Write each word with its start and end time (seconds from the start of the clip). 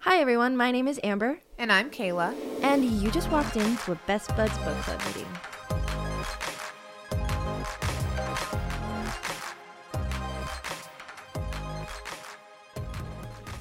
Hi 0.00 0.18
everyone, 0.20 0.56
my 0.56 0.70
name 0.70 0.88
is 0.88 0.98
Amber, 1.04 1.40
And 1.58 1.70
I'm 1.72 1.90
Kayla. 1.90 2.34
and 2.62 2.84
you 2.84 3.10
just 3.10 3.30
walked 3.30 3.56
into 3.56 3.92
a 3.92 3.94
Best 4.06 4.34
Buds 4.36 4.56
Book 4.58 4.76
Club 4.78 5.00
meeting. 5.06 5.26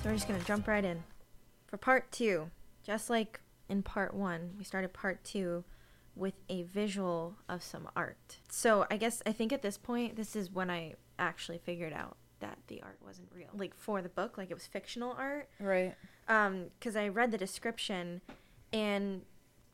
So 0.02 0.10
we're 0.10 0.14
just 0.16 0.28
gonna 0.28 0.40
jump 0.44 0.68
right 0.68 0.84
in. 0.84 1.04
For 1.68 1.78
part 1.78 2.12
two, 2.12 2.50
just 2.84 3.10
like 3.10 3.42
in 3.68 3.84
part 3.84 4.14
one, 4.14 4.52
we 4.58 4.64
started 4.64 4.94
part 4.94 5.24
two 5.24 5.64
with 6.16 6.34
a 6.50 6.64
visual 6.64 7.36
of 7.48 7.62
some 7.64 7.88
art. 7.96 8.38
So 8.50 8.86
I 8.90 8.98
guess 8.98 9.22
I 9.26 9.32
think 9.32 9.52
at 9.54 9.62
this 9.62 9.78
point, 9.78 10.16
this 10.16 10.36
is 10.36 10.50
when 10.52 10.70
I 10.70 10.96
actually 11.18 11.58
figured 11.60 11.94
out 11.94 12.18
that 12.40 12.58
the 12.68 12.82
art 12.82 12.98
wasn't 13.06 13.28
real. 13.36 13.50
Like 13.54 13.76
for 13.76 14.02
the 14.02 14.10
book, 14.10 14.38
like 14.38 14.50
it 14.50 14.54
was 14.54 14.66
fictional 14.66 15.12
art 15.18 15.50
Right. 15.60 15.96
Um 16.30 16.66
because 16.80 16.96
i 16.96 17.08
read 17.08 17.32
the 17.32 17.38
description 17.38 18.22
and 18.72 19.22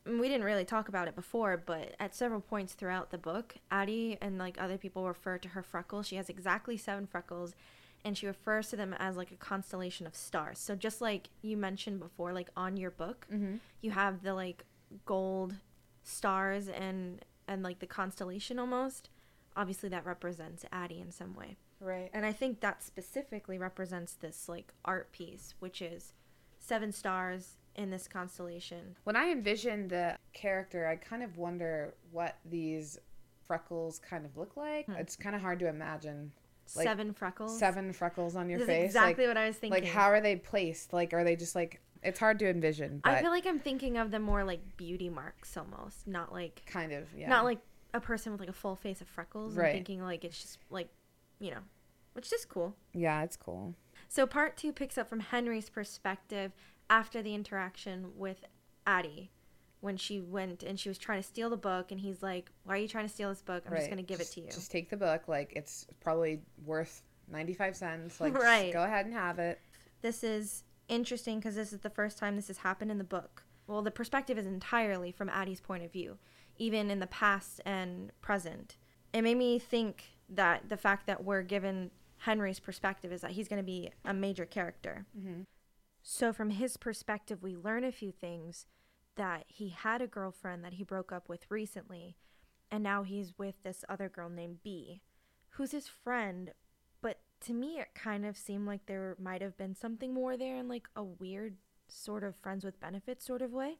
we 0.04 0.28
didn't 0.28 0.44
really 0.44 0.64
talk 0.64 0.88
about 0.88 1.06
it 1.08 1.14
before 1.14 1.56
but 1.56 1.94
at 2.00 2.14
several 2.14 2.40
points 2.40 2.72
throughout 2.74 3.10
the 3.10 3.18
book 3.18 3.56
addie 3.70 4.16
and 4.20 4.38
like 4.38 4.56
other 4.60 4.78
people 4.78 5.06
refer 5.06 5.36
to 5.38 5.48
her 5.50 5.62
freckles 5.62 6.06
she 6.08 6.16
has 6.16 6.28
exactly 6.28 6.76
seven 6.76 7.06
freckles 7.06 7.54
and 8.04 8.16
she 8.16 8.26
refers 8.26 8.68
to 8.68 8.76
them 8.76 8.94
as 9.00 9.16
like 9.16 9.32
a 9.32 9.36
constellation 9.36 10.06
of 10.06 10.14
stars 10.14 10.58
so 10.58 10.74
just 10.76 11.00
like 11.00 11.28
you 11.42 11.56
mentioned 11.56 11.98
before 12.00 12.32
like 12.32 12.48
on 12.56 12.76
your 12.76 12.90
book 12.90 13.26
Mm-hmm. 13.32 13.56
you 13.80 13.90
have 13.92 14.22
the 14.22 14.32
like 14.34 14.64
gold 15.04 15.54
stars 16.04 16.68
and 16.68 17.24
and 17.48 17.62
like 17.62 17.80
the 17.80 17.86
constellation 17.86 18.58
almost 18.58 19.08
obviously 19.56 19.88
that 19.88 20.06
represents 20.06 20.64
addie 20.72 21.00
in 21.00 21.10
some 21.10 21.34
way 21.34 21.56
Right. 21.80 22.08
and 22.14 22.24
I 22.24 22.32
think 22.32 22.60
that 22.60 22.82
specifically 22.82 23.58
represents 23.58 24.14
this 24.14 24.48
like 24.48 24.72
art 24.86 25.12
piece, 25.12 25.52
which 25.58 25.82
is 25.82 26.14
seven 26.66 26.92
stars 26.92 27.56
in 27.74 27.90
this 27.90 28.08
constellation. 28.08 28.96
When 29.04 29.16
I 29.16 29.30
envision 29.30 29.88
the 29.88 30.16
character, 30.32 30.86
I 30.86 30.96
kind 30.96 31.22
of 31.22 31.36
wonder 31.36 31.94
what 32.10 32.36
these 32.44 32.98
freckles 33.46 33.98
kind 33.98 34.24
of 34.24 34.36
look 34.36 34.56
like. 34.56 34.86
Hmm. 34.86 34.92
It's 34.92 35.14
kind 35.16 35.36
of 35.36 35.42
hard 35.42 35.58
to 35.60 35.68
imagine 35.68 36.32
Like, 36.74 36.84
seven 36.84 37.12
freckles. 37.12 37.58
seven 37.58 37.92
freckles 37.92 38.34
on 38.34 38.48
your 38.48 38.58
This 38.58 38.68
is 38.68 38.74
face. 38.74 38.84
exactly 38.86 39.26
like, 39.26 39.36
what 39.36 39.42
I 39.42 39.46
was 39.46 39.56
thinking. 39.56 39.82
like 39.84 39.92
how 39.92 40.06
are 40.10 40.20
they 40.20 40.36
placed? 40.36 40.92
Like 40.92 41.12
are 41.14 41.22
they 41.22 41.36
just 41.36 41.54
like 41.54 41.80
it's 42.02 42.18
hard 42.18 42.38
to 42.40 42.48
envision, 42.48 43.00
but 43.04 43.12
I 43.14 43.20
feel 43.22 43.30
like 43.30 43.46
I'm 43.46 43.58
thinking 43.58 43.96
of 43.96 44.10
them 44.10 44.22
more 44.22 44.44
like 44.44 44.60
beauty 44.76 45.08
marks 45.08 45.56
almost, 45.56 46.06
not 46.06 46.32
like 46.32 46.62
kind 46.66 46.92
of 46.92 47.06
yeah. 47.16 47.28
not 47.28 47.44
like 47.44 47.58
a 47.94 48.00
person 48.00 48.32
with 48.32 48.40
like 48.40 48.50
a 48.50 48.54
full 48.54 48.76
face 48.76 49.00
of 49.00 49.06
freckles. 49.08 49.54
Right. 49.54 49.68
I'm 49.68 49.72
thinking 49.74 50.02
like 50.02 50.24
it's 50.24 50.40
just 50.40 50.58
like, 50.70 50.88
you 51.40 51.50
know, 51.52 51.60
which 52.14 52.32
is 52.32 52.44
cool. 52.44 52.74
yeah, 52.94 53.22
it's 53.22 53.36
cool. 53.36 53.74
So 54.08 54.26
part 54.26 54.56
two 54.56 54.72
picks 54.72 54.96
up 54.98 55.08
from 55.08 55.20
Henry's 55.20 55.68
perspective 55.68 56.52
after 56.88 57.22
the 57.22 57.34
interaction 57.34 58.12
with 58.16 58.44
Addie. 58.86 59.30
When 59.80 59.96
she 59.98 60.20
went 60.20 60.62
and 60.62 60.80
she 60.80 60.88
was 60.88 60.96
trying 60.98 61.20
to 61.22 61.28
steal 61.28 61.50
the 61.50 61.56
book, 61.56 61.92
and 61.92 62.00
he's 62.00 62.22
like, 62.22 62.50
"Why 62.64 62.74
are 62.74 62.78
you 62.78 62.88
trying 62.88 63.06
to 63.06 63.12
steal 63.12 63.28
this 63.28 63.42
book? 63.42 63.62
I'm 63.66 63.76
just 63.76 63.86
going 63.86 63.98
to 63.98 64.02
give 64.02 64.18
Just- 64.18 64.32
it 64.32 64.34
to 64.34 64.40
you." 64.46 64.50
Just 64.50 64.70
take 64.70 64.88
the 64.90 64.96
book. 64.96 65.28
Like 65.28 65.52
it's 65.54 65.86
probably 66.00 66.40
worth 66.64 67.02
ninety 67.28 67.52
five 67.54 67.76
cents. 67.76 68.18
Like 68.20 68.32
just 68.32 68.44
Right. 68.44 68.72
go 68.72 68.82
ahead 68.82 69.04
and 69.06 69.14
have 69.14 69.38
it. 69.38 69.60
this 70.00 70.24
is 70.24 70.64
interesting 70.88 71.38
because 71.38 71.54
this 71.56 71.72
is 71.72 71.80
the 71.80 71.90
first 71.90 72.16
time 72.18 72.36
this 72.36 72.46
has 72.48 72.58
happened 72.58 72.90
in 72.90 72.98
the 72.98 73.04
book. 73.04 73.44
Well, 73.66 73.82
the 73.82 73.90
perspective 73.90 74.38
is 74.38 74.46
entirely 74.46 75.12
from 75.12 75.28
Addie's 75.28 75.60
point 75.60 75.84
of 75.84 75.92
view, 75.92 76.18
even 76.56 76.90
in 76.90 76.98
the 77.00 77.06
past 77.08 77.60
and 77.66 78.12
present. 78.22 78.76
It 79.12 79.22
made 79.22 79.36
me 79.36 79.58
think 79.58 80.04
that 80.28 80.68
the 80.68 80.76
fact 80.76 81.06
that 81.06 81.22
we're 81.24 81.42
given 81.42 81.90
Henry's 82.18 82.60
perspective 82.60 83.12
is 83.12 83.20
that 83.20 83.32
he's 83.32 83.48
going 83.48 83.60
to 83.60 83.66
be 83.66 83.90
a 84.04 84.14
major 84.14 84.46
character. 84.46 85.06
Mm-hmm. 85.18 85.42
So, 86.02 86.32
from 86.32 86.50
his 86.50 86.76
perspective, 86.76 87.42
we 87.42 87.56
learn 87.56 87.84
a 87.84 87.92
few 87.92 88.12
things 88.12 88.66
that 89.16 89.44
he 89.48 89.70
had 89.70 90.00
a 90.00 90.06
girlfriend 90.06 90.64
that 90.64 90.74
he 90.74 90.84
broke 90.84 91.10
up 91.10 91.28
with 91.28 91.50
recently, 91.50 92.16
and 92.70 92.82
now 92.82 93.02
he's 93.02 93.34
with 93.38 93.62
this 93.62 93.84
other 93.88 94.08
girl 94.08 94.28
named 94.28 94.62
Bea, 94.62 95.00
who's 95.50 95.72
his 95.72 95.88
friend. 95.88 96.52
But 97.02 97.20
to 97.42 97.52
me, 97.52 97.78
it 97.78 97.88
kind 97.94 98.24
of 98.24 98.36
seemed 98.36 98.66
like 98.66 98.86
there 98.86 99.16
might 99.20 99.42
have 99.42 99.56
been 99.56 99.74
something 99.74 100.14
more 100.14 100.36
there 100.36 100.56
in 100.56 100.68
like 100.68 100.88
a 100.94 101.02
weird 101.02 101.56
sort 101.88 102.24
of 102.24 102.36
friends 102.36 102.64
with 102.64 102.80
benefits 102.80 103.24
sort 103.24 103.42
of 103.42 103.52
way. 103.52 103.78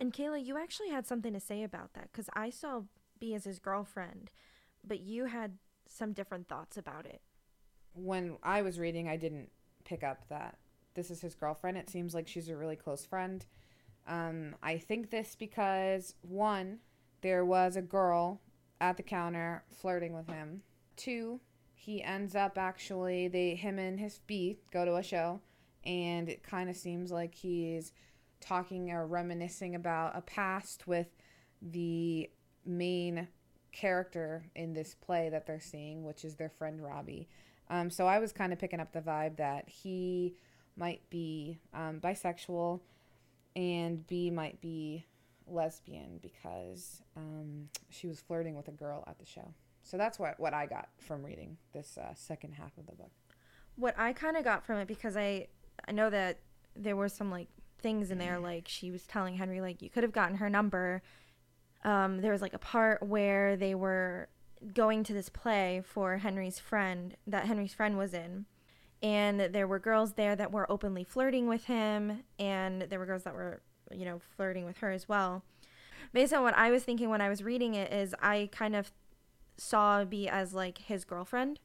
And 0.00 0.12
Kayla, 0.12 0.44
you 0.44 0.56
actually 0.56 0.90
had 0.90 1.06
something 1.06 1.32
to 1.32 1.40
say 1.40 1.62
about 1.62 1.94
that 1.94 2.10
because 2.12 2.28
I 2.34 2.50
saw 2.50 2.82
Bea 3.18 3.34
as 3.34 3.44
his 3.44 3.58
girlfriend, 3.58 4.30
but 4.86 5.00
you 5.00 5.26
had 5.26 5.58
some 5.86 6.12
different 6.12 6.48
thoughts 6.48 6.76
about 6.76 7.06
it. 7.06 7.20
When 7.94 8.36
I 8.42 8.62
was 8.62 8.78
reading, 8.78 9.08
I 9.08 9.16
didn't 9.16 9.50
pick 9.84 10.02
up 10.02 10.28
that 10.28 10.56
this 10.94 11.10
is 11.10 11.20
his 11.20 11.34
girlfriend. 11.34 11.76
It 11.76 11.90
seems 11.90 12.14
like 12.14 12.28
she's 12.28 12.48
a 12.48 12.56
really 12.56 12.76
close 12.76 13.04
friend. 13.04 13.44
Um, 14.06 14.56
I 14.62 14.78
think 14.78 15.10
this 15.10 15.36
because 15.38 16.14
one, 16.22 16.78
there 17.20 17.44
was 17.44 17.76
a 17.76 17.82
girl 17.82 18.40
at 18.80 18.96
the 18.96 19.02
counter 19.02 19.62
flirting 19.70 20.12
with 20.12 20.26
him. 20.26 20.62
Two, 20.96 21.40
he 21.74 22.02
ends 22.02 22.34
up 22.34 22.58
actually 22.58 23.28
they 23.28 23.54
him 23.54 23.78
and 23.78 23.98
his 23.98 24.18
Bea 24.26 24.58
go 24.72 24.84
to 24.84 24.96
a 24.96 25.02
show, 25.02 25.40
and 25.84 26.28
it 26.28 26.42
kind 26.42 26.68
of 26.68 26.76
seems 26.76 27.10
like 27.10 27.34
he's 27.34 27.92
talking 28.40 28.90
or 28.90 29.06
reminiscing 29.06 29.74
about 29.74 30.16
a 30.16 30.20
past 30.20 30.86
with 30.86 31.06
the 31.60 32.28
main 32.66 33.28
character 33.70 34.44
in 34.54 34.74
this 34.74 34.94
play 34.94 35.28
that 35.28 35.46
they're 35.46 35.60
seeing, 35.60 36.04
which 36.04 36.24
is 36.24 36.34
their 36.34 36.50
friend 36.50 36.82
Robbie. 36.82 37.28
Um, 37.72 37.88
so 37.88 38.06
I 38.06 38.18
was 38.18 38.32
kind 38.32 38.52
of 38.52 38.58
picking 38.58 38.80
up 38.80 38.92
the 38.92 39.00
vibe 39.00 39.38
that 39.38 39.66
he 39.66 40.34
might 40.76 41.08
be 41.08 41.58
um, 41.72 42.00
bisexual 42.00 42.80
and 43.56 44.06
Bea 44.06 44.30
might 44.30 44.60
be 44.60 45.06
lesbian 45.46 46.20
because 46.20 47.00
um, 47.16 47.70
she 47.88 48.06
was 48.06 48.20
flirting 48.20 48.56
with 48.56 48.68
a 48.68 48.72
girl 48.72 49.02
at 49.06 49.18
the 49.18 49.24
show. 49.24 49.54
So 49.82 49.96
that's 49.96 50.18
what, 50.18 50.38
what 50.38 50.52
I 50.52 50.66
got 50.66 50.90
from 50.98 51.24
reading 51.24 51.56
this 51.72 51.96
uh, 51.96 52.12
second 52.14 52.52
half 52.52 52.76
of 52.76 52.84
the 52.84 52.92
book. 52.92 53.10
what 53.76 53.98
I 53.98 54.12
kind 54.12 54.36
of 54.36 54.44
got 54.44 54.64
from 54.66 54.76
it 54.76 54.86
because 54.86 55.16
I 55.16 55.48
I 55.88 55.92
know 55.92 56.10
that 56.10 56.38
there 56.76 56.94
were 56.94 57.08
some 57.08 57.30
like 57.30 57.48
things 57.78 58.10
in 58.10 58.18
there 58.18 58.38
like 58.38 58.68
she 58.68 58.90
was 58.90 59.04
telling 59.04 59.36
Henry 59.36 59.62
like 59.62 59.80
you 59.80 59.88
could 59.88 60.02
have 60.02 60.12
gotten 60.12 60.36
her 60.36 60.50
number. 60.50 61.02
Um, 61.84 62.20
there 62.20 62.32
was 62.32 62.42
like 62.42 62.54
a 62.54 62.58
part 62.58 63.02
where 63.02 63.56
they 63.56 63.74
were 63.74 64.28
going 64.74 65.04
to 65.04 65.12
this 65.12 65.28
play 65.28 65.82
for 65.84 66.18
Henry's 66.18 66.58
friend 66.58 67.16
that 67.26 67.46
Henry's 67.46 67.74
friend 67.74 67.98
was 67.98 68.14
in. 68.14 68.46
And 69.02 69.40
there 69.40 69.66
were 69.66 69.80
girls 69.80 70.12
there 70.12 70.36
that 70.36 70.52
were 70.52 70.70
openly 70.70 71.02
flirting 71.02 71.48
with 71.48 71.64
him, 71.64 72.22
and 72.38 72.82
there 72.82 73.00
were 73.00 73.06
girls 73.06 73.24
that 73.24 73.34
were, 73.34 73.60
you 73.90 74.04
know, 74.04 74.20
flirting 74.36 74.64
with 74.64 74.78
her 74.78 74.92
as 74.92 75.08
well. 75.08 75.42
Based 76.12 76.32
on 76.32 76.44
what 76.44 76.56
I 76.56 76.70
was 76.70 76.84
thinking 76.84 77.10
when 77.10 77.20
I 77.20 77.28
was 77.28 77.42
reading 77.42 77.74
it, 77.74 77.92
is 77.92 78.14
I 78.22 78.48
kind 78.52 78.76
of 78.76 78.92
saw 79.56 80.04
Bea 80.04 80.28
as 80.28 80.54
like 80.54 80.78
his 80.78 81.04
girlfriend. 81.04 81.58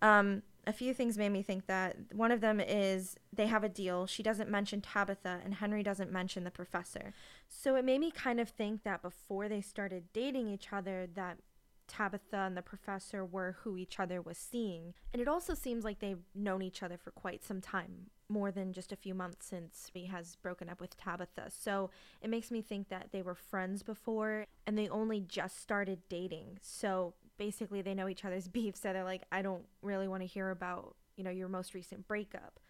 Um, 0.00 0.42
a 0.66 0.72
few 0.72 0.94
things 0.94 1.18
made 1.18 1.28
me 1.28 1.42
think 1.42 1.66
that. 1.66 1.96
One 2.12 2.32
of 2.32 2.40
them 2.40 2.58
is 2.58 3.16
they 3.32 3.46
have 3.46 3.62
a 3.62 3.68
deal. 3.68 4.06
She 4.06 4.22
doesn't 4.22 4.50
mention 4.50 4.80
Tabitha, 4.80 5.40
and 5.44 5.54
Henry 5.54 5.82
doesn't 5.82 6.10
mention 6.10 6.44
the 6.44 6.50
professor. 6.50 7.12
So 7.48 7.76
it 7.76 7.84
made 7.84 8.00
me 8.00 8.10
kind 8.10 8.40
of 8.40 8.48
think 8.48 8.82
that 8.84 9.02
before 9.02 9.48
they 9.48 9.60
started 9.60 10.04
dating 10.12 10.48
each 10.48 10.72
other, 10.72 11.06
that 11.14 11.38
Tabitha 11.86 12.36
and 12.36 12.56
the 12.56 12.62
professor 12.62 13.24
were 13.24 13.56
who 13.62 13.76
each 13.76 13.98
other 13.98 14.20
was 14.20 14.38
seeing. 14.38 14.94
And 15.12 15.22
it 15.22 15.28
also 15.28 15.54
seems 15.54 15.84
like 15.84 16.00
they've 16.00 16.24
known 16.34 16.62
each 16.62 16.82
other 16.82 16.96
for 16.96 17.10
quite 17.10 17.44
some 17.44 17.60
time, 17.60 18.10
more 18.28 18.50
than 18.50 18.72
just 18.72 18.92
a 18.92 18.96
few 18.96 19.14
months 19.14 19.46
since 19.46 19.90
he 19.92 20.06
has 20.06 20.36
broken 20.36 20.68
up 20.68 20.80
with 20.80 20.96
Tabitha. 20.96 21.50
So 21.50 21.90
it 22.20 22.30
makes 22.30 22.50
me 22.50 22.62
think 22.62 22.88
that 22.88 23.08
they 23.12 23.22
were 23.22 23.34
friends 23.34 23.82
before 23.82 24.46
and 24.66 24.76
they 24.76 24.88
only 24.88 25.20
just 25.20 25.60
started 25.60 26.00
dating. 26.08 26.58
So 26.62 27.14
basically 27.38 27.82
they 27.82 27.94
know 27.94 28.08
each 28.08 28.24
other's 28.24 28.48
beef, 28.56 28.76
so 28.76 28.92
they're 28.92 29.04
like, 29.04 29.22
I 29.30 29.42
don't 29.42 29.64
really 29.82 30.08
want 30.08 30.22
to 30.22 30.26
hear 30.26 30.50
about, 30.50 30.96
you 31.16 31.24
know, 31.24 31.30
your 31.30 31.48
most 31.48 31.74
recent 31.74 32.06
breakup. 32.06 32.60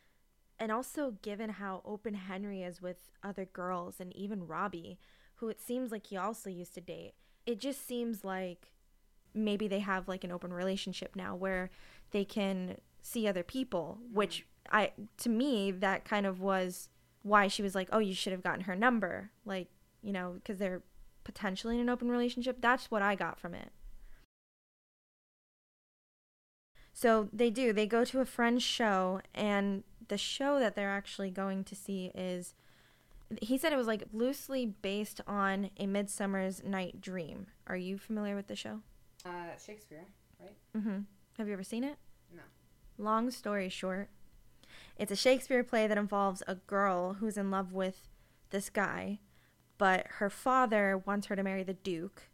And 0.58 0.72
also 0.72 1.16
given 1.22 1.50
how 1.50 1.82
open 1.84 2.14
Henry 2.14 2.62
is 2.62 2.80
with 2.80 2.96
other 3.22 3.44
girls 3.44 4.00
and 4.00 4.14
even 4.16 4.46
Robbie, 4.46 4.98
who 5.36 5.48
it 5.48 5.60
seems 5.60 5.92
like 5.92 6.06
he 6.06 6.16
also 6.16 6.48
used 6.48 6.74
to 6.74 6.80
date, 6.80 7.12
it 7.44 7.60
just 7.60 7.86
seems 7.86 8.24
like 8.24 8.72
maybe 9.36 9.68
they 9.68 9.80
have 9.80 10.08
like 10.08 10.24
an 10.24 10.32
open 10.32 10.52
relationship 10.52 11.14
now 11.14 11.34
where 11.34 11.70
they 12.10 12.24
can 12.24 12.76
see 13.02 13.28
other 13.28 13.42
people 13.42 13.98
mm-hmm. 14.00 14.14
which 14.14 14.46
i 14.72 14.90
to 15.16 15.28
me 15.28 15.70
that 15.70 16.04
kind 16.04 16.26
of 16.26 16.40
was 16.40 16.88
why 17.22 17.46
she 17.46 17.62
was 17.62 17.74
like 17.74 17.88
oh 17.92 17.98
you 17.98 18.14
should 18.14 18.32
have 18.32 18.42
gotten 18.42 18.62
her 18.62 18.74
number 18.74 19.30
like 19.44 19.68
you 20.02 20.12
know 20.12 20.32
because 20.34 20.58
they're 20.58 20.82
potentially 21.26 21.74
in 21.74 21.80
an 21.80 21.88
open 21.88 22.08
relationship. 22.08 22.58
That's 22.60 22.88
what 22.88 23.02
i 23.02 23.16
got 23.16 23.38
from 23.38 23.52
it. 23.52 23.72
So 26.92 27.28
they 27.32 27.50
do. 27.50 27.74
They 27.74 27.86
go 27.86 28.04
to 28.04 28.20
a 28.20 28.24
friend's 28.24 28.62
show 28.62 29.20
and 29.34 29.82
the 30.08 30.16
show 30.16 30.60
that 30.60 30.76
they're 30.76 30.88
actually 30.88 31.30
going 31.30 31.64
to 31.64 31.74
see 31.74 32.12
is 32.14 32.54
he 33.42 33.58
said 33.58 33.72
it 33.72 33.76
was 33.76 33.88
like 33.88 34.04
loosely 34.12 34.66
based 34.66 35.20
on 35.26 35.70
a 35.78 35.86
midsummer's 35.86 36.62
night 36.64 37.00
dream. 37.00 37.48
Are 37.66 37.76
you 37.76 37.98
familiar 37.98 38.36
with 38.36 38.46
the 38.46 38.56
show 38.56 38.80
Uh, 39.26 39.58
Shakespeare, 39.58 40.04
right? 40.40 40.54
Mm-hmm. 40.76 40.98
Have 41.38 41.48
you 41.48 41.52
ever 41.52 41.64
seen 41.64 41.82
it? 41.82 41.96
No. 42.32 42.42
Long 42.96 43.30
story 43.32 43.68
short, 43.68 44.08
It's 44.96 45.12
a 45.12 45.16
Shakespeare 45.16 45.62
play 45.62 45.86
that 45.86 45.98
involves 45.98 46.42
a 46.46 46.54
girl 46.54 47.14
who's 47.14 47.36
in 47.36 47.50
love 47.50 47.72
with 47.72 48.08
this 48.50 48.70
guy, 48.70 49.18
but 49.78 50.06
her 50.18 50.30
father 50.30 51.02
wants 51.04 51.26
her 51.26 51.36
to 51.36 51.42
marry 51.42 51.62
the 51.62 51.74
Duke, 51.74 52.28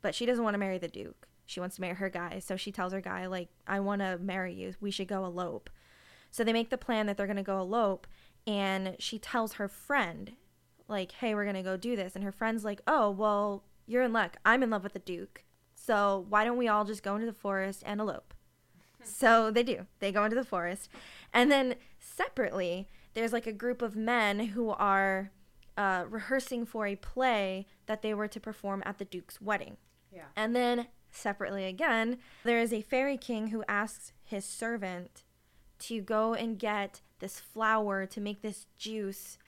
but 0.00 0.14
she 0.14 0.24
doesn't 0.24 0.44
want 0.44 0.54
to 0.54 0.58
marry 0.58 0.78
the 0.78 0.88
Duke. 0.88 1.28
She 1.44 1.60
wants 1.60 1.76
to 1.76 1.82
marry 1.82 1.94
her 1.94 2.08
guy. 2.08 2.38
So 2.38 2.56
she 2.56 2.72
tells 2.72 2.92
her 2.92 3.00
guy, 3.00 3.26
like, 3.26 3.48
I 3.66 3.80
want 3.80 4.00
to 4.00 4.18
marry 4.18 4.54
you. 4.54 4.74
We 4.80 4.90
should 4.90 5.08
go 5.08 5.24
elope. 5.24 5.70
So 6.30 6.42
they 6.42 6.52
make 6.52 6.70
the 6.70 6.78
plan 6.78 7.06
that 7.06 7.16
they're 7.16 7.26
going 7.26 7.36
to 7.36 7.42
go 7.42 7.60
elope. 7.60 8.06
And 8.46 8.96
she 8.98 9.18
tells 9.18 9.54
her 9.54 9.68
friend, 9.68 10.32
like, 10.88 11.12
hey, 11.12 11.34
we're 11.34 11.44
going 11.44 11.56
to 11.56 11.62
go 11.62 11.76
do 11.76 11.96
this. 11.96 12.14
And 12.14 12.24
her 12.24 12.32
friend's 12.32 12.64
like, 12.64 12.80
oh, 12.86 13.10
well, 13.10 13.64
you're 13.86 14.02
in 14.02 14.12
luck. 14.12 14.38
I'm 14.44 14.62
in 14.62 14.70
love 14.70 14.82
with 14.82 14.94
the 14.94 14.98
Duke. 14.98 15.44
So 15.86 16.26
why 16.28 16.44
don't 16.44 16.56
we 16.56 16.68
all 16.68 16.84
just 16.84 17.02
go 17.02 17.14
into 17.14 17.26
the 17.26 17.32
forest 17.32 17.82
and 17.86 18.00
elope? 18.00 18.34
so 19.04 19.52
they 19.52 19.62
do. 19.62 19.86
They 20.00 20.10
go 20.10 20.24
into 20.24 20.34
the 20.34 20.44
forest. 20.44 20.88
And 21.32 21.50
then 21.50 21.76
separately, 22.00 22.88
there's 23.14 23.32
like 23.32 23.46
a 23.46 23.52
group 23.52 23.82
of 23.82 23.94
men 23.94 24.40
who 24.48 24.70
are 24.70 25.30
uh, 25.76 26.04
rehearsing 26.08 26.66
for 26.66 26.86
a 26.86 26.96
play 26.96 27.66
that 27.86 28.02
they 28.02 28.14
were 28.14 28.28
to 28.28 28.40
perform 28.40 28.82
at 28.84 28.98
the 28.98 29.04
Duke's 29.04 29.40
wedding. 29.40 29.76
Yeah. 30.12 30.24
And 30.34 30.56
then 30.56 30.88
separately 31.10 31.64
again, 31.66 32.18
there 32.44 32.60
is 32.60 32.72
a 32.72 32.82
fairy 32.82 33.16
king 33.16 33.48
who 33.48 33.62
asks 33.68 34.12
his 34.24 34.44
servant 34.44 35.22
to 35.78 36.00
go 36.00 36.34
and 36.34 36.58
get 36.58 37.00
this 37.20 37.38
flower 37.38 38.06
to 38.06 38.20
make 38.20 38.42
this 38.42 38.66
juice 38.76 39.38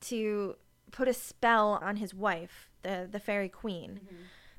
to 0.00 0.56
put 0.90 1.08
a 1.08 1.14
spell 1.14 1.78
on 1.82 1.96
his 1.96 2.14
wife, 2.14 2.68
the 2.82 3.08
the 3.10 3.20
fairy 3.20 3.48
queen. 3.48 4.00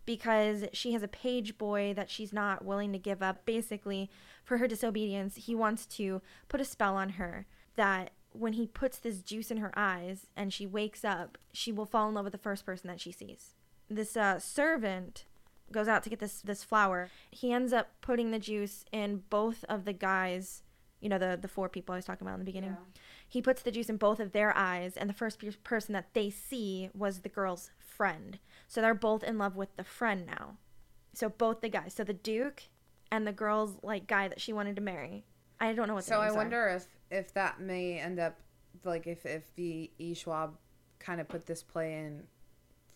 Because 0.06 0.66
she 0.74 0.94
has 0.94 1.02
a 1.02 1.08
page 1.08 1.58
boy 1.58 1.94
that 1.96 2.10
she's 2.10 2.32
not 2.32 2.64
willing 2.64 2.92
to 2.94 3.00
give 3.00 3.24
up. 3.24 3.46
Basically, 3.46 4.10
for 4.44 4.58
her 4.58 4.68
disobedience, 4.68 5.36
he 5.36 5.56
wants 5.56 5.86
to 5.88 6.22
put 6.48 6.62
a 6.62 6.66
spell 6.66 6.96
on 6.96 7.10
her 7.10 7.48
that 7.76 8.12
when 8.32 8.54
he 8.54 8.68
puts 8.68 8.98
this 8.98 9.22
juice 9.22 9.50
in 9.50 9.58
her 9.58 9.72
eyes 9.76 10.28
and 10.36 10.54
she 10.54 10.68
wakes 10.68 11.04
up, 11.04 11.38
she 11.54 11.72
will 11.72 11.86
fall 11.86 12.08
in 12.08 12.14
love 12.14 12.26
with 12.26 12.34
the 12.34 12.38
first 12.38 12.66
person 12.66 12.88
that 12.88 13.02
she 13.02 13.12
sees. 13.12 13.56
This 13.90 14.16
uh, 14.18 14.40
servant 14.40 15.26
goes 15.72 15.88
out 15.88 16.04
to 16.04 16.10
get 16.10 16.20
this 16.20 16.42
this 16.42 16.64
flower. 16.64 17.10
He 17.32 17.52
ends 17.52 17.74
up 17.74 17.88
putting 18.02 18.32
the 18.32 18.40
juice 18.40 18.86
in 18.92 19.24
both 19.30 19.64
of 19.70 19.86
the 19.86 19.94
guys, 19.94 20.64
you 21.02 21.10
know, 21.10 21.18
the 21.18 21.38
the 21.42 21.48
four 21.48 21.70
people 21.70 21.94
I 21.94 21.98
was 21.98 22.06
talking 22.06 22.28
about 22.28 22.36
in 22.36 22.40
the 22.42 22.46
beginning. 22.46 22.72
He 23.28 23.42
puts 23.42 23.62
the 23.62 23.72
juice 23.72 23.90
in 23.90 23.98
both 23.98 24.20
of 24.20 24.32
their 24.34 24.56
eyes, 24.56 24.96
and 24.96 25.10
the 25.10 25.14
first 25.14 25.40
pe- 25.40 25.52
person 25.64 25.94
that 25.94 26.14
they 26.14 26.30
see 26.30 26.90
was 26.94 27.20
the 27.20 27.30
girl's 27.30 27.72
friend. 27.80 28.38
So 28.68 28.82
they're 28.82 28.94
both 28.94 29.24
in 29.24 29.38
love 29.38 29.56
with 29.56 29.76
the 29.78 29.84
friend 29.84 30.26
now. 30.26 30.58
So 31.14 31.30
both 31.30 31.62
the 31.62 31.70
guys, 31.70 31.94
so 31.94 32.04
the 32.04 32.14
duke 32.14 32.64
and 33.12 33.26
the 33.26 33.32
girl's 33.32 33.78
like 33.82 34.08
guy 34.08 34.28
that 34.28 34.42
she 34.42 34.54
wanted 34.54 34.76
to 34.76 34.82
marry. 34.82 35.26
I 35.60 35.74
don't 35.74 35.88
know 35.88 35.96
what. 35.96 36.04
So 36.04 36.20
I 36.20 36.26
names 36.26 36.36
are. 36.36 36.38
wonder 36.38 36.68
if 36.70 36.88
if 37.10 37.34
that 37.34 37.62
may 37.62 38.00
end 38.00 38.20
up 38.20 38.38
like 38.84 39.08
if 39.08 39.26
if 39.26 39.54
the 39.56 39.90
E 39.98 40.14
Schwab 40.14 40.58
kind 41.00 41.22
of 41.22 41.28
put 41.28 41.46
this 41.46 41.64
play 41.64 41.94
in 41.94 42.24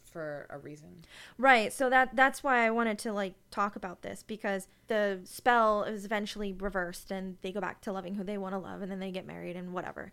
for 0.09 0.47
a 0.49 0.57
reason. 0.57 1.05
Right. 1.37 1.71
So 1.71 1.89
that 1.89 2.15
that's 2.15 2.43
why 2.43 2.65
I 2.65 2.71
wanted 2.71 2.99
to 2.99 3.13
like 3.13 3.35
talk 3.51 3.75
about 3.75 4.01
this 4.01 4.23
because 4.23 4.67
the 4.87 5.19
spell 5.23 5.83
is 5.83 6.05
eventually 6.05 6.51
reversed 6.53 7.11
and 7.11 7.37
they 7.41 7.51
go 7.51 7.61
back 7.61 7.81
to 7.81 7.91
loving 7.91 8.15
who 8.15 8.23
they 8.23 8.37
want 8.37 8.53
to 8.53 8.59
love 8.59 8.81
and 8.81 8.91
then 8.91 8.99
they 8.99 9.11
get 9.11 9.25
married 9.25 9.55
and 9.55 9.73
whatever. 9.73 10.11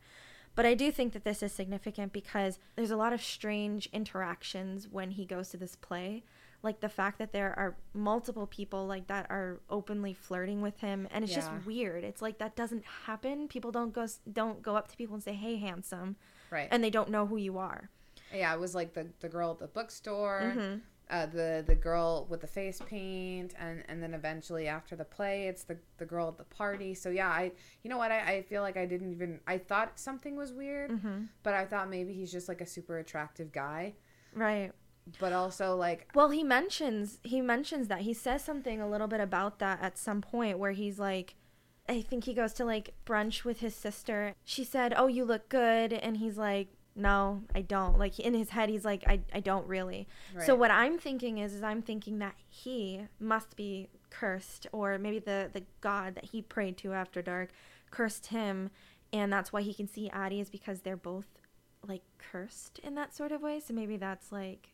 But 0.57 0.67
I 0.67 0.75
do 0.75 0.91
think 0.91 1.13
that 1.13 1.23
this 1.23 1.43
is 1.43 1.53
significant 1.53 2.13
because 2.13 2.59
there's 2.75 2.91
a 2.91 2.97
lot 2.97 3.13
of 3.13 3.23
strange 3.23 3.89
interactions 3.93 4.89
when 4.89 5.13
he 5.13 5.25
goes 5.25 5.51
to 5.51 5.57
this 5.57 5.77
play. 5.77 6.25
Like 6.63 6.81
the 6.81 6.89
fact 6.89 7.19
that 7.19 7.33
there 7.33 7.57
are 7.57 7.77
multiple 7.95 8.47
people 8.47 8.87
like 8.87 9.07
that 9.07 9.27
are 9.31 9.61
openly 9.71 10.15
flirting 10.15 10.63
with 10.63 10.81
him 10.81 11.07
and 11.13 11.23
it's 11.23 11.33
Yeah. 11.33 11.41
just 11.43 11.67
weird. 11.67 12.03
It's 12.03 12.23
like 12.23 12.39
that 12.39 12.57
doesn't 12.57 12.85
happen. 13.05 13.47
People 13.47 13.71
don't 13.71 13.93
go 13.93 14.07
don't 14.33 14.63
go 14.63 14.75
up 14.77 14.89
to 14.89 14.97
people 14.97 15.15
and 15.15 15.23
say, 15.23 15.35
"Hey, 15.35 15.57
handsome," 15.57 16.17
Right. 16.51 16.67
and 16.71 16.83
they 16.83 16.91
don't 16.91 17.11
know 17.11 17.27
who 17.27 17.37
you 17.37 17.59
are. 17.59 17.91
yeah, 18.35 18.53
it 18.53 18.59
was 18.59 18.75
like 18.75 18.95
the 18.95 19.07
the 19.21 19.29
girl 19.29 19.53
at 19.53 19.59
the 19.61 19.69
bookstore, 19.69 20.53
Mhm. 20.57 20.81
Uh, 21.09 21.27
the 21.27 21.63
the 21.67 21.75
girl 21.75 22.27
with 22.29 22.41
the 22.41 22.47
face 22.47 22.81
paint, 22.87 23.55
and 23.59 23.85
and 23.89 24.03
then 24.03 24.13
eventually 24.15 24.67
after 24.67 24.97
the 24.97 25.05
play, 25.05 25.47
it's 25.47 25.65
the 25.65 25.79
the 25.99 26.05
girl 26.05 26.29
at 26.29 26.37
the 26.39 26.45
party. 26.45 26.95
So 26.95 27.11
yeah, 27.11 27.29
I 27.29 27.53
you 27.83 27.91
know 27.91 27.99
what 27.99 28.11
I, 28.11 28.19
I 28.33 28.43
feel 28.43 28.63
like 28.63 28.77
I 28.77 28.87
didn't 28.87 29.13
even 29.13 29.41
I 29.47 29.59
thought 29.59 29.99
something 30.01 30.35
was 30.37 30.53
weird, 30.53 30.91
Mhm. 30.91 31.29
but 31.43 31.55
I 31.55 31.65
thought 31.65 31.89
maybe 31.89 32.13
he's 32.13 32.33
just 32.33 32.49
like 32.49 32.61
a 32.61 32.67
super 32.67 32.99
attractive 32.99 33.53
guy, 33.53 33.95
Right. 34.35 34.73
but 35.21 35.33
also 35.33 35.77
like 35.77 36.09
Well, 36.15 36.31
he 36.31 36.43
mentions 36.43 37.21
he 37.23 37.41
mentions 37.41 37.87
that 37.89 38.01
he 38.01 38.13
says 38.13 38.43
something 38.43 38.81
a 38.81 38.89
little 38.89 39.07
bit 39.09 39.21
about 39.21 39.59
that 39.61 39.81
at 39.81 39.97
some 39.99 40.21
point 40.21 40.59
where 40.59 40.73
he's 40.73 40.99
like 40.99 41.37
I 41.89 42.01
think 42.03 42.25
he 42.25 42.35
goes 42.35 42.53
to 42.55 42.65
like 42.65 42.95
brunch 43.07 43.45
with 43.45 43.61
his 43.61 43.73
sister. 43.73 44.35
She 44.43 44.65
said, 44.65 44.93
"Oh, 44.97 45.07
you 45.07 45.25
look 45.25 45.49
good." 45.49 45.93
And 45.93 46.17
he's 46.17 46.37
like, 46.37 46.67
"No, 46.97 47.43
I 47.55 47.63
don't." 47.63 47.99
Like 47.99 48.19
in 48.19 48.35
his 48.35 48.51
head 48.51 48.69
he's 48.69 48.85
like, 48.85 49.05
"I 49.07 49.21
I 49.33 49.41
don't 49.41 49.67
really." 49.69 50.09
So 50.45 50.55
what 50.55 50.71
I'm 50.71 50.99
thinking 50.99 51.39
is 51.39 51.55
is 51.55 51.63
I'm 51.63 51.83
thinking 51.83 52.19
that 52.21 52.35
he 52.49 53.07
must 53.21 53.55
be 53.57 53.89
cursed 54.11 54.67
or 54.73 54.99
maybe 54.99 55.19
the 55.19 55.51
the 55.53 55.63
god 55.81 56.15
that 56.15 56.27
he 56.27 56.41
prayed 56.43 56.77
to 56.79 56.93
after 56.93 57.21
dark 57.23 57.51
cursed 57.91 58.27
him 58.27 58.71
and 59.13 59.33
that's 59.33 59.53
why 59.53 59.61
he 59.63 59.75
can 59.75 59.87
see 59.89 60.09
Addie 60.11 60.41
is 60.41 60.49
because 60.51 60.81
they're 60.81 60.97
both 60.97 61.27
like 61.87 62.03
cursed 62.19 62.79
in 62.81 62.95
that 62.97 63.15
sort 63.15 63.31
of 63.33 63.43
way. 63.43 63.61
So 63.61 63.73
maybe 63.75 63.97
that's 63.97 64.33
like 64.33 64.73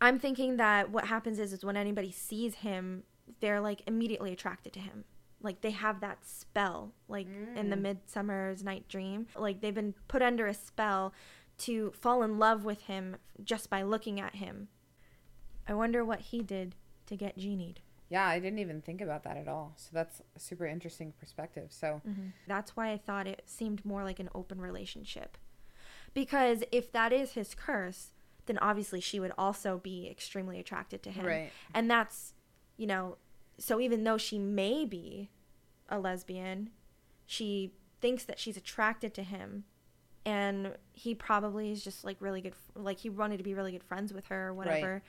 I'm 0.00 0.18
thinking 0.18 0.56
that 0.58 0.90
what 0.90 1.06
happens 1.06 1.38
is 1.38 1.52
is 1.52 1.64
when 1.64 1.76
anybody 1.76 2.10
sees 2.12 2.56
him, 2.56 3.02
they're 3.40 3.60
like 3.60 3.82
immediately 3.86 4.32
attracted 4.32 4.72
to 4.74 4.80
him. 4.80 5.04
Like 5.42 5.60
they 5.60 5.70
have 5.72 6.00
that 6.00 6.24
spell, 6.24 6.94
like 7.08 7.26
in 7.56 7.70
the 7.70 7.76
Mm. 7.76 7.82
Midsummer's 7.82 8.64
Night 8.64 8.88
Dream. 8.88 9.26
Like 9.36 9.60
they've 9.60 9.74
been 9.74 9.94
put 10.08 10.22
under 10.22 10.46
a 10.46 10.54
spell 10.54 11.12
to 11.58 11.92
fall 11.92 12.22
in 12.22 12.38
love 12.38 12.64
with 12.64 12.82
him 12.82 13.16
just 13.42 13.68
by 13.68 13.82
looking 13.82 14.20
at 14.20 14.36
him. 14.36 14.68
I 15.66 15.74
wonder 15.74 16.04
what 16.04 16.20
he 16.20 16.42
did 16.42 16.74
to 17.06 17.16
get 17.16 17.36
genied. 17.36 17.80
yeah, 18.10 18.26
I 18.26 18.38
didn't 18.38 18.58
even 18.58 18.80
think 18.80 19.00
about 19.00 19.24
that 19.24 19.36
at 19.36 19.48
all. 19.48 19.74
So 19.76 19.90
that's 19.92 20.22
a 20.34 20.40
super 20.40 20.66
interesting 20.66 21.12
perspective. 21.18 21.68
So 21.70 22.00
mm-hmm. 22.08 22.28
That's 22.46 22.74
why 22.76 22.90
I 22.90 22.96
thought 22.96 23.26
it 23.26 23.42
seemed 23.46 23.84
more 23.84 24.02
like 24.02 24.18
an 24.18 24.30
open 24.34 24.60
relationship. 24.60 25.36
Because 26.14 26.62
if 26.72 26.90
that 26.92 27.12
is 27.12 27.32
his 27.32 27.54
curse, 27.54 28.12
then 28.46 28.58
obviously 28.58 29.00
she 29.00 29.20
would 29.20 29.32
also 29.36 29.78
be 29.78 30.08
extremely 30.10 30.58
attracted 30.58 31.02
to 31.02 31.10
him. 31.10 31.26
Right. 31.26 31.52
And 31.74 31.90
that's, 31.90 32.32
you 32.78 32.86
know, 32.86 33.18
so 33.58 33.78
even 33.78 34.04
though 34.04 34.16
she 34.16 34.38
may 34.38 34.86
be 34.86 35.28
a 35.90 35.98
lesbian, 35.98 36.70
she 37.26 37.72
thinks 38.00 38.24
that 38.24 38.38
she's 38.38 38.56
attracted 38.56 39.12
to 39.14 39.22
him. 39.22 39.64
And 40.24 40.74
he 40.92 41.14
probably 41.14 41.70
is 41.72 41.82
just 41.82 42.04
like 42.04 42.16
really 42.20 42.40
good, 42.40 42.54
like 42.74 42.98
he 42.98 43.08
wanted 43.10 43.38
to 43.38 43.42
be 43.44 43.54
really 43.54 43.72
good 43.72 43.84
friends 43.84 44.12
with 44.12 44.26
her 44.26 44.48
or 44.48 44.54
whatever. 44.54 44.92
right. 44.94 45.02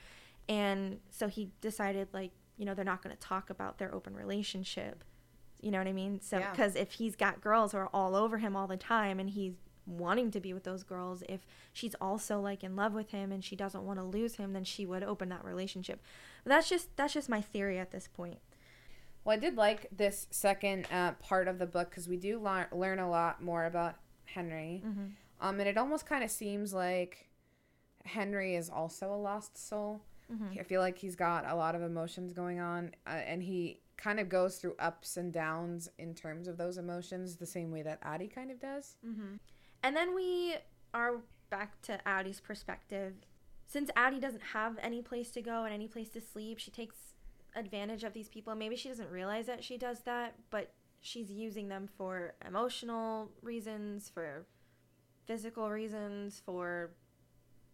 And 0.48 1.00
so 1.10 1.28
he 1.28 1.52
decided, 1.62 2.08
like, 2.14 2.32
you 2.58 2.66
know, 2.66 2.74
they're 2.74 2.86
not 2.86 3.04
going 3.04 3.16
to 3.16 3.22
talk 3.22 3.50
about 3.50 3.78
their 3.78 3.94
open 3.94 4.16
relationship. 4.16 5.04
You 5.62 5.72
know 5.72 5.78
what 5.78 5.88
I 5.88 5.94
mean? 5.94 6.22
So, 6.22 6.40
Yeah. 6.40 6.52
because 6.52 6.76
if 6.76 6.94
he's 6.94 7.16
got 7.16 7.42
girls 7.42 7.74
who 7.74 7.78
are 7.80 7.90
all 7.94 8.16
over 8.16 8.38
him 8.38 8.56
all 8.56 8.66
the 8.68 8.78
time 8.78 9.20
and 9.20 9.30
he's 9.30 9.56
wanting 9.86 10.32
to 10.32 10.40
be 10.40 10.54
with 10.54 10.64
those 10.64 10.84
girls, 10.84 11.22
if 11.28 11.46
she's 11.74 11.96
also 12.00 12.40
like 12.40 12.64
in 12.64 12.76
love 12.76 12.94
with 12.94 13.10
him 13.12 13.32
and 13.32 13.44
she 13.44 13.56
doesn't 13.56 13.84
want 13.86 14.00
to 14.00 14.06
lose 14.06 14.36
him, 14.36 14.54
then 14.54 14.64
she 14.64 14.86
would 14.86 15.04
open 15.04 15.30
that 15.30 15.44
relationship. 15.44 16.02
But 16.44 16.50
that's 16.52 16.70
just 16.70 16.96
that's 16.96 17.14
just 17.14 17.28
my 17.30 17.42
theory 17.42 17.78
at 17.78 17.92
this 17.92 18.08
point. 18.08 18.40
Well, 19.26 19.36
I 19.36 19.40
did 19.40 19.58
like 19.58 19.88
this 19.92 20.28
second 20.32 20.88
uh, 20.92 21.12
part 21.14 21.48
of 21.48 21.60
the 21.60 21.66
book 21.66 21.90
because 21.90 22.08
we 22.08 22.18
do 22.18 22.40
lear- 22.40 22.70
learn 22.72 23.00
a 23.00 23.10
lot 23.10 23.44
more 23.44 23.66
about 23.66 23.96
Henry. 24.34 24.82
Um, 25.42 25.60
and 25.60 25.70
it 25.70 25.78
almost 25.78 26.06
kind 26.06 26.24
of 26.24 26.32
seems 26.32 26.74
like 26.74 27.30
Henry 28.06 28.56
is 28.56 28.70
also 28.70 29.14
a 29.14 29.16
lost 29.16 29.58
soul. 29.58 30.02
I 30.60 30.64
feel 30.64 30.82
like 30.82 30.98
he's 30.98 31.16
got 31.16 31.46
a 31.50 31.56
lot 31.56 31.74
of 31.76 31.82
emotions 31.82 32.34
going 32.34 32.60
on, 32.60 32.92
uh, 33.08 33.12
and 33.12 33.42
he 33.42 33.80
kind 33.98 34.20
of 34.20 34.30
goes 34.30 34.58
through 34.58 34.76
ups 34.78 35.18
and 35.18 35.34
downs 35.34 35.90
in 35.98 36.14
terms 36.14 36.48
of 36.48 36.56
those 36.58 36.78
emotions, 36.78 37.36
the 37.38 37.46
same 37.48 37.72
way 37.72 37.82
that 37.82 37.98
Addie 38.04 38.28
kind 38.28 38.52
of 38.52 38.60
does. 38.60 38.96
And 39.84 39.96
then 39.96 40.14
we 40.14 40.56
are 40.94 41.16
back 41.50 41.82
to 41.84 42.08
Addie's 42.08 42.40
perspective. 42.40 43.14
Since 43.66 43.90
Addie 43.96 44.20
doesn't 44.20 44.44
have 44.54 44.78
any 44.82 45.02
place 45.02 45.32
to 45.32 45.42
go 45.42 45.64
and 45.64 45.74
any 45.74 45.88
place 45.88 46.10
to 46.10 46.22
sleep, 46.22 46.60
she 46.60 46.70
takes 46.72 46.96
advantage 47.56 48.04
of 48.04 48.14
these 48.14 48.30
people. 48.30 48.54
Maybe 48.56 48.76
she 48.76 48.90
doesn't 48.90 49.10
realize 49.10 49.48
that 49.48 49.64
she 49.64 49.78
does 49.78 50.02
that, 50.02 50.36
but 50.52 50.72
she's 51.02 51.32
using 51.32 51.68
them 51.70 51.88
for 51.98 52.34
emotional 52.46 53.32
reasons, 53.42 54.10
for 54.10 54.46
physical 55.26 55.70
reasons, 55.70 56.42
for 56.46 56.92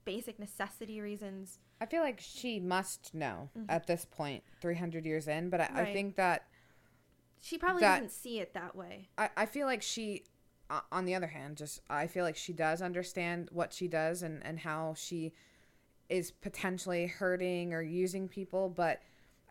basic 0.03 0.39
necessity 0.39 1.01
reasons. 1.01 1.59
I 1.81 1.85
feel 1.85 2.01
like 2.01 2.19
she 2.21 2.59
must 2.59 3.13
know 3.13 3.49
at 3.67 3.87
this 3.87 4.05
point, 4.05 4.43
300 4.61 5.05
years 5.05 5.27
in, 5.27 5.49
but 5.49 5.61
I, 5.61 5.63
I 5.63 5.67
Mm-hmm. 5.67 5.93
Think 5.93 6.15
that 6.15 6.47
She 7.41 7.57
probably 7.57 7.81
That- 7.81 7.95
doesn't 7.95 8.11
see 8.11 8.39
it 8.39 8.53
that 8.53 8.75
way. 8.75 9.09
I, 9.17 9.29
I 9.37 9.45
feel 9.45 9.67
like 9.67 9.81
she 9.81 10.23
uh, 10.69 10.81
on 10.91 11.05
the 11.05 11.13
other 11.13 11.27
hand 11.27 11.57
just 11.57 11.79
i 11.91 12.07
feel 12.07 12.23
like 12.23 12.35
she 12.35 12.51
does 12.51 12.81
understand 12.81 13.49
what 13.51 13.71
she 13.71 13.87
does 13.87 14.23
and, 14.23 14.43
and 14.43 14.57
how 14.59 14.95
she 14.97 15.31
is 16.09 16.31
potentially 16.31 17.05
hurting 17.05 17.71
or 17.71 17.83
using 17.83 18.27
people 18.27 18.67
but 18.69 18.99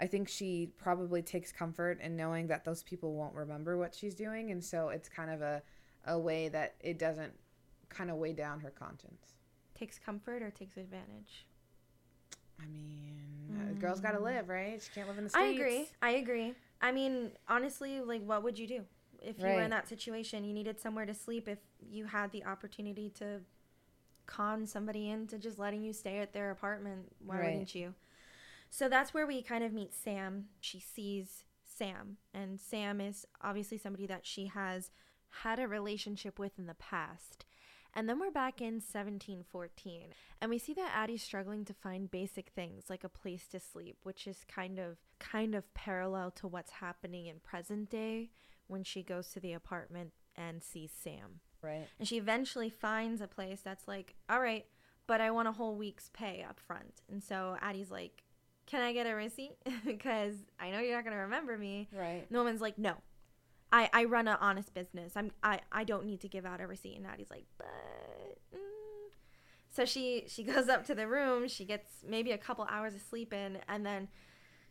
i 0.01 0.07
think 0.07 0.29
she 0.29 0.71
probably 0.77 1.23
takes 1.23 1.53
comfort 1.53 2.01
in 2.01 2.17
knowing 2.17 2.47
that 2.49 2.65
those 2.65 2.83
people 2.83 3.15
won't 3.15 3.35
remember 3.35 3.77
what 3.77 3.95
she's 3.95 4.15
doing 4.15 4.51
and 4.51 4.63
so 4.65 4.89
it's 4.89 5.09
kind 5.09 5.31
of 5.31 5.41
a 5.43 5.63
a 6.07 6.19
way 6.19 6.49
that 6.49 6.75
it 6.81 6.99
doesn't 6.99 7.33
kind 7.89 8.11
of 8.11 8.17
weigh 8.17 8.33
down 8.33 8.61
her 8.61 8.71
conscience. 8.71 9.35
Takes 9.75 9.99
comfort 9.99 10.43
or 10.43 10.51
takes 10.51 10.77
advantage. 10.77 11.47
I 12.61 12.67
mean, 12.67 13.59
a 13.71 13.75
girl's 13.75 14.01
got 14.01 14.13
to 14.13 14.21
live, 14.21 14.49
right? 14.49 14.81
She 14.83 14.91
can't 14.91 15.09
live 15.09 15.19
in 15.19 15.25
the 15.25 15.31
streets. 15.31 15.47
I 15.47 15.53
agree. 15.53 15.89
I 16.03 16.11
agree. 16.11 16.55
I 16.81 16.93
mean, 16.93 17.33
honestly, 17.49 18.01
like, 18.01 18.23
what 18.23 18.43
would 18.43 18.59
you 18.59 18.67
do 18.67 18.83
if 19.23 19.39
you 19.39 19.47
were 19.47 19.61
in 19.63 19.71
that 19.71 19.89
situation? 19.89 20.45
You 20.45 20.53
needed 20.53 20.79
somewhere 20.81 21.07
to 21.07 21.15
sleep. 21.15 21.49
If 21.49 21.59
you 21.81 22.05
had 22.07 22.31
the 22.33 22.45
opportunity 22.45 23.11
to 23.19 23.41
con 24.27 24.67
somebody 24.67 25.11
into 25.11 25.39
just 25.39 25.59
letting 25.59 25.83
you 25.83 25.93
stay 25.93 26.19
at 26.19 26.33
their 26.33 26.51
apartment, 26.51 27.13
why 27.25 27.39
Right. 27.39 27.45
wouldn't 27.53 27.75
you? 27.75 27.95
So 28.75 28.89
that's 28.89 29.15
where 29.15 29.25
we 29.25 29.41
kind 29.41 29.63
of 29.63 29.73
meet 29.73 29.95
Sam. 29.95 30.47
She 30.59 30.81
sees 30.81 31.45
Sam, 31.63 32.17
and 32.35 32.59
Sam 32.59 33.01
is 33.01 33.25
obviously 33.41 33.79
somebody 33.79 34.05
that 34.09 34.27
she 34.27 34.47
has 34.47 34.91
had 35.45 35.61
a 35.61 35.69
relationship 35.69 36.41
with 36.41 36.59
in 36.59 36.67
the 36.67 36.75
past. 36.75 37.47
And 37.95 38.09
then 38.09 38.19
we're 38.19 38.33
back 38.33 38.61
in 38.61 38.83
1714, 38.83 40.07
and 40.41 40.51
we 40.51 40.59
see 40.59 40.75
that 40.75 40.91
Addie's 40.93 41.23
struggling 41.23 41.65
to 41.67 41.73
find 41.73 42.11
basic 42.11 42.49
things 42.49 42.91
like 42.91 43.05
a 43.05 43.09
place 43.09 43.47
to 43.53 43.61
sleep, 43.61 43.99
which 44.03 44.27
is 44.27 44.45
kind 44.53 44.81
of 44.81 44.97
kind 45.21 45.55
of 45.55 45.73
parallel 45.75 46.33
to 46.33 46.49
what's 46.49 46.73
happening 46.73 47.27
in 47.27 47.39
present 47.39 47.89
day 47.91 48.31
when 48.67 48.83
she 48.83 49.05
goes 49.05 49.29
to 49.29 49.39
the 49.39 49.53
apartment 49.53 50.11
and 50.35 50.65
sees 50.65 50.91
Sam. 50.91 51.39
Right. 51.63 51.87
And 52.01 52.09
she 52.09 52.17
eventually 52.17 52.71
finds 52.71 53.21
a 53.21 53.29
place 53.29 53.61
that's 53.63 53.87
like, 53.87 54.17
all 54.29 54.41
right, 54.41 54.67
but 55.07 55.21
I 55.21 55.31
want 55.31 55.47
a 55.47 55.53
whole 55.53 55.77
week's 55.77 56.11
pay 56.13 56.43
up 56.43 56.59
front. 56.59 57.03
And 57.09 57.23
so 57.23 57.57
Addie's 57.61 57.93
like, 57.93 58.25
can 58.67 58.83
I 58.83 58.93
get 58.93 59.07
a 59.07 59.15
receipt? 59.15 59.57
Because 59.85 60.35
I 60.59 60.71
know 60.71 60.81
you're 60.81 60.97
not 60.97 61.05
going 61.05 61.17
to 61.17 61.23
remember 61.23 61.57
me. 61.59 61.89
Right. 61.93 62.25
And 62.27 62.31
the 62.31 62.39
woman's 62.39 62.61
like, 62.61 62.79
no. 62.79 62.95
I, 63.73 63.91
I 63.93 64.05
run 64.05 64.29
an 64.29 64.37
honest 64.41 64.73
business. 64.73 65.13
I'm 65.17 65.33
I, 65.43 65.61
I 65.73 65.83
don't 65.83 66.07
need 66.07 66.21
to 66.21 66.29
give 66.29 66.47
out 66.47 66.61
a 66.61 66.67
receipt. 66.67 66.97
And 66.97 67.07
Addie's 67.07 67.31
like, 67.31 67.45
but 67.59 67.67
mm. 68.55 68.59
so 69.71 69.85
she 69.85 70.25
she 70.29 70.45
goes 70.45 70.69
up 70.69 70.87
to 70.87 70.95
the 70.95 71.09
room. 71.09 71.49
She 71.49 71.65
gets 71.65 71.89
maybe 72.09 72.31
a 72.31 72.39
couple 72.39 72.65
hours 72.71 72.95
of 72.95 73.01
sleep 73.01 73.33
in, 73.33 73.59
and 73.69 73.85
then 73.85 74.09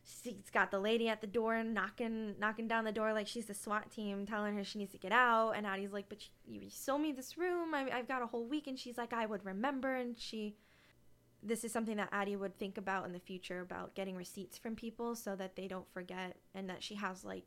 she's 0.03 0.49
got 0.53 0.71
the 0.71 0.79
lady 0.79 1.09
at 1.09 1.21
the 1.21 1.27
door 1.27 1.63
knocking 1.63 2.35
knocking 2.39 2.67
down 2.67 2.85
the 2.85 2.91
door 2.91 3.11
like 3.11 3.27
she's 3.27 3.45
the 3.45 3.53
SWAT 3.53 3.91
team, 3.91 4.25
telling 4.25 4.55
her 4.55 4.63
she 4.63 4.79
needs 4.79 4.93
to 4.93 4.97
get 4.97 5.11
out. 5.11 5.51
And 5.51 5.65
Addie's 5.65 5.91
like, 5.91 6.07
but 6.07 6.25
you, 6.45 6.61
you 6.61 6.69
sold 6.69 7.01
me 7.01 7.11
this 7.11 7.37
room. 7.37 7.73
I, 7.73 7.89
I've 7.91 8.07
got 8.07 8.21
a 8.21 8.27
whole 8.27 8.45
week. 8.45 8.67
And 8.67 8.79
she's 8.79 8.97
like, 8.97 9.11
I 9.11 9.25
would 9.25 9.45
remember. 9.45 9.95
And 9.95 10.17
she 10.17 10.55
this 11.45 11.63
is 11.63 11.71
something 11.71 11.97
that 11.97 12.09
Addie 12.11 12.35
would 12.35 12.57
think 12.57 12.77
about 12.77 13.05
in 13.05 13.13
the 13.13 13.19
future 13.19 13.59
about 13.59 13.95
getting 13.95 14.15
receipts 14.15 14.57
from 14.57 14.75
people 14.75 15.15
so 15.15 15.35
that 15.35 15.55
they 15.55 15.67
don't 15.67 15.91
forget 15.91 16.37
and 16.55 16.69
that 16.69 16.81
she 16.81 16.95
has 16.95 17.25
like 17.25 17.43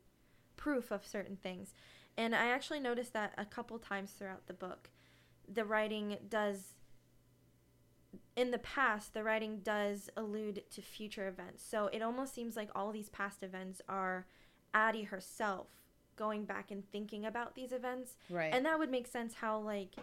proof 0.57 0.91
of 0.91 1.07
certain 1.07 1.37
things. 1.37 1.73
And 2.17 2.35
I 2.35 2.47
actually 2.47 2.81
noticed 2.81 3.13
that 3.15 3.33
a 3.39 3.45
couple 3.45 3.79
times 3.79 4.13
throughout 4.13 4.47
the 4.47 4.55
book. 4.55 4.91
The 5.49 5.65
writing 5.65 6.19
does 6.29 6.75
in 8.35 8.51
the 8.51 8.59
past, 8.59 9.15
the 9.15 9.25
writing 9.25 9.61
does 9.63 10.11
allude 10.17 10.63
to 10.71 10.83
future 10.83 11.29
events. 11.29 11.65
So 11.67 11.89
it 11.93 12.03
almost 12.03 12.35
seems 12.35 12.57
like 12.57 12.71
all 12.75 12.93
these 12.93 13.09
past 13.09 13.43
events 13.43 13.81
are 13.89 14.27
Addie 14.75 15.05
herself 15.05 15.69
going 16.17 16.45
back 16.45 16.71
and 16.71 16.91
thinking 16.91 17.25
about 17.25 17.55
these 17.55 17.73
events. 17.73 18.17
Right. 18.29 18.53
And 18.53 18.65
that 18.67 18.79
would 18.79 18.91
make 18.91 19.07
sense 19.07 19.35
how 19.35 19.59
like 19.59 19.97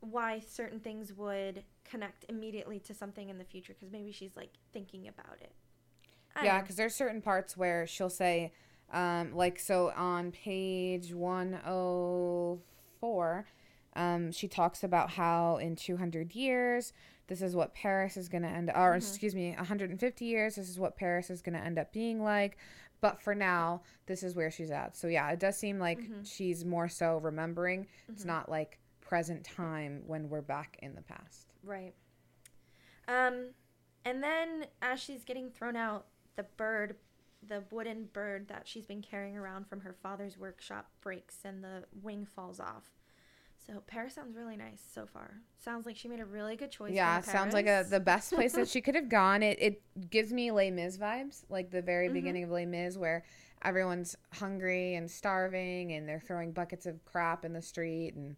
why 0.00 0.40
certain 0.40 0.80
things 0.80 1.12
would 1.12 1.64
connect 1.88 2.24
immediately 2.28 2.78
to 2.80 2.92
something 2.94 3.28
in 3.28 3.38
the 3.38 3.44
future 3.44 3.74
because 3.74 3.92
maybe 3.92 4.10
she's 4.12 4.36
like 4.36 4.50
thinking 4.72 5.08
about 5.08 5.38
it. 5.40 5.52
I 6.36 6.44
yeah, 6.44 6.60
because 6.60 6.76
there's 6.76 6.94
certain 6.94 7.22
parts 7.22 7.56
where 7.56 7.86
she'll 7.86 8.10
say, 8.10 8.52
um, 8.92 9.34
like, 9.34 9.58
so 9.58 9.90
on 9.96 10.32
page 10.32 11.14
104, 11.14 13.46
um, 13.96 14.32
she 14.32 14.46
talks 14.46 14.84
about 14.84 15.08
how 15.10 15.56
in 15.56 15.74
200 15.76 16.34
years, 16.34 16.92
this 17.26 17.40
is 17.42 17.56
what 17.56 17.74
Paris 17.74 18.16
is 18.16 18.28
going 18.28 18.42
to 18.42 18.48
end, 18.48 18.70
or 18.74 18.94
excuse 18.94 19.34
me, 19.34 19.54
150 19.56 20.24
years, 20.24 20.54
this 20.56 20.68
is 20.68 20.78
what 20.78 20.96
Paris 20.96 21.30
is 21.30 21.42
going 21.42 21.54
to 21.54 21.64
end 21.64 21.78
up 21.78 21.92
being 21.92 22.22
like. 22.22 22.58
But 23.00 23.22
for 23.22 23.32
now, 23.34 23.82
this 24.06 24.24
is 24.24 24.34
where 24.34 24.50
she's 24.50 24.70
at. 24.70 24.96
So 24.96 25.06
yeah, 25.06 25.30
it 25.30 25.38
does 25.38 25.56
seem 25.56 25.78
like 25.78 26.00
she's 26.24 26.64
more 26.64 26.88
so 26.88 27.18
remembering. 27.18 27.86
It's 28.08 28.24
not 28.24 28.48
like 28.48 28.78
present 29.00 29.44
time 29.44 30.02
when 30.06 30.28
we're 30.28 30.42
back 30.42 30.78
in 30.82 30.94
the 30.94 31.02
past. 31.02 31.47
Right. 31.62 31.94
Um, 33.06 33.50
and 34.04 34.22
then 34.22 34.66
as 34.82 35.00
she's 35.00 35.24
getting 35.24 35.50
thrown 35.50 35.76
out, 35.76 36.06
the 36.36 36.44
bird, 36.56 36.96
the 37.46 37.64
wooden 37.70 38.08
bird 38.12 38.48
that 38.48 38.66
she's 38.68 38.86
been 38.86 39.02
carrying 39.02 39.36
around 39.36 39.66
from 39.68 39.80
her 39.80 39.92
father's 40.02 40.38
workshop 40.38 40.90
breaks 41.00 41.38
and 41.44 41.62
the 41.62 41.84
wing 42.02 42.26
falls 42.34 42.60
off. 42.60 42.84
So 43.66 43.82
Paris 43.86 44.14
sounds 44.14 44.34
really 44.36 44.56
nice 44.56 44.80
so 44.94 45.04
far. 45.04 45.34
Sounds 45.58 45.84
like 45.84 45.96
she 45.96 46.08
made 46.08 46.20
a 46.20 46.24
really 46.24 46.56
good 46.56 46.70
choice. 46.70 46.92
Yeah, 46.94 47.20
sounds 47.20 47.52
like 47.52 47.66
a 47.66 47.84
the 47.88 48.00
best 48.00 48.32
place 48.32 48.52
that 48.54 48.68
she 48.68 48.80
could 48.82 48.94
have 48.94 49.08
gone. 49.10 49.42
It 49.42 49.58
it 49.60 50.10
gives 50.10 50.32
me 50.32 50.50
Les 50.50 50.70
Mis 50.70 50.96
vibes, 50.96 51.44
like 51.50 51.70
the 51.70 51.82
very 51.82 52.08
Mhm. 52.08 52.12
beginning 52.14 52.44
of 52.44 52.50
Les 52.50 52.64
Mis, 52.64 52.96
where 52.96 53.24
everyone's 53.62 54.16
hungry 54.32 54.94
and 54.94 55.10
starving, 55.10 55.92
and 55.92 56.08
they're 56.08 56.20
throwing 56.20 56.52
buckets 56.52 56.86
of 56.86 57.04
crap 57.04 57.44
in 57.44 57.52
the 57.52 57.60
street, 57.60 58.14
and 58.14 58.36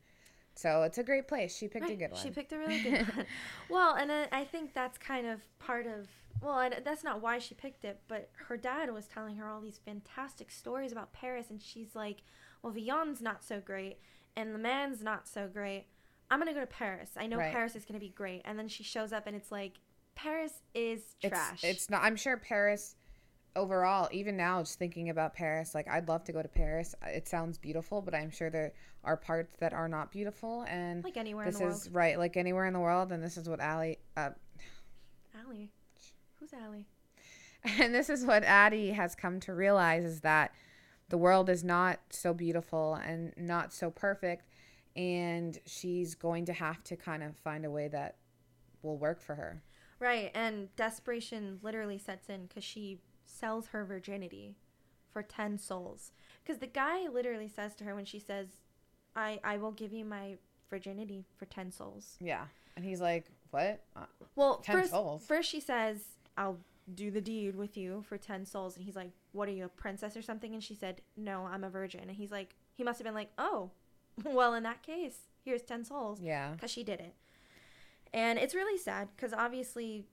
so 0.61 0.83
it's 0.83 0.99
a 0.99 1.03
great 1.03 1.27
place. 1.27 1.57
She 1.57 1.69
picked 1.69 1.89
a 1.89 1.97
good 1.97 2.11
one. 2.13 2.21
She 2.21 2.31
picked 2.31 2.53
a 2.53 2.59
really 2.59 2.81
good 2.81 3.07
one. 3.17 3.27
well, 3.71 3.95
and 3.95 4.11
uh, 4.11 4.27
I 4.31 4.45
think 4.45 4.75
that's 4.75 4.99
kind 4.99 5.27
of 5.27 5.41
part 5.59 5.87
of. 5.87 6.09
Well, 6.43 6.59
and 6.59 6.75
that's 6.85 7.03
not 7.05 7.21
why 7.23 7.39
she 7.39 7.55
picked 7.55 7.85
it, 7.85 8.01
but 8.09 8.31
her 8.49 8.57
dad 8.57 8.93
was 8.93 9.07
telling 9.07 9.37
her 9.37 9.49
all 9.49 9.61
these 9.61 9.79
fantastic 9.85 10.51
stories 10.51 10.93
about 10.93 11.13
Paris, 11.13 11.47
and 11.51 11.61
she's 11.63 11.95
like, 11.95 12.19
"Well, 12.63 12.73
Villon's 12.73 13.21
not 13.23 13.43
so 13.43 13.61
great, 13.61 13.99
and 14.37 14.53
Le 14.53 14.59
Mans 14.59 15.03
not 15.03 15.27
so 15.27 15.49
great. 15.49 15.87
I'm 16.31 16.39
gonna 16.39 16.55
go 16.55 16.61
to 16.61 16.67
Paris. 16.67 17.11
I 17.17 17.27
know 17.27 17.39
Right. 17.39 17.53
Paris 17.53 17.75
is 17.75 17.85
gonna 17.85 17.99
be 17.99 18.11
great." 18.11 18.43
And 18.45 18.59
then 18.59 18.69
she 18.69 18.83
shows 18.83 19.13
up, 19.13 19.27
and 19.27 19.35
it's 19.35 19.51
like, 19.51 19.79
Paris 20.15 20.53
is 20.75 21.01
it's, 21.23 21.31
trash. 21.31 21.65
It's 21.65 21.89
not. 21.91 22.03
I'm 22.03 22.17
sure 22.17 22.37
Paris. 22.37 22.97
Overall, 23.57 24.09
even 24.13 24.37
now, 24.37 24.61
just 24.63 24.79
thinking 24.79 25.11
about 25.11 25.35
Paris, 25.35 25.75
like 25.75 25.89
I'd 25.89 26.09
love 26.09 26.25
to 26.25 26.33
go 26.33 26.41
to 26.41 26.49
Paris. 26.49 26.95
It 27.07 27.29
sounds 27.29 27.59
beautiful, 27.59 28.01
but 28.01 28.15
I'm 28.15 28.31
sure 28.31 28.49
there 28.49 28.73
are 29.05 29.17
parts 29.17 29.57
that 29.59 29.73
are 29.73 29.89
not 29.89 30.13
beautiful, 30.13 30.63
and 30.69 31.03
like 31.03 31.17
anywhere 31.17 31.45
this 31.47 31.57
in 31.57 31.61
the 31.61 31.67
world. 31.67 31.77
is 31.77 31.91
right, 31.91 32.19
like 32.19 32.37
anywhere 32.37 32.67
in 32.67 32.73
the 32.73 32.81
world. 32.81 33.13
And 33.13 33.23
this 33.23 33.37
is 33.37 33.49
what 33.49 33.61
Allie, 33.61 33.99
uh, 34.17 34.31
Allie, 35.45 35.71
who's 36.39 36.53
Allie? 36.53 36.87
And 37.79 37.95
this 37.95 38.09
is 38.09 38.25
what 38.25 38.43
Addie 38.43 38.93
has 38.93 39.15
come 39.15 39.39
to 39.41 39.53
realize 39.53 40.03
is 40.03 40.21
that 40.21 40.53
the 41.11 41.19
world 41.19 41.51
is 41.51 41.63
not 41.63 42.01
so 42.09 42.33
beautiful 42.33 42.95
and 42.95 43.35
not 43.37 43.75
so 43.75 43.91
perfect. 43.91 44.47
And 44.97 45.59
she's 45.67 46.15
going 46.15 46.47
to 46.47 46.55
have 46.55 46.83
to 46.85 46.97
kind 46.97 47.23
of 47.23 47.37
find 47.37 47.67
a 47.67 47.71
way 47.71 47.89
that 47.89 48.17
will 48.83 48.97
work 48.97 49.21
for 49.21 49.35
her. 49.35 49.63
Right, 49.99 50.31
and 50.35 50.75
desperation 50.77 51.59
literally 51.63 51.99
sets 51.99 52.31
in 52.31 52.47
because 52.47 52.65
she 52.65 52.99
sells 53.41 53.69
her 53.69 53.85
virginity 53.85 54.57
for 55.13 55.23
10 55.23 55.59
souls. 55.59 56.13
Because 56.43 56.59
the 56.61 56.67
guy 56.67 57.09
literally 57.09 57.49
says 57.49 57.75
to 57.77 57.85
her 57.85 57.95
when 57.95 58.05
she 58.05 58.19
says, 58.19 58.49
I, 59.17 59.41
I 59.43 59.57
will 59.57 59.73
give 59.73 59.93
you 59.93 60.05
my 60.05 60.37
virginity 60.69 61.25
for 61.37 61.47
10 61.47 61.73
souls. 61.73 62.17
Yeah. 62.21 62.45
And 62.77 62.85
he's 62.85 63.01
like, 63.01 63.27
What? 63.51 63.83
Uh, 63.97 64.07
Well, 64.37 64.59
10 64.59 64.77
first, 64.77 64.91
souls? 64.91 65.27
first 65.27 65.51
she 65.51 65.61
says, 65.61 65.99
I'll 66.37 66.59
do 66.95 67.11
the 67.11 67.21
deed 67.21 67.57
with 67.57 67.77
you 67.77 68.05
for 68.09 68.17
10 68.19 68.47
souls. 68.47 68.77
And 68.77 68.85
he's 68.85 68.97
like, 68.97 69.11
What 69.33 69.49
are 69.49 69.53
you, 69.53 69.65
a 69.65 69.69
princess 69.69 70.17
or 70.17 70.23
something? 70.23 70.55
And 70.55 70.63
she 70.63 70.75
said, 70.75 71.01
No, 71.17 71.47
I'm 71.51 71.65
a 71.65 71.71
virgin. 71.71 72.03
And 72.03 72.13
he's 72.17 72.31
like, 72.31 72.55
He 72.77 72.85
must 72.85 72.99
have 72.99 73.05
been 73.05 73.15
like, 73.15 73.31
Oh, 73.39 73.71
well, 74.25 74.55
in 74.55 74.63
that 74.63 74.83
case, 74.83 75.19
here's 75.45 75.63
10 75.63 75.85
souls 75.85 76.21
yeah. 76.21 76.53
because 76.53 76.71
she 76.71 76.85
did 76.85 77.01
it. 77.01 77.15
And 78.13 78.39
it's 78.39 78.55
really 78.55 78.79
sad 78.79 79.09
because 79.17 79.33
obviously, 79.33 80.05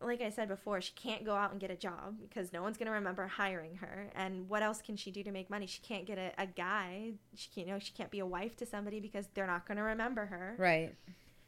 like 0.00 0.20
I 0.20 0.30
said 0.30 0.48
before, 0.48 0.80
she 0.80 0.92
can't 0.94 1.24
go 1.24 1.34
out 1.34 1.50
and 1.50 1.60
get 1.60 1.70
a 1.70 1.76
job 1.76 2.16
because 2.22 2.52
no 2.52 2.62
one's 2.62 2.76
going 2.76 2.86
to 2.86 2.92
remember 2.92 3.26
hiring 3.26 3.76
her. 3.76 4.10
And 4.14 4.48
what 4.48 4.62
else 4.62 4.80
can 4.80 4.96
she 4.96 5.10
do 5.10 5.22
to 5.24 5.32
make 5.32 5.50
money? 5.50 5.66
She 5.66 5.80
can't 5.80 6.06
get 6.06 6.18
a, 6.18 6.32
a 6.38 6.46
guy. 6.46 7.12
She 7.34 7.48
can't, 7.52 7.66
you 7.66 7.72
know, 7.72 7.78
she 7.80 7.92
can't 7.92 8.10
be 8.10 8.20
a 8.20 8.26
wife 8.26 8.56
to 8.56 8.66
somebody 8.66 9.00
because 9.00 9.28
they're 9.34 9.46
not 9.46 9.66
going 9.66 9.76
to 9.76 9.82
remember 9.82 10.26
her. 10.26 10.54
Right. 10.56 10.94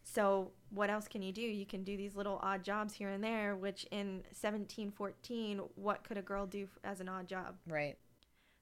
So 0.02 0.50
what 0.70 0.90
else 0.90 1.06
can 1.06 1.22
you 1.22 1.32
do? 1.32 1.42
You 1.42 1.66
can 1.66 1.84
do 1.84 1.96
these 1.96 2.16
little 2.16 2.40
odd 2.42 2.64
jobs 2.64 2.94
here 2.94 3.10
and 3.10 3.22
there, 3.22 3.54
which 3.54 3.86
in 3.92 4.22
1714, 4.32 5.60
what 5.76 6.02
could 6.02 6.16
a 6.16 6.22
girl 6.22 6.46
do 6.46 6.66
as 6.82 7.00
an 7.00 7.08
odd 7.08 7.28
job? 7.28 7.56
Right. 7.68 7.96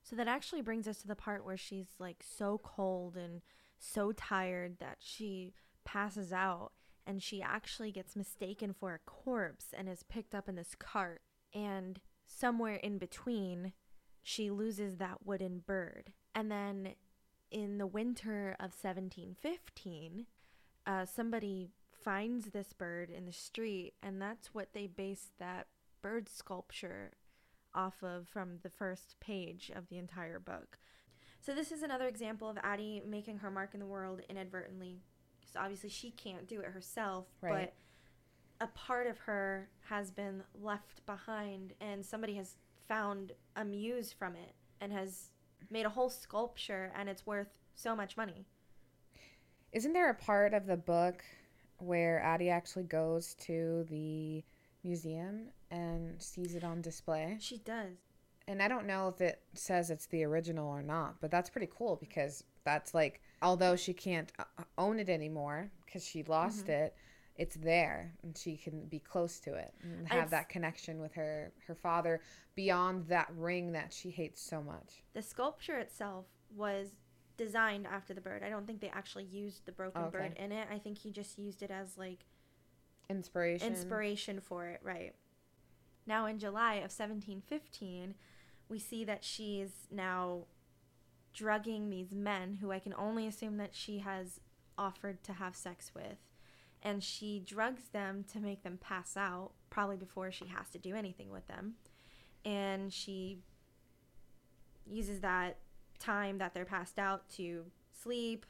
So 0.02 0.16
that 0.16 0.28
actually 0.28 0.62
brings 0.62 0.86
us 0.86 0.98
to 0.98 1.08
the 1.08 1.14
part 1.14 1.44
where 1.44 1.56
she's 1.56 1.88
like 1.98 2.22
so 2.22 2.60
cold 2.62 3.16
and 3.16 3.40
so 3.78 4.12
tired 4.12 4.78
that 4.80 4.96
she 5.00 5.54
passes 5.84 6.32
out 6.32 6.72
and 7.08 7.22
she 7.22 7.40
actually 7.40 7.90
gets 7.90 8.14
mistaken 8.14 8.74
for 8.78 8.94
a 8.94 9.10
corpse 9.10 9.68
and 9.72 9.88
is 9.88 10.02
picked 10.02 10.34
up 10.34 10.46
in 10.46 10.56
this 10.56 10.74
cart. 10.78 11.22
And 11.54 12.00
somewhere 12.26 12.74
in 12.74 12.98
between, 12.98 13.72
she 14.22 14.50
loses 14.50 14.98
that 14.98 15.24
wooden 15.24 15.62
bird. 15.66 16.12
And 16.34 16.50
then 16.50 16.94
in 17.50 17.78
the 17.78 17.86
winter 17.86 18.50
of 18.60 18.74
1715, 18.78 20.26
uh, 20.86 21.06
somebody 21.06 21.70
finds 21.90 22.50
this 22.50 22.74
bird 22.74 23.08
in 23.08 23.24
the 23.24 23.32
street, 23.32 23.94
and 24.02 24.20
that's 24.20 24.52
what 24.52 24.74
they 24.74 24.86
base 24.86 25.30
that 25.38 25.66
bird 26.02 26.28
sculpture 26.28 27.12
off 27.74 28.02
of 28.02 28.28
from 28.28 28.58
the 28.62 28.70
first 28.70 29.16
page 29.18 29.72
of 29.74 29.88
the 29.88 29.96
entire 29.96 30.38
book. 30.38 30.78
So 31.40 31.54
this 31.54 31.72
is 31.72 31.82
another 31.82 32.06
example 32.06 32.50
of 32.50 32.58
Addie 32.62 33.02
making 33.06 33.38
her 33.38 33.50
mark 33.50 33.72
in 33.72 33.80
the 33.80 33.86
world 33.86 34.20
inadvertently. 34.28 35.00
So 35.52 35.60
obviously 35.60 35.88
she 35.88 36.10
can't 36.10 36.46
do 36.46 36.60
it 36.60 36.66
herself, 36.66 37.26
Right. 37.40 37.72
but 38.60 38.66
a 38.66 38.70
part 38.72 39.06
of 39.06 39.18
her 39.20 39.68
has 39.88 40.10
been 40.10 40.42
left 40.60 41.04
behind 41.06 41.74
and 41.80 42.04
somebody 42.04 42.34
has 42.34 42.56
found 42.86 43.32
a 43.56 43.64
muse 43.64 44.12
from 44.12 44.34
it 44.34 44.54
and 44.80 44.92
has 44.92 45.30
made 45.70 45.86
a 45.86 45.90
whole 45.90 46.10
sculpture 46.10 46.92
and 46.94 47.08
it's 47.08 47.26
worth 47.26 47.48
so 47.74 47.94
much 47.94 48.16
money. 48.16 48.46
Isn't 49.72 49.92
there 49.92 50.10
a 50.10 50.14
part 50.14 50.54
of 50.54 50.66
the 50.66 50.76
book 50.76 51.24
where 51.78 52.20
Addie 52.20 52.50
actually 52.50 52.84
goes 52.84 53.34
to 53.34 53.84
the 53.88 54.42
museum 54.82 55.48
and 55.70 56.20
sees 56.20 56.54
it 56.54 56.64
on 56.64 56.80
display? 56.80 57.36
She 57.40 57.58
does. 57.58 57.96
And 58.48 58.62
I 58.62 58.66
don't 58.68 58.86
know 58.86 59.08
if 59.08 59.20
it 59.20 59.42
says 59.52 59.90
it's 59.90 60.06
the 60.06 60.24
original 60.24 60.66
or 60.68 60.82
not, 60.82 61.20
but 61.20 61.30
that's 61.30 61.50
pretty 61.50 61.68
cool 61.70 61.96
because 61.96 62.44
that's 62.64 62.94
like, 62.94 63.20
although 63.42 63.76
she 63.76 63.92
can't 63.92 64.32
uh, 64.38 64.44
own 64.78 64.98
it 64.98 65.10
anymore 65.10 65.70
because 65.84 66.02
she 66.04 66.22
lost 66.24 66.64
Mhm. 66.66 66.70
it, 66.70 66.96
it's 67.36 67.56
there 67.56 68.14
and 68.22 68.36
she 68.36 68.56
can 68.56 68.86
be 68.86 68.98
close 69.00 69.38
to 69.40 69.52
it 69.54 69.74
and 69.82 70.08
have 70.08 70.16
It's- 70.16 70.30
that 70.30 70.48
connection 70.48 70.98
with 70.98 71.12
her 71.12 71.52
her 71.66 71.74
father 71.74 72.20
beyond 72.54 73.06
that 73.08 73.30
ring 73.36 73.72
that 73.72 73.92
she 73.92 74.10
hates 74.10 74.40
so 74.40 74.62
much. 74.62 75.04
The 75.12 75.22
sculpture 75.22 75.78
itself 75.78 76.26
was 76.50 76.96
designed 77.36 77.86
after 77.86 78.14
the 78.14 78.20
bird. 78.22 78.42
I 78.42 78.48
don't 78.48 78.66
think 78.66 78.80
they 78.80 78.88
actually 78.88 79.24
used 79.24 79.66
the 79.66 79.72
broken 79.72 80.02
Okay. 80.04 80.10
bird 80.28 80.36
in 80.38 80.52
it. 80.52 80.66
I 80.70 80.78
think 80.78 80.98
he 80.98 81.12
just 81.12 81.36
used 81.38 81.62
it 81.62 81.70
as 81.70 81.98
like 81.98 82.24
Inspiration. 83.10 83.68
inspiration 83.68 84.40
for 84.40 84.66
it, 84.68 84.80
right? 84.82 85.14
Now, 86.06 86.24
in 86.26 86.38
July 86.38 86.76
of 86.76 86.90
1715, 86.90 88.14
we 88.68 88.78
see 88.78 89.04
that 89.04 89.24
she's 89.24 89.70
now 89.90 90.44
drugging 91.32 91.90
these 91.90 92.12
men 92.12 92.58
who 92.60 92.72
I 92.72 92.78
can 92.78 92.94
only 92.94 93.26
assume 93.26 93.56
that 93.58 93.74
she 93.74 93.98
has 93.98 94.40
offered 94.76 95.22
to 95.24 95.32
have 95.34 95.54
sex 95.56 95.92
with. 95.94 96.18
And 96.82 97.02
she 97.02 97.42
drugs 97.44 97.88
them 97.92 98.24
to 98.32 98.38
make 98.38 98.62
them 98.62 98.78
pass 98.80 99.16
out, 99.16 99.50
probably 99.68 99.96
before 99.96 100.30
she 100.30 100.46
has 100.46 100.68
to 100.70 100.78
do 100.78 100.94
anything 100.94 101.30
with 101.30 101.46
them. 101.48 101.74
And 102.44 102.92
she 102.92 103.38
uses 104.86 105.20
that 105.20 105.58
time 105.98 106.38
that 106.38 106.54
they're 106.54 106.64
passed 106.64 106.98
out 106.98 107.28
to 107.30 107.64
sleep, 108.00 108.46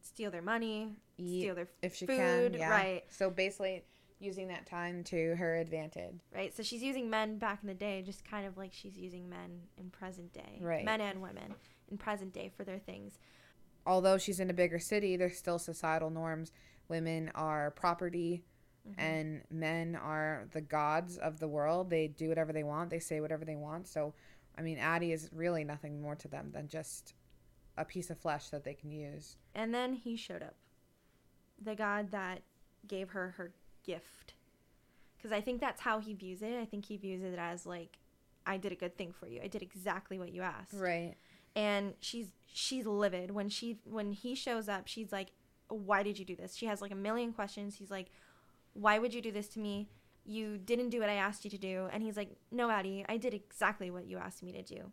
steal 0.00 0.30
their 0.30 0.42
money, 0.42 0.96
Eat 1.18 1.42
steal 1.42 1.54
their 1.54 1.68
if 1.82 1.96
she 1.96 2.06
food, 2.06 2.52
can, 2.52 2.54
yeah. 2.54 2.70
right. 2.70 3.02
So 3.10 3.28
basically 3.30 3.84
using 4.24 4.48
that 4.48 4.66
time 4.66 5.04
to 5.04 5.36
her 5.36 5.56
advantage. 5.56 6.20
right? 6.34 6.54
So 6.56 6.62
she's 6.62 6.82
using 6.82 7.08
men 7.10 7.38
back 7.38 7.58
in 7.62 7.68
the 7.68 7.74
day, 7.74 8.02
just 8.02 8.24
kind 8.28 8.46
of 8.46 8.56
like 8.56 8.72
she's 8.72 8.96
using 8.96 9.28
men 9.28 9.60
in 9.78 9.90
present 9.90 10.32
day, 10.32 10.58
Right. 10.60 10.84
Men 10.84 11.00
and 11.00 11.20
women 11.22 11.54
in 11.90 11.98
present 11.98 12.32
day 12.32 12.50
for 12.56 12.64
their 12.64 12.78
things. 12.78 13.18
although 13.86 14.16
she's 14.16 14.40
in 14.40 14.48
a 14.48 14.54
bigger 14.54 14.78
city, 14.78 15.14
there's 15.16 15.36
still 15.36 15.58
societal 15.58 16.08
norms. 16.08 16.50
Women 16.88 17.30
are 17.34 17.70
property 17.72 18.42
Mhm. 18.88 18.94
and 18.98 19.42
men 19.50 19.94
are 19.94 20.48
the 20.52 20.60
gods 20.62 21.18
of 21.18 21.38
the 21.38 21.48
world. 21.48 21.90
They 21.90 22.08
do 22.08 22.28
whatever 22.30 22.52
they 22.52 22.62
want, 22.64 22.88
they 22.90 22.98
say 22.98 23.20
whatever 23.20 23.44
they 23.44 23.56
want. 23.56 23.86
So, 23.86 24.14
I 24.56 24.62
mean, 24.62 24.78
Addie 24.78 25.12
is 25.12 25.30
really 25.32 25.64
nothing 25.64 26.00
more 26.00 26.16
to 26.16 26.28
them 26.28 26.50
than 26.52 26.66
just 26.68 27.14
a 27.76 27.84
piece 27.84 28.08
of 28.08 28.18
flesh 28.18 28.48
that 28.50 28.64
they 28.64 28.72
can 28.74 28.90
use. 28.90 29.36
And 29.54 29.74
then 29.74 29.92
he 29.94 30.16
showed 30.16 30.42
up, 30.42 30.54
the 31.60 31.74
god 31.74 32.10
that 32.10 32.42
gave 32.86 33.10
her 33.10 33.30
her 33.32 33.52
gift, 33.84 34.34
because 35.16 35.32
I 35.32 35.40
think 35.40 35.60
that's 35.60 35.80
how 35.82 36.00
he 36.00 36.14
views 36.14 36.42
it. 36.42 36.54
I 36.60 36.64
think 36.64 36.86
he 36.86 36.96
views 36.96 37.22
it 37.22 37.38
as 37.38 37.66
like, 37.66 37.98
I 38.46 38.56
did 38.56 38.72
a 38.72 38.76
good 38.76 38.96
thing 38.96 39.12
for 39.12 39.26
you. 39.26 39.40
I 39.42 39.46
did 39.48 39.62
exactly 39.62 40.18
what 40.18 40.32
you 40.32 40.42
asked. 40.42 40.74
Right. 40.74 41.14
and 41.56 41.94
she's 42.00 42.28
she's 42.52 42.84
livid 42.86 43.30
when 43.30 43.48
she 43.48 43.78
when 43.84 44.12
he 44.12 44.34
shows 44.34 44.68
up 44.68 44.86
she's 44.86 45.10
like 45.12 45.28
why 45.68 46.02
did 46.04 46.18
you 46.18 46.24
do 46.24 46.36
this 46.36 46.54
she 46.54 46.66
has 46.66 46.80
like 46.82 46.90
a 46.92 46.94
million 46.96 47.32
questions 47.32 47.76
he's 47.76 47.90
like 47.90 48.10
why 48.74 48.98
would 48.98 49.12
you 49.14 49.20
do 49.22 49.32
this 49.32 49.48
to 49.48 49.58
me 49.60 49.88
you 50.24 50.56
didn't 50.58 50.90
do 50.90 51.00
what 51.00 51.08
i 51.08 51.14
asked 51.14 51.44
you 51.44 51.50
to 51.50 51.58
do 51.58 51.88
and 51.92 52.02
he's 52.02 52.16
like 52.16 52.30
no 52.52 52.70
addie 52.70 53.04
i 53.08 53.16
did 53.16 53.34
exactly 53.34 53.90
what 53.90 54.04
you 54.06 54.18
asked 54.18 54.42
me 54.42 54.52
to 54.52 54.62
do 54.62 54.90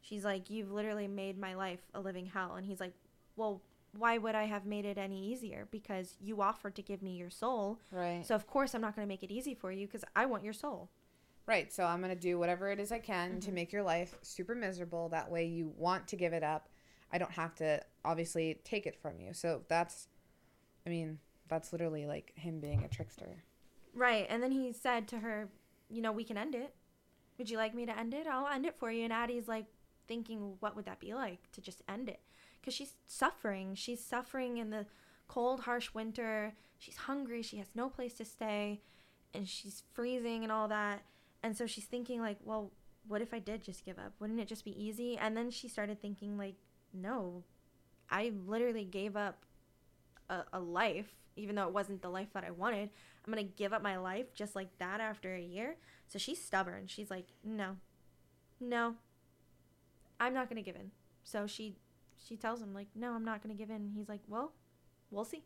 she's 0.00 0.24
like 0.24 0.50
you've 0.50 0.70
literally 0.70 1.08
made 1.08 1.36
my 1.38 1.54
life 1.54 1.80
a 1.94 2.00
living 2.00 2.26
hell 2.26 2.54
and 2.54 2.64
he's 2.66 2.80
like 2.80 2.94
well 3.36 3.60
why 3.96 4.16
would 4.18 4.34
i 4.34 4.44
have 4.44 4.64
made 4.66 4.84
it 4.84 4.96
any 4.98 5.26
easier 5.32 5.66
because 5.70 6.14
you 6.20 6.40
offered 6.40 6.74
to 6.76 6.82
give 6.82 7.02
me 7.02 7.16
your 7.16 7.30
soul 7.30 7.78
Right. 7.90 8.24
so 8.24 8.34
of 8.34 8.46
course 8.46 8.74
i'm 8.74 8.80
not 8.80 8.94
going 8.94 9.06
to 9.06 9.08
make 9.08 9.22
it 9.22 9.30
easy 9.32 9.54
for 9.54 9.72
you 9.72 9.86
because 9.86 10.04
i 10.16 10.26
want 10.26 10.44
your 10.44 10.52
soul 10.52 10.90
Right. 11.46 11.72
So 11.72 11.84
I'm 11.84 12.00
going 12.00 12.14
to 12.14 12.20
do 12.20 12.38
whatever 12.38 12.70
it 12.70 12.78
is 12.78 12.92
I 12.92 13.00
can 13.00 13.40
to 13.40 13.50
Mhm. 13.50 13.54
make 13.54 13.72
your 13.72 13.82
life 13.82 14.16
super 14.22 14.54
miserable. 14.54 15.08
That 15.08 15.28
way 15.32 15.46
you 15.46 15.72
want 15.76 16.06
to 16.08 16.14
give 16.16 16.32
it 16.32 16.44
up. 16.44 16.68
I 17.10 17.18
don't 17.18 17.32
have 17.32 17.56
to 17.56 17.82
obviously 18.04 18.60
take 18.62 18.86
it 18.86 18.94
from 18.94 19.18
you. 19.18 19.32
So 19.32 19.64
that's, 19.66 20.06
I 20.86 20.90
mean, 20.90 21.18
that's 21.48 21.72
literally 21.72 22.06
like 22.06 22.34
him 22.36 22.60
being 22.60 22.84
a 22.84 22.88
trickster. 22.88 23.42
Right. 23.94 24.26
And 24.28 24.40
then 24.40 24.52
he 24.52 24.72
said 24.72 25.08
to 25.08 25.18
her, 25.20 25.48
you 25.88 26.00
know, 26.02 26.12
we 26.12 26.22
can 26.22 26.36
end 26.36 26.54
it. 26.54 26.72
Would 27.38 27.50
you 27.50 27.56
like 27.56 27.74
me 27.74 27.84
to 27.86 27.98
end 27.98 28.14
it? 28.14 28.28
I'll 28.28 28.46
end 28.46 28.64
it 28.66 28.76
for 28.78 28.92
you. 28.92 29.02
And 29.02 29.12
Addie's 29.12 29.48
like 29.48 29.66
thinking, 30.06 30.54
what 30.60 30.76
would 30.76 30.84
that 30.84 31.00
be 31.00 31.14
like 31.14 31.50
to 31.52 31.60
just 31.60 31.82
end 31.88 32.08
it? 32.08 32.20
Because 32.60 32.74
she's 32.74 32.94
suffering. 33.06 33.74
She's 33.74 34.04
suffering 34.04 34.58
in 34.58 34.70
the 34.70 34.86
cold, 35.28 35.60
harsh 35.60 35.94
winter. 35.94 36.54
She's 36.78 36.96
hungry. 36.96 37.42
She 37.42 37.58
has 37.58 37.68
no 37.74 37.88
place 37.88 38.14
to 38.14 38.24
stay. 38.24 38.80
And 39.32 39.48
she's 39.48 39.82
freezing 39.92 40.42
and 40.42 40.52
all 40.52 40.68
that. 40.68 41.02
And 41.42 41.56
so 41.56 41.66
she's 41.66 41.84
thinking, 41.84 42.20
like, 42.20 42.38
well, 42.44 42.72
what 43.08 43.22
if 43.22 43.32
I 43.32 43.38
did 43.38 43.62
just 43.62 43.84
give 43.84 43.98
up? 43.98 44.12
Wouldn't 44.18 44.40
it 44.40 44.48
just 44.48 44.64
be 44.64 44.82
easy? 44.82 45.16
And 45.16 45.36
then 45.36 45.50
she 45.50 45.68
started 45.68 46.00
thinking, 46.00 46.36
like, 46.36 46.56
no, 46.92 47.44
I 48.10 48.32
literally 48.46 48.84
gave 48.84 49.16
up 49.16 49.44
a, 50.28 50.44
a 50.52 50.60
life, 50.60 51.14
even 51.36 51.54
though 51.54 51.66
it 51.66 51.72
wasn't 51.72 52.02
the 52.02 52.08
life 52.08 52.32
that 52.34 52.44
I 52.44 52.50
wanted. 52.50 52.90
I'm 53.24 53.32
gonna 53.32 53.44
give 53.44 53.72
up 53.72 53.82
my 53.82 53.98
life 53.98 54.34
just 54.34 54.56
like 54.56 54.78
that 54.78 55.00
after 55.00 55.34
a 55.34 55.40
year. 55.40 55.76
So 56.08 56.18
she's 56.18 56.42
stubborn. 56.42 56.86
She's 56.86 57.10
like, 57.10 57.26
no, 57.44 57.76
no, 58.60 58.94
I'm 60.18 60.34
not 60.34 60.48
gonna 60.48 60.62
give 60.62 60.76
in. 60.76 60.90
So 61.22 61.46
she 61.46 61.76
she 62.26 62.36
tells 62.36 62.60
him 62.60 62.72
like, 62.74 62.88
no, 62.94 63.12
I'm 63.12 63.24
not 63.24 63.42
gonna 63.42 63.54
give 63.54 63.70
in. 63.70 63.90
He's 63.94 64.08
like, 64.08 64.20
well, 64.28 64.52
we'll 65.10 65.24
see. 65.24 65.44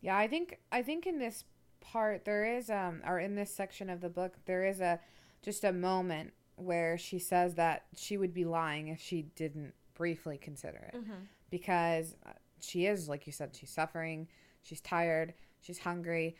Yeah, 0.00 0.16
I 0.16 0.28
think 0.28 0.58
I 0.72 0.82
think 0.82 1.06
in 1.06 1.18
this 1.18 1.44
part 1.80 2.24
there 2.26 2.44
is 2.56 2.68
um 2.70 3.00
or 3.06 3.18
in 3.18 3.34
this 3.36 3.50
section 3.54 3.88
of 3.88 4.02
the 4.02 4.08
book 4.10 4.34
there 4.44 4.64
is 4.66 4.80
a 4.80 5.00
just 5.42 5.64
a 5.64 5.72
moment 5.72 6.32
where 6.56 6.98
she 6.98 7.18
says 7.18 7.54
that 7.54 7.84
she 7.96 8.18
would 8.18 8.34
be 8.34 8.44
lying 8.44 8.88
if 8.88 9.00
she 9.00 9.22
didn't 9.34 9.72
briefly 9.94 10.36
consider 10.36 10.90
it 10.92 10.96
Mm-hmm. 10.96 11.22
because 11.50 12.16
uh, 12.26 12.32
she 12.60 12.84
is 12.86 13.08
like 13.08 13.26
you 13.26 13.32
said 13.32 13.54
she's 13.56 13.70
suffering, 13.70 14.28
she's 14.62 14.80
tired, 14.80 15.32
she's 15.60 15.78
hungry. 15.78 16.36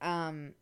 Um 0.00 0.52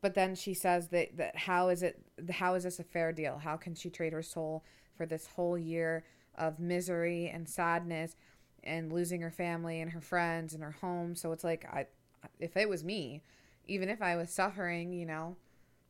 but 0.00 0.14
then 0.14 0.34
she 0.34 0.54
says 0.54 0.88
that 0.88 1.16
that 1.16 1.36
how 1.36 1.68
is 1.68 1.82
it 1.82 2.00
how 2.30 2.54
is 2.54 2.64
this 2.64 2.78
a 2.78 2.84
fair 2.84 3.12
deal? 3.12 3.38
How 3.38 3.56
can 3.56 3.74
she 3.74 3.90
trade 3.90 4.12
her 4.12 4.22
soul 4.22 4.64
for 4.96 5.04
this 5.06 5.26
whole 5.26 5.58
year 5.58 6.04
of 6.38 6.58
misery 6.58 7.28
and 7.28 7.48
sadness 7.48 8.16
and 8.64 8.92
losing 8.92 9.20
her 9.20 9.30
family 9.30 9.80
and 9.80 9.92
her 9.92 10.00
friends 10.00 10.54
and 10.54 10.62
her 10.62 10.72
home? 10.80 11.14
So 11.14 11.32
it's 11.32 11.44
like 11.44 11.66
I 11.66 11.86
if 12.40 12.56
it 12.56 12.68
was 12.68 12.82
me, 12.82 13.22
even 13.66 13.88
if 13.88 14.00
I 14.00 14.16
was 14.16 14.30
suffering, 14.30 14.92
you 14.92 15.06
know, 15.06 15.36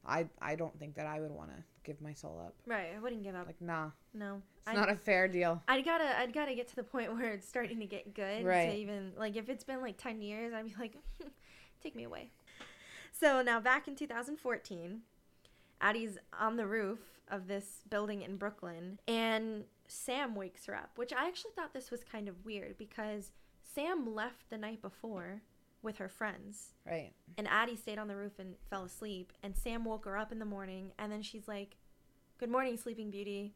I 0.07 0.27
I 0.41 0.57
don't 0.57 0.79
think 0.79 0.95
that 0.97 1.07
I 1.07 1.21
would 1.21 1.31
want 1.31 1.51
to 1.51 1.63
give 1.85 2.01
my 2.01 2.13
soul 2.13 2.43
up. 2.45 2.55
Right. 2.67 2.89
I 2.95 2.99
wouldn't 2.99 3.23
give 3.23 3.35
up. 3.35 3.47
Like 3.47 3.61
nah, 3.61 3.91
no. 4.15 4.43
it's 4.59 4.69
I, 4.69 4.75
not 4.75 4.91
a 4.91 4.97
fair 4.97 5.29
deal. 5.29 5.63
I'd 5.69 5.85
gotta 5.85 6.19
I'd 6.19 6.33
gotta 6.33 6.55
get 6.55 6.69
to 6.69 6.77
the 6.77 6.83
point 6.83 7.13
where 7.17 7.33
it's 7.33 7.49
starting 7.49 7.79
to 7.81 7.87
get 7.87 8.15
good 8.15 8.45
Right. 8.45 8.71
to 8.71 8.77
even 8.77 9.13
like 9.17 9.37
if 9.37 9.49
it's 9.49 9.65
been 9.65 9.81
like 9.81 9.97
ten 9.97 10.21
years, 10.21 10.53
I'd 10.53 10.67
be 10.67 10.75
like, 10.79 10.97
take 11.83 11.95
me 11.95 12.05
away. 12.05 12.31
So 13.13 13.43
now 13.43 13.59
back 13.59 13.89
in 13.89 13.97
2014, 13.97 15.01
Addie's 15.81 16.19
on 16.39 16.57
the 16.57 16.67
roof 16.67 17.01
of 17.31 17.49
this 17.49 17.83
building 17.91 18.23
in 18.23 18.37
Brooklyn, 18.37 18.99
and 19.09 19.65
Sam 19.89 20.35
wakes 20.35 20.67
her 20.67 20.75
up, 20.77 20.93
which 20.97 21.13
I 21.13 21.27
actually 21.27 21.53
thought 21.57 21.73
this 21.73 21.91
was 21.91 22.05
kind 22.05 22.29
of 22.29 22.45
weird 22.45 22.77
because 22.79 23.33
Sam 23.63 24.15
left 24.15 24.49
the 24.51 24.59
night 24.59 24.83
before 24.83 25.43
with 25.83 25.97
her 25.99 26.09
friends, 26.09 26.75
Right. 26.85 27.13
and 27.37 27.47
Addie 27.49 27.77
stayed 27.77 27.99
on 27.99 28.09
the 28.09 28.17
roof 28.17 28.39
and 28.39 28.57
fell 28.69 28.85
asleep, 28.85 29.33
and 29.43 29.57
Sam 29.57 29.85
woke 29.85 30.05
her 30.07 30.17
up 30.19 30.33
in 30.33 30.39
the 30.41 30.45
morning, 30.45 30.93
and 30.99 31.11
then 31.13 31.23
she's 31.23 31.47
like, 31.49 31.77
"Good 32.39 32.51
morning, 32.51 32.77
Sleeping 32.77 33.11
Beauty, 33.11 33.55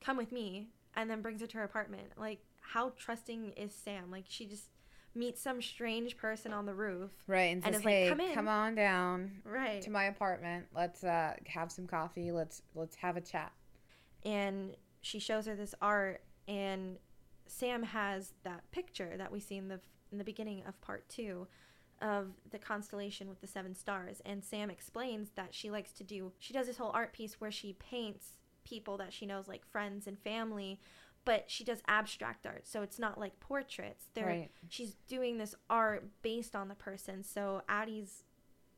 come 0.00 0.16
with 0.16 0.32
me," 0.32 0.70
and 0.94 1.08
then 1.08 1.22
brings 1.22 1.40
her 1.40 1.46
to 1.46 1.58
her 1.58 1.64
apartment. 1.64 2.12
Like, 2.18 2.44
how 2.60 2.90
trusting 2.90 3.52
is 3.52 3.72
Sam? 3.74 4.10
Like, 4.10 4.24
she 4.28 4.46
just 4.46 4.70
meets 5.14 5.40
some 5.40 5.62
strange 5.62 6.16
person 6.16 6.52
on 6.52 6.66
the 6.66 6.74
roof, 6.74 7.10
Right. 7.26 7.52
And 7.52 7.64
And 7.64 7.74
says, 7.74 7.76
it's 7.76 7.84
like, 7.84 8.08
"Come 8.08 8.20
in." 8.20 8.34
come 8.34 8.48
on 8.48 8.74
down 8.74 9.40
right? 9.44 9.80
to 9.82 9.90
my 9.90 10.04
apartment. 10.04 10.66
Let's 10.74 11.02
uh 11.04 11.36
have 11.46 11.70
some 11.72 11.86
coffee. 11.86 12.32
Let's 12.32 12.62
let's 12.74 12.96
have 12.96 13.16
a 13.16 13.20
chat." 13.20 13.52
and 14.24 14.76
she 15.00 15.18
shows 15.18 15.46
her 15.46 15.54
this 15.54 15.74
art 15.80 16.22
and 16.48 16.98
Sam 17.46 17.82
has 17.82 18.32
that 18.44 18.70
picture 18.70 19.14
that 19.16 19.32
we 19.32 19.40
see 19.40 19.56
in 19.56 19.68
the 19.68 19.80
in 20.12 20.18
the 20.18 20.24
beginning 20.24 20.62
of 20.66 20.80
part 20.80 21.08
2 21.08 21.46
of 22.00 22.28
the 22.50 22.58
constellation 22.58 23.28
with 23.28 23.40
the 23.40 23.46
seven 23.46 23.74
stars 23.74 24.20
and 24.24 24.42
Sam 24.44 24.70
explains 24.70 25.30
that 25.36 25.54
she 25.54 25.70
likes 25.70 25.92
to 25.92 26.04
do 26.04 26.32
she 26.38 26.52
does 26.52 26.66
this 26.66 26.78
whole 26.78 26.90
art 26.92 27.12
piece 27.12 27.40
where 27.40 27.52
she 27.52 27.74
paints 27.74 28.38
people 28.64 28.96
that 28.98 29.12
she 29.12 29.26
knows 29.26 29.48
like 29.48 29.64
friends 29.66 30.06
and 30.06 30.18
family 30.18 30.80
but 31.24 31.50
she 31.50 31.64
does 31.64 31.82
abstract 31.86 32.46
art, 32.46 32.66
so 32.66 32.82
it's 32.82 32.98
not 32.98 33.18
like 33.18 33.38
portraits. 33.40 34.06
They're 34.14 34.26
Right. 34.26 34.50
she's 34.68 34.94
doing 35.06 35.36
this 35.36 35.54
art 35.68 36.04
based 36.22 36.56
on 36.56 36.68
the 36.68 36.74
person. 36.74 37.22
So 37.22 37.62
Addie's, 37.68 38.24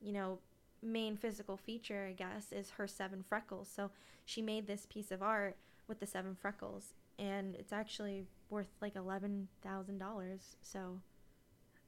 you 0.00 0.12
know, 0.12 0.40
main 0.82 1.16
physical 1.16 1.56
feature, 1.56 2.06
I 2.08 2.12
guess, 2.12 2.50
is 2.50 2.70
her 2.70 2.88
seven 2.88 3.22
freckles. 3.22 3.68
So 3.68 3.90
she 4.24 4.42
made 4.42 4.66
this 4.66 4.86
piece 4.86 5.12
of 5.12 5.22
art 5.22 5.56
with 5.92 6.00
the 6.00 6.06
seven 6.06 6.34
freckles, 6.34 6.94
and 7.18 7.54
it's 7.54 7.70
actually 7.72 8.24
worth 8.48 8.70
like 8.80 8.96
eleven 8.96 9.46
thousand 9.62 9.98
dollars. 9.98 10.56
So 10.62 11.00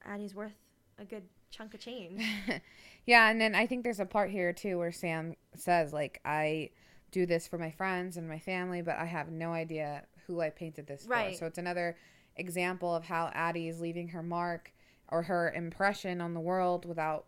Addie's 0.05 0.35
worth 0.35 0.53
a 0.99 1.05
good 1.05 1.23
chunk 1.49 1.73
of 1.73 1.79
change. 1.79 2.23
yeah, 3.07 3.31
and 3.31 3.41
then 3.41 3.55
I 3.55 3.65
think 3.65 3.83
there's 3.83 3.99
a 3.99 4.05
part 4.05 4.29
here 4.29 4.53
too 4.53 4.77
where 4.77 4.91
Sam 4.91 5.33
says 5.55 5.91
like 5.91 6.21
I 6.23 6.69
do 7.09 7.25
this 7.25 7.47
for 7.47 7.57
my 7.57 7.71
friends 7.71 8.15
and 8.15 8.29
my 8.29 8.37
family, 8.37 8.83
but 8.83 8.95
I 8.97 9.05
have 9.05 9.31
no 9.31 9.53
idea 9.53 10.03
who 10.27 10.39
I 10.39 10.51
painted 10.51 10.85
this 10.85 11.07
Right. 11.07 11.33
for. 11.33 11.39
So 11.39 11.45
it's 11.47 11.57
another 11.57 11.97
example 12.35 12.93
of 12.93 13.05
how 13.05 13.31
Addie 13.33 13.69
is 13.69 13.81
leaving 13.81 14.09
her 14.09 14.21
mark 14.21 14.71
or 15.09 15.23
her 15.23 15.51
impression 15.51 16.21
on 16.21 16.35
the 16.35 16.39
world 16.39 16.85
without 16.85 17.25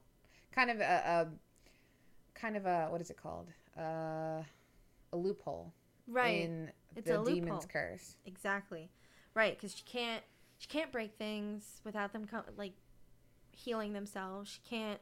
kind 0.52 0.70
of 0.70 0.80
a, 0.80 0.84
a 0.84 1.28
kind 2.36 2.56
of 2.56 2.68
a 2.68 2.86
what 2.92 3.02
is 3.02 3.10
it 3.10 3.18
called? 3.18 3.48
Uh, 3.76 4.44
a 5.14 5.18
loophole 5.18 5.74
right. 6.08 6.42
in 6.42 6.72
It's 6.96 7.08
the 7.08 7.22
a 7.22 7.26
demon's 7.26 7.66
curse. 7.66 8.16
Exactly. 8.26 8.90
Right, 9.34 9.56
because 9.58 9.76
she 9.76 9.84
can't 9.84 10.24
she 10.58 10.68
can't 10.68 10.92
break 10.92 11.14
things 11.18 11.82
without 11.84 12.14
them 12.14 12.26
co- 12.26 12.44
like 12.58 12.74
healing 13.52 13.94
themselves. 13.94 14.50
She 14.50 14.60
can't 14.68 15.00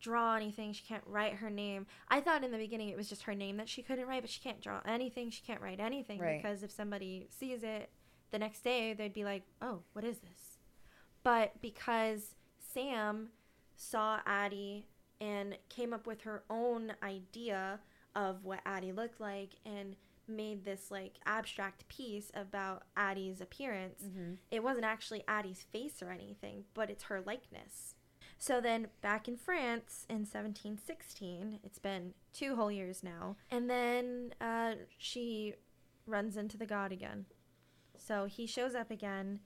draw 0.00 0.34
anything. 0.34 0.72
She 0.72 0.82
can't 0.84 1.04
write 1.06 1.34
her 1.34 1.50
name. 1.50 1.86
I 2.08 2.20
thought 2.20 2.42
in 2.42 2.50
the 2.50 2.58
beginning 2.58 2.88
it 2.88 2.96
was 2.96 3.08
just 3.08 3.22
her 3.24 3.34
name 3.34 3.56
that 3.58 3.68
she 3.68 3.82
couldn't 3.82 4.06
write, 4.08 4.22
but 4.22 4.30
she 4.30 4.40
can't 4.40 4.60
draw 4.60 4.80
anything. 4.84 5.30
She 5.30 5.42
can't 5.42 5.60
write 5.60 5.78
anything 5.78 6.18
Right. 6.18 6.42
because 6.42 6.62
if 6.64 6.70
somebody 6.72 7.28
sees 7.30 7.62
it 7.62 7.90
the 8.32 8.38
next 8.40 8.62
day, 8.64 8.92
they'd 8.94 9.12
be 9.14 9.24
like, 9.24 9.44
"Oh, 9.60 9.82
what 9.92 10.04
is 10.04 10.18
this?" 10.18 10.58
But 11.22 11.60
because 11.62 12.34
Sam 12.58 13.28
saw 13.76 14.20
Addie 14.26 14.88
and 15.20 15.56
came 15.68 15.92
up 15.92 16.06
with 16.06 16.22
her 16.22 16.42
own 16.50 16.94
idea 17.02 17.78
of 18.16 18.44
what 18.44 18.60
Addie 18.66 18.90
looked 18.92 19.20
like 19.20 19.50
and 19.64 19.94
made 20.36 20.64
this 20.64 20.90
like 20.90 21.18
abstract 21.26 21.86
piece 21.88 22.30
about 22.34 22.84
Addie's 22.96 23.40
appearance. 23.40 24.02
Mm-hmm. 24.04 24.34
It 24.50 24.62
wasn't 24.62 24.84
actually 24.84 25.24
Addie's 25.28 25.64
face 25.72 26.02
or 26.02 26.10
anything, 26.10 26.64
but 26.74 26.90
it's 26.90 27.04
her 27.04 27.20
likeness. 27.20 27.94
So 28.38 28.60
then 28.60 28.88
back 29.02 29.28
in 29.28 29.36
France 29.36 30.04
in 30.08 30.26
1716, 30.26 31.60
it's 31.62 31.78
been 31.78 32.14
two 32.32 32.56
whole 32.56 32.72
years 32.72 33.04
now, 33.04 33.36
and 33.52 33.70
then 33.70 34.34
uh, 34.40 34.72
she 34.98 35.54
runs 36.06 36.36
into 36.36 36.56
the 36.56 36.66
god 36.66 36.90
again. 36.90 37.26
So 37.96 38.24
he 38.24 38.46
shows 38.46 38.74
up 38.74 38.90
again, 38.90 39.40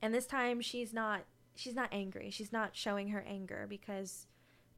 and 0.00 0.14
this 0.14 0.26
time 0.26 0.62
she's 0.62 0.94
not 0.94 1.24
she's 1.54 1.74
not 1.74 1.90
angry. 1.92 2.30
She's 2.30 2.52
not 2.52 2.70
showing 2.74 3.08
her 3.08 3.22
anger 3.28 3.66
because 3.68 4.26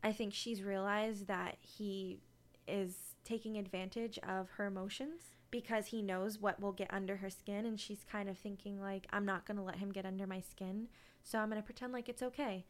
I 0.03 0.13
think 0.13 0.35
she's 0.35 0.63
realized 0.63 1.29
that 1.29 1.57
he 1.61 2.19
is 2.67 2.97
taking 3.25 3.57
advantage 3.57 4.19
of 4.27 4.49
her 4.57 4.67
emotions 4.67 5.23
because 5.51 5.87
he 5.87 6.03
knows 6.03 6.39
what 6.39 6.61
will 6.61 6.73
get 6.73 6.93
under 6.93 7.17
her 7.17 7.31
skin 7.31 7.67
and 7.67 7.79
she's 7.79 8.05
kind 8.11 8.29
of 8.29 8.39
thinking 8.39 8.81
like 8.81 9.07
I'm 9.13 9.27
not 9.27 9.47
going 9.47 9.57
to 9.57 9.63
let 9.63 9.77
him 9.77 9.91
get 9.93 10.07
under 10.07 10.27
my 10.27 10.41
skin. 10.41 10.89
So 11.23 11.39
I'm 11.39 11.51
going 11.51 11.61
to 11.61 11.67
pretend 11.67 11.93
like 11.93 12.09
it's 12.09 12.23
okay. 12.23 12.65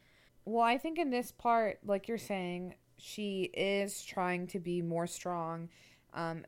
Well, 0.44 0.64
I 0.64 0.78
think 0.78 0.98
in 0.98 1.10
this 1.10 1.32
part, 1.32 1.78
like 1.84 2.08
you're 2.08 2.18
saying, 2.18 2.74
she 2.96 3.50
is 3.54 4.02
trying 4.02 4.46
to 4.48 4.58
be 4.58 4.82
more 4.82 5.06
strong 5.06 5.68
um, 6.12 6.44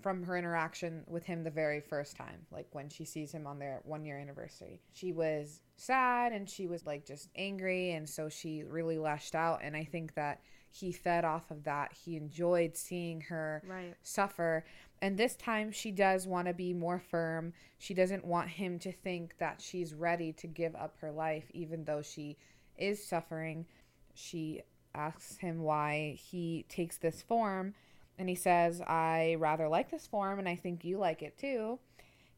from 0.00 0.22
her 0.24 0.36
interaction 0.36 1.04
with 1.06 1.24
him 1.24 1.44
the 1.44 1.50
very 1.50 1.80
first 1.80 2.16
time, 2.16 2.46
like 2.50 2.66
when 2.72 2.88
she 2.88 3.04
sees 3.04 3.32
him 3.32 3.46
on 3.46 3.58
their 3.58 3.80
one 3.84 4.04
year 4.04 4.18
anniversary. 4.18 4.80
She 4.92 5.12
was 5.12 5.60
sad 5.76 6.32
and 6.32 6.48
she 6.48 6.66
was 6.66 6.86
like 6.86 7.06
just 7.06 7.28
angry, 7.36 7.92
and 7.92 8.08
so 8.08 8.28
she 8.28 8.64
really 8.64 8.98
lashed 8.98 9.34
out. 9.34 9.60
And 9.62 9.76
I 9.76 9.84
think 9.84 10.14
that 10.14 10.40
he 10.72 10.90
fed 10.90 11.24
off 11.24 11.50
of 11.50 11.64
that. 11.64 11.92
He 11.92 12.16
enjoyed 12.16 12.76
seeing 12.76 13.20
her 13.22 13.62
Right. 13.66 13.94
suffer. 14.02 14.64
And 15.00 15.18
this 15.18 15.36
time 15.36 15.70
she 15.70 15.90
does 15.90 16.26
want 16.26 16.48
to 16.48 16.54
be 16.54 16.72
more 16.72 16.98
firm. 16.98 17.52
She 17.78 17.92
doesn't 17.92 18.24
want 18.24 18.48
him 18.50 18.78
to 18.80 18.92
think 18.92 19.36
that 19.38 19.60
she's 19.60 19.94
ready 19.94 20.32
to 20.34 20.46
give 20.46 20.74
up 20.74 20.96
her 21.00 21.10
life, 21.12 21.50
even 21.52 21.84
though 21.84 22.02
she 22.02 22.36
is 22.78 23.04
suffering. 23.04 23.66
She 24.14 24.62
asks 24.94 25.36
him 25.38 25.62
why 25.62 26.16
he 26.18 26.64
takes 26.68 26.96
this 26.98 27.20
form. 27.22 27.74
And 28.18 28.28
he 28.28 28.34
says, 28.34 28.80
I 28.82 29.36
rather 29.38 29.68
like 29.68 29.90
this 29.90 30.06
form, 30.06 30.38
and 30.38 30.48
I 30.48 30.54
think 30.54 30.84
you 30.84 30.98
like 30.98 31.22
it 31.22 31.36
too. 31.38 31.78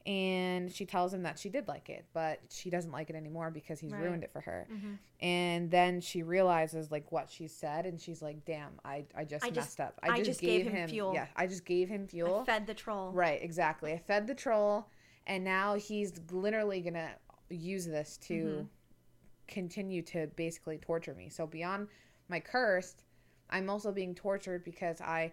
And 0.07 0.71
she 0.71 0.85
tells 0.85 1.15
him 1.15 1.23
that 1.23 1.39
she 1.39 1.49
did 1.49 1.67
like 1.67 1.89
it, 1.89 2.05
but 2.13 2.39
she 2.51 2.69
doesn't 2.69 2.91
like 2.91 3.09
it 3.09 3.17
anymore 3.17 3.51
because 3.51 3.81
he's 3.81 3.93
Right. 3.93 4.03
ruined 4.03 4.23
it 4.23 4.31
for 4.33 4.43
her. 4.43 4.67
Mhm. 4.71 4.99
And 5.21 5.71
then 5.71 6.03
she 6.03 6.23
realizes 6.23 6.91
like 6.91 7.11
what 7.11 7.31
she 7.31 7.49
said, 7.49 7.87
and 7.87 7.99
she's 7.99 8.21
like, 8.21 8.45
"Damn, 8.45 8.79
I, 8.85 9.07
I 9.15 9.25
just 9.25 9.45
I 9.45 9.49
messed 9.49 9.55
just- 9.79 9.81
up. 9.81 9.99
I 10.03 10.21
just 10.23 10.41
gave 10.43 10.67
him 10.67 10.89
fuel. 10.91 11.15
Yeah, 11.15 11.29
I 11.37 11.47
just 11.47 11.65
gave 11.65 11.89
him 11.89 12.07
fuel. 12.07 12.41
I 12.41 12.45
fed 12.45 12.67
the 12.67 12.75
troll. 12.75 13.13
Right, 13.13 13.43
exactly. 13.43 13.93
I 13.95 13.99
fed 13.99 14.27
the 14.27 14.35
troll, 14.35 14.91
and 15.27 15.43
now 15.43 15.75
he's 15.77 16.13
literally 16.31 16.83
gonna 16.83 17.17
use 17.49 17.87
this 17.87 18.19
to 18.19 18.35
Mhm. 18.45 18.69
continue 19.49 20.03
to 20.03 20.27
basically 20.37 20.77
torture 20.79 21.15
me. 21.15 21.31
So 21.31 21.47
beyond 21.47 21.89
my 22.29 22.41
cursed, 22.41 23.05
I'm 23.49 23.71
also 23.71 23.91
being 23.93 24.15
tortured 24.15 24.65
because 24.65 25.01
I 25.01 25.33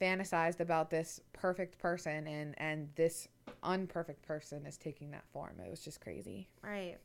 fantasized 0.00 0.60
about 0.60 0.90
this 0.90 1.20
perfect 1.32 1.76
person, 1.78 2.26
and 2.26 2.54
and 2.58 2.94
this 2.94 3.28
unperfect 3.62 4.22
person 4.22 4.66
is 4.66 4.76
taking 4.76 5.10
that 5.12 5.24
form. 5.32 5.60
It 5.64 5.70
was 5.70 5.80
just 5.80 6.00
crazy. 6.00 6.48
Right. 6.62 6.98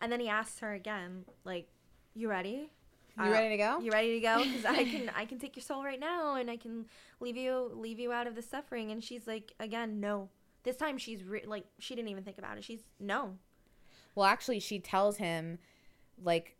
And 0.00 0.10
then 0.10 0.20
he 0.20 0.28
asks 0.28 0.58
her 0.60 0.72
again, 0.72 1.24
like, 1.44 1.68
"You 2.14 2.28
ready? 2.28 2.70
You 3.18 3.24
Uh, 3.24 3.30
ready 3.30 3.50
to 3.50 3.56
go? 3.56 3.78
You 3.80 3.90
ready 3.92 4.14
to 4.14 4.20
go? 4.20 4.42
Because 4.42 4.64
I 4.64 4.84
can, 4.84 5.10
I 5.14 5.24
can 5.26 5.38
take 5.38 5.54
your 5.56 5.62
soul 5.62 5.84
right 5.84 6.00
now, 6.00 6.34
and 6.36 6.50
I 6.50 6.56
can 6.56 6.86
leave 7.20 7.36
you, 7.36 7.70
leave 7.74 7.98
you 8.00 8.12
out 8.12 8.26
of 8.26 8.34
the 8.34 8.42
suffering." 8.42 8.90
And 8.90 9.02
she's 9.04 9.26
like, 9.26 9.52
"Again, 9.60 10.00
no." 10.00 10.28
This 10.64 10.76
time 10.76 10.96
she's 10.98 11.24
re- 11.24 11.44
like, 11.44 11.64
she 11.78 11.94
didn't 11.94 12.08
even 12.08 12.22
think 12.24 12.38
about 12.38 12.56
it. 12.56 12.64
She's 12.64 12.84
no. 13.00 13.36
Well, 14.14 14.26
actually, 14.26 14.60
she 14.60 14.78
tells 14.78 15.16
him, 15.16 15.58
like, 16.22 16.56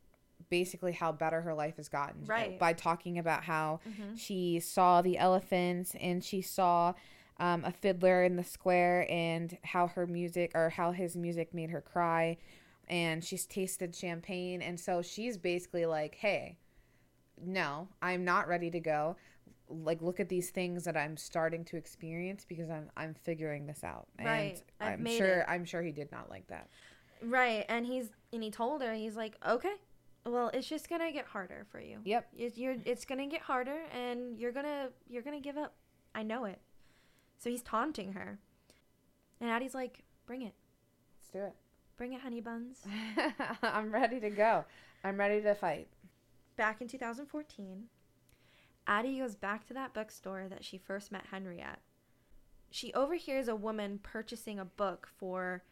basically 0.51 0.93
how 0.93 1.13
better 1.13 1.41
her 1.43 1.55
life 1.55 1.77
has 1.77 1.89
gotten. 1.89 2.25
Right. 2.27 2.59
By 2.59 2.73
talking 2.73 3.19
about 3.19 3.45
how 3.45 3.81
Mhm. 3.89 4.19
she 4.19 4.59
saw 4.61 5.01
the 5.03 5.17
elephants 5.19 5.95
and 6.01 6.23
she 6.25 6.43
saw 6.43 6.95
um, 7.39 7.65
a 7.65 7.73
fiddler 7.73 8.25
in 8.25 8.37
the 8.37 8.45
square 8.45 9.07
and 9.11 9.57
how 9.65 9.89
her 9.89 10.07
music 10.07 10.53
or 10.55 10.71
how 10.71 10.93
his 10.93 11.17
music 11.17 11.53
made 11.55 11.71
her 11.71 11.81
cry. 11.81 12.37
And 12.89 13.25
she's 13.25 13.47
tasted 13.47 13.95
champagne. 13.95 14.61
And 14.61 14.79
so 14.79 15.03
she's 15.03 15.39
basically 15.39 15.87
like, 15.87 16.17
hey, 16.17 16.59
no, 17.41 17.89
I'm 18.01 18.25
not 18.25 18.49
ready 18.49 18.71
to 18.71 18.81
go. 18.81 19.17
Like, 19.69 20.03
look 20.03 20.21
at 20.21 20.29
these 20.29 20.51
things 20.51 20.85
that 20.85 20.97
I'm 20.97 21.17
starting 21.17 21.65
to 21.67 21.77
experience 21.77 22.45
because 22.47 22.69
I'm 22.69 22.91
I'm 22.97 23.15
figuring 23.15 23.67
this 23.67 23.83
out. 23.83 24.07
Right. 24.23 24.63
And 24.81 24.89
I've 24.89 24.99
I'm 25.01 25.07
sure 25.07 25.39
it. 25.41 25.47
I'm 25.49 25.65
sure 25.65 25.83
he 25.83 25.93
did 25.93 26.13
not 26.13 26.29
like 26.29 26.47
that. 26.49 26.69
Right. 27.23 27.65
And 27.69 27.87
he's, 27.87 28.11
and 28.33 28.43
he 28.43 28.51
told 28.51 28.83
her, 28.83 28.93
he's 28.93 29.17
like, 29.17 29.37
"Okay, 29.49 29.75
well, 30.27 30.51
it's 30.53 30.69
just 30.69 30.91
gonna 30.91 31.13
get 31.13 31.25
harder 31.25 31.65
for 31.71 31.81
you. 31.81 31.99
Yep. 32.05 32.29
It- 32.37 32.59
you're, 32.59 32.77
it's 32.85 33.05
gonna 33.05 33.27
get 33.29 33.41
harder, 33.41 33.79
and 33.93 34.39
you're 34.39 34.53
gonna, 34.53 34.89
you're 35.09 35.23
gonna 35.23 35.41
give 35.41 35.57
up. 35.57 35.73
I 36.15 36.23
know 36.25 36.45
it." 36.45 36.61
So 37.43 37.51
he's 37.51 37.63
taunting 37.63 38.13
her, 38.13 38.39
and 39.41 39.51
Addie's 39.51 39.75
like, 39.75 40.05
"Bring 40.27 40.43
it, 40.43 40.55
Let's 41.19 41.29
do 41.33 41.39
it. 41.41 41.57
bring 41.97 42.13
it, 42.13 42.21
honey 42.21 42.41
buns." 42.41 42.79
I'm 43.65 43.91
ready 43.93 44.21
to 44.21 44.31
go. 44.31 44.65
I'm 45.03 45.19
ready 45.19 45.43
to 45.43 45.53
fight. 45.57 45.89
back 46.57 46.81
in 46.81 46.87
2014, 46.87 47.89
Addie 48.87 49.19
goes 49.19 49.35
back 49.35 49.67
to 49.67 49.75
that 49.75 49.93
bookstore 49.93 50.47
that 50.49 50.65
she 50.65 50.79
first 50.79 51.11
met 51.11 51.27
Henry 51.33 51.61
at. 51.61 51.81
She 52.71 52.95
overhears 52.95 53.49
a 53.49 53.57
woman 53.57 53.99
purchasing 54.01 54.61
a 54.61 54.65
book 54.65 55.09
for 55.19 55.65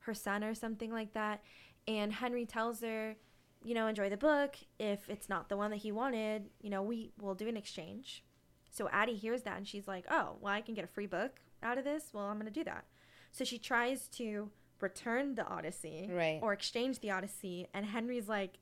her 0.00 0.12
son 0.12 0.44
or 0.44 0.54
something 0.54 0.92
like 0.92 1.14
that, 1.14 1.42
and 1.88 2.12
Henry 2.12 2.44
tells 2.44 2.82
her, 2.82 3.16
you 3.64 3.72
know, 3.72 3.86
enjoy 3.86 4.10
the 4.10 4.18
book. 4.18 4.56
If 4.78 5.08
it's 5.08 5.30
not 5.30 5.48
the 5.48 5.56
one 5.56 5.70
that 5.70 5.78
he 5.78 5.90
wanted, 5.90 6.50
you 6.60 6.68
know, 6.68 6.82
we 6.82 7.12
will 7.18 7.34
do 7.34 7.48
an 7.48 7.56
exchange. 7.56 8.22
So 8.74 8.88
Addie 8.90 9.14
hears 9.14 9.42
that 9.42 9.56
and 9.56 9.66
she's 9.68 9.86
like, 9.86 10.04
oh, 10.10 10.36
well, 10.40 10.52
I 10.52 10.60
can 10.60 10.74
get 10.74 10.82
a 10.84 10.88
free 10.88 11.06
book 11.06 11.38
out 11.62 11.78
of 11.78 11.84
this. 11.84 12.10
Well, 12.12 12.24
I'm 12.24 12.34
going 12.40 12.52
to 12.52 12.60
do 12.60 12.64
that. 12.64 12.84
So 13.30 13.44
she 13.44 13.56
tries 13.56 14.08
to 14.08 14.50
return 14.80 15.36
the 15.36 15.46
Odyssey 15.46 16.08
Right. 16.12 16.40
or 16.42 16.52
exchange 16.52 16.98
the 16.98 17.12
Odyssey, 17.12 17.68
and 17.72 17.86
Henry's 17.86 18.28
like, 18.28 18.58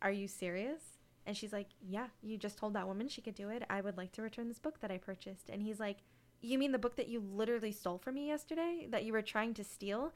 are 0.00 0.10
you 0.10 0.26
serious? 0.26 0.82
And 1.26 1.36
she's 1.36 1.52
like, 1.52 1.68
Yeah, 1.86 2.06
you 2.22 2.36
just 2.38 2.56
told 2.58 2.72
that 2.74 2.88
woman 2.88 3.08
she 3.08 3.20
could 3.20 3.34
do 3.36 3.48
it. 3.50 3.62
I 3.70 3.80
would 3.82 3.96
like 3.96 4.10
to 4.12 4.22
return 4.22 4.48
this 4.48 4.58
book 4.58 4.80
that 4.80 4.90
I 4.90 4.98
purchased. 4.98 5.48
And 5.50 5.62
he's 5.62 5.78
like, 5.78 5.98
You 6.40 6.58
mean 6.58 6.72
the 6.72 6.78
book 6.78 6.96
that 6.96 7.08
you 7.08 7.20
literally 7.20 7.70
stole 7.70 7.98
from 7.98 8.14
me 8.14 8.26
yesterday? 8.26 8.88
That 8.90 9.04
you 9.04 9.12
were 9.12 9.22
trying 9.22 9.54
to 9.54 9.62
steal? 9.64 10.12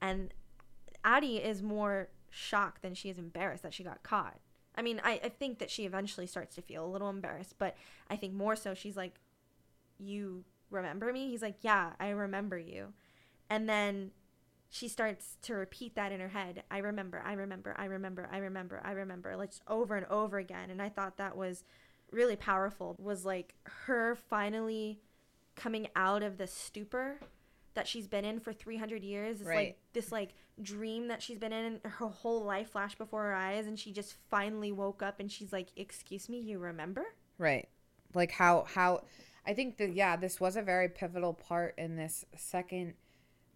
And 0.00 0.34
Addie 1.04 1.36
is 1.36 1.62
more 1.62 2.08
shocked 2.30 2.82
than 2.82 2.94
she 2.94 3.08
is 3.08 3.18
embarrassed 3.18 3.62
that 3.62 3.72
she 3.74 3.84
got 3.84 4.02
caught. 4.02 4.38
I 4.78 4.82
mean, 4.82 5.00
I, 5.02 5.20
I 5.24 5.28
think 5.28 5.58
that 5.58 5.70
she 5.70 5.84
eventually 5.84 6.26
starts 6.26 6.54
to 6.54 6.62
feel 6.62 6.86
a 6.86 6.88
little 6.88 7.10
embarrassed, 7.10 7.56
but 7.58 7.76
I 8.08 8.16
think 8.16 8.32
more 8.32 8.54
so 8.56 8.74
she's 8.74 8.96
like, 8.96 9.14
You 9.98 10.44
remember 10.70 11.12
me? 11.12 11.28
He's 11.30 11.42
like, 11.42 11.56
Yeah, 11.62 11.90
I 11.98 12.10
remember 12.10 12.56
you. 12.56 12.92
And 13.50 13.68
then 13.68 14.12
she 14.70 14.86
starts 14.86 15.36
to 15.42 15.54
repeat 15.54 15.94
that 15.96 16.12
in 16.12 16.20
her 16.20 16.28
head. 16.28 16.62
I 16.70 16.78
remember, 16.78 17.22
I 17.24 17.32
remember, 17.32 17.74
I 17.76 17.86
remember, 17.86 18.28
I 18.30 18.38
remember, 18.38 18.80
I 18.84 18.92
remember, 18.92 19.36
like 19.36 19.50
over 19.66 19.96
and 19.96 20.06
over 20.06 20.38
again. 20.38 20.70
And 20.70 20.80
I 20.80 20.90
thought 20.90 21.16
that 21.16 21.36
was 21.36 21.64
really 22.12 22.36
powerful. 22.36 22.94
Was 22.98 23.24
like 23.24 23.54
her 23.86 24.14
finally 24.14 25.00
coming 25.56 25.88
out 25.96 26.22
of 26.22 26.38
the 26.38 26.46
stupor 26.46 27.16
that 27.74 27.88
she's 27.88 28.06
been 28.06 28.24
in 28.24 28.40
for 28.40 28.52
300 28.52 29.02
years. 29.02 29.40
It's 29.40 29.48
Right. 29.48 29.56
like 29.56 29.78
this 29.92 30.12
like 30.12 30.34
dream 30.62 31.08
that 31.08 31.22
she's 31.22 31.38
been 31.38 31.52
in 31.52 31.80
her 31.84 32.08
whole 32.08 32.44
life 32.44 32.70
flashed 32.70 32.98
before 32.98 33.22
her 33.24 33.34
eyes 33.34 33.66
and 33.66 33.78
she 33.78 33.92
just 33.92 34.14
finally 34.30 34.72
woke 34.72 35.02
up 35.02 35.20
and 35.20 35.30
she's 35.30 35.52
like, 35.52 35.68
"Excuse 35.76 36.28
me, 36.28 36.38
you 36.38 36.58
remember?" 36.58 37.04
Right. 37.38 37.68
Like 38.14 38.32
how 38.32 38.64
how 38.68 39.02
I 39.46 39.54
think 39.54 39.78
that 39.78 39.92
yeah, 39.92 40.16
this 40.16 40.40
was 40.40 40.56
a 40.56 40.62
very 40.62 40.88
pivotal 40.88 41.34
part 41.34 41.74
in 41.78 41.96
this 41.96 42.24
second 42.36 42.94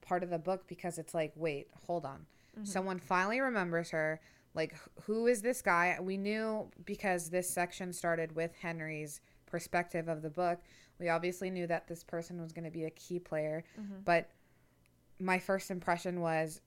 part 0.00 0.22
of 0.22 0.30
the 0.30 0.38
book 0.38 0.66
because 0.66 0.98
it's 0.98 1.14
like, 1.14 1.32
wait, 1.36 1.68
hold 1.86 2.04
on. 2.04 2.26
Mm-hmm. 2.56 2.64
Someone 2.64 2.98
finally 2.98 3.40
remembers 3.40 3.90
her. 3.90 4.20
Like 4.54 4.76
who 5.02 5.26
is 5.26 5.42
this 5.42 5.62
guy? 5.62 5.96
We 6.00 6.16
knew 6.16 6.70
because 6.84 7.30
this 7.30 7.48
section 7.48 7.92
started 7.92 8.34
with 8.36 8.54
Henry's 8.54 9.20
perspective 9.46 10.08
of 10.08 10.22
the 10.22 10.30
book. 10.30 10.60
We 10.98 11.08
obviously 11.08 11.50
knew 11.50 11.66
that 11.66 11.88
this 11.88 12.04
person 12.04 12.40
was 12.40 12.52
going 12.52 12.64
to 12.64 12.70
be 12.70 12.84
a 12.84 12.90
key 12.90 13.18
player, 13.18 13.64
mm-hmm. 13.78 14.02
but 14.04 14.30
my 15.18 15.38
first 15.38 15.70
impression 15.70 16.20
was 16.20 16.60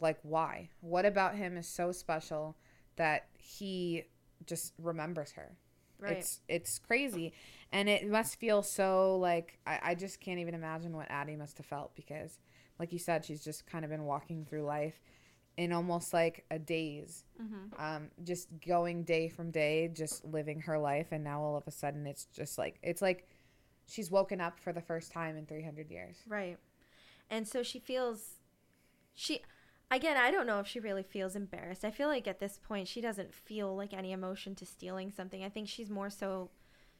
like 0.00 0.18
why? 0.22 0.70
What 0.80 1.04
about 1.04 1.34
him 1.34 1.56
is 1.56 1.66
so 1.66 1.92
special 1.92 2.56
that 2.96 3.26
he 3.38 4.04
just 4.46 4.72
remembers 4.78 5.32
her? 5.32 5.56
Right. 6.00 6.18
It's 6.18 6.40
it's 6.48 6.78
crazy, 6.78 7.32
and 7.72 7.88
it 7.88 8.08
must 8.08 8.38
feel 8.38 8.62
so 8.62 9.16
like 9.18 9.58
I, 9.66 9.80
I 9.82 9.94
just 9.94 10.20
can't 10.20 10.38
even 10.38 10.54
imagine 10.54 10.96
what 10.96 11.10
Addie 11.10 11.36
must 11.36 11.56
have 11.58 11.66
felt 11.66 11.94
because, 11.96 12.38
like 12.78 12.92
you 12.92 12.98
said, 12.98 13.24
she's 13.24 13.42
just 13.42 13.66
kind 13.66 13.84
of 13.84 13.90
been 13.90 14.04
walking 14.04 14.44
through 14.44 14.62
life 14.62 15.00
in 15.56 15.72
almost 15.72 16.14
like 16.14 16.44
a 16.52 16.58
daze, 16.58 17.24
mm-hmm. 17.42 17.84
um, 17.84 18.10
just 18.22 18.46
going 18.64 19.02
day 19.02 19.28
from 19.28 19.50
day, 19.50 19.90
just 19.92 20.24
living 20.24 20.60
her 20.60 20.78
life, 20.78 21.08
and 21.10 21.24
now 21.24 21.42
all 21.42 21.56
of 21.56 21.66
a 21.66 21.72
sudden 21.72 22.06
it's 22.06 22.26
just 22.26 22.58
like 22.58 22.78
it's 22.80 23.02
like 23.02 23.26
she's 23.88 24.08
woken 24.08 24.40
up 24.40 24.60
for 24.60 24.72
the 24.72 24.80
first 24.80 25.10
time 25.10 25.36
in 25.36 25.46
three 25.46 25.64
hundred 25.64 25.90
years. 25.90 26.18
Right. 26.28 26.58
And 27.28 27.46
so 27.46 27.64
she 27.64 27.80
feels 27.80 28.36
she 29.14 29.42
again, 29.90 30.16
I 30.16 30.30
don't 30.30 30.46
know 30.46 30.60
if 30.60 30.66
she 30.66 30.80
really 30.80 31.02
feels 31.02 31.34
embarrassed. 31.36 31.84
I 31.84 31.90
feel 31.90 32.08
like 32.08 32.26
at 32.28 32.40
this 32.40 32.58
point 32.58 32.88
she 32.88 33.00
doesn't 33.00 33.34
feel 33.34 33.74
like 33.76 33.92
any 33.92 34.12
emotion 34.12 34.54
to 34.56 34.66
stealing 34.66 35.10
something. 35.10 35.42
I 35.44 35.48
think 35.48 35.68
she's 35.68 35.90
more 35.90 36.10
so 36.10 36.50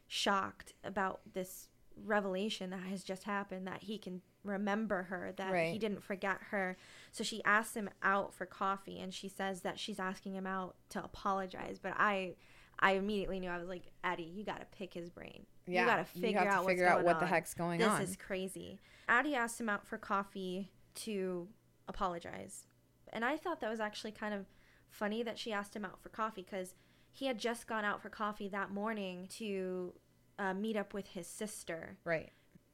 shocked 0.07 0.73
about 0.85 1.21
this 1.35 1.69
revelation 2.05 2.71
that 2.71 2.81
has 2.83 3.03
just 3.03 3.25
happened 3.25 3.67
that 3.67 3.83
he 3.83 3.99
can 3.99 4.23
remember 4.45 5.03
her 5.05 5.33
that 5.37 5.53
he 5.73 5.79
didn't 5.79 6.03
forget 6.03 6.39
her 6.51 6.77
so 7.11 7.25
she 7.25 7.43
asks 7.45 7.75
him 7.75 7.91
out 8.05 8.33
for 8.33 8.47
coffee 8.47 9.01
and 9.01 9.13
she 9.13 9.29
says 9.29 9.63
that 9.63 9.79
she's 9.81 9.99
asking 9.99 10.33
him 10.33 10.47
out 10.47 10.77
to 10.89 11.03
apologize 11.03 11.79
but 11.83 11.93
i 11.99 12.33
i 12.79 12.93
immediately 12.93 13.41
knew 13.41 13.51
i 13.51 13.59
was 13.59 13.69
like 13.69 13.91
addie 14.05 14.23
you 14.33 14.45
gotta 14.45 14.65
pick 14.71 14.95
his 14.95 15.11
brain 15.11 15.45
Yeah, 15.67 15.81
you 15.81 15.87
gotta 15.89 16.05
figure 16.05 16.41
to 16.41 16.47
out 16.47 16.65
figure 16.67 16.85
what's 16.87 16.99
out 17.01 17.05
what 17.05 17.19
the 17.19 17.25
on. 17.27 17.31
heck's 17.31 17.53
going 17.53 17.81
this 17.81 17.89
on. 17.89 18.01
is 18.01 18.15
crazy 18.17 18.79
addie 19.09 19.35
asked 19.35 19.61
him 19.61 19.69
out 19.69 19.85
for 19.85 19.99
coffee 19.99 20.71
to 20.95 21.49
apologize 21.89 22.65
and 23.13 23.25
i 23.25 23.37
thought 23.37 23.61
that 23.61 23.71
was 23.71 23.81
actually 23.81 24.13
kind 24.13 24.35
of 24.35 24.47
funny 24.91 25.23
that 25.23 25.39
she 25.39 25.53
asked 25.53 25.75
him 25.77 25.85
out 25.85 26.01
for 26.03 26.09
coffee 26.09 26.43
because 26.43 26.75
he 27.13 27.27
had 27.27 27.39
just 27.39 27.67
gone 27.67 27.85
out 27.85 28.01
for 28.01 28.09
coffee 28.09 28.49
that 28.49 28.71
morning 28.71 29.27
to 29.29 29.93
uh, 30.39 30.55
meet 30.55 30.77
up 30.77 30.95
with 30.95 31.09
his 31.09 31.27
sister 31.27 31.97
right. 32.05 32.31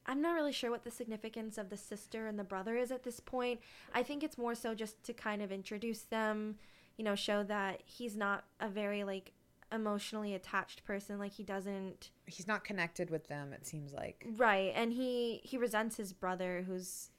I'm 0.07 0.21
not 0.21 0.35
really 0.35 0.53
sure 0.53 0.71
what 0.71 0.85
the 0.85 0.91
significance 0.91 1.57
of 1.57 1.71
the 1.71 1.77
sister 1.77 2.27
and 2.27 2.39
the 2.39 2.45
brother 2.45 2.77
is 2.77 2.91
at 2.91 3.05
this 3.05 3.21
point. 3.21 3.61
I 3.95 4.03
think 4.03 4.23
it's 4.23 4.37
more 4.37 4.55
so 4.55 4.75
just 4.75 5.03
to 5.05 5.15
kind 5.15 5.41
of 5.41 5.51
introduce 5.51 6.03
them, 6.03 6.57
you 6.99 7.05
know, 7.05 7.15
show 7.15 7.43
that 7.45 7.83
he's 7.87 8.17
not 8.17 8.45
a 8.61 8.69
very 8.69 9.03
like 9.03 9.33
emotionally 9.73 10.35
attached 10.35 10.85
person 10.85 11.19
like 11.19 11.33
he 11.33 11.43
doesn't 11.43 12.11
He's 12.27 12.47
not 12.47 12.65
connected 12.65 13.09
with 13.11 13.29
them. 13.29 13.53
It 13.53 13.67
seems 13.67 13.93
like. 13.93 14.27
right 14.37 14.73
and 14.77 14.93
he 14.93 15.41
he 15.43 15.57
resents 15.57 15.97
his 15.97 16.13
brother 16.13 16.65
who's 16.67 17.11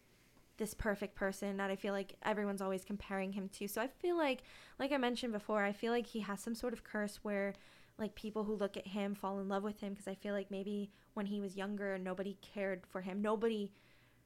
this 0.57 0.73
perfect 0.73 1.15
person 1.15 1.57
that 1.57 1.69
I 1.69 1.75
feel 1.75 1.93
like 1.93 2.15
everyone's 2.23 2.61
always 2.61 2.85
comparing 2.85 3.33
him 3.33 3.49
to. 3.49 3.67
So 3.67 3.81
I 3.81 3.87
feel 3.87 4.17
like 4.17 4.43
like 4.79 4.91
I 4.91 4.97
mentioned 4.97 5.33
before, 5.33 5.63
I 5.63 5.73
feel 5.73 5.91
like 5.91 6.07
he 6.07 6.21
has 6.21 6.39
some 6.39 6.55
sort 6.55 6.73
of 6.73 6.83
curse 6.83 7.19
where 7.23 7.53
like 7.97 8.15
people 8.15 8.43
who 8.43 8.55
look 8.55 8.75
at 8.77 8.87
him 8.87 9.15
fall 9.15 9.39
in 9.39 9.47
love 9.47 9.63
with 9.63 9.79
him 9.79 9.93
because 9.93 10.07
I 10.07 10.15
feel 10.15 10.33
like 10.33 10.51
maybe 10.51 10.91
when 11.13 11.25
he 11.27 11.39
was 11.39 11.55
younger 11.55 11.97
nobody 11.97 12.37
cared 12.41 12.85
for 12.87 13.01
him. 13.01 13.21
Nobody 13.21 13.71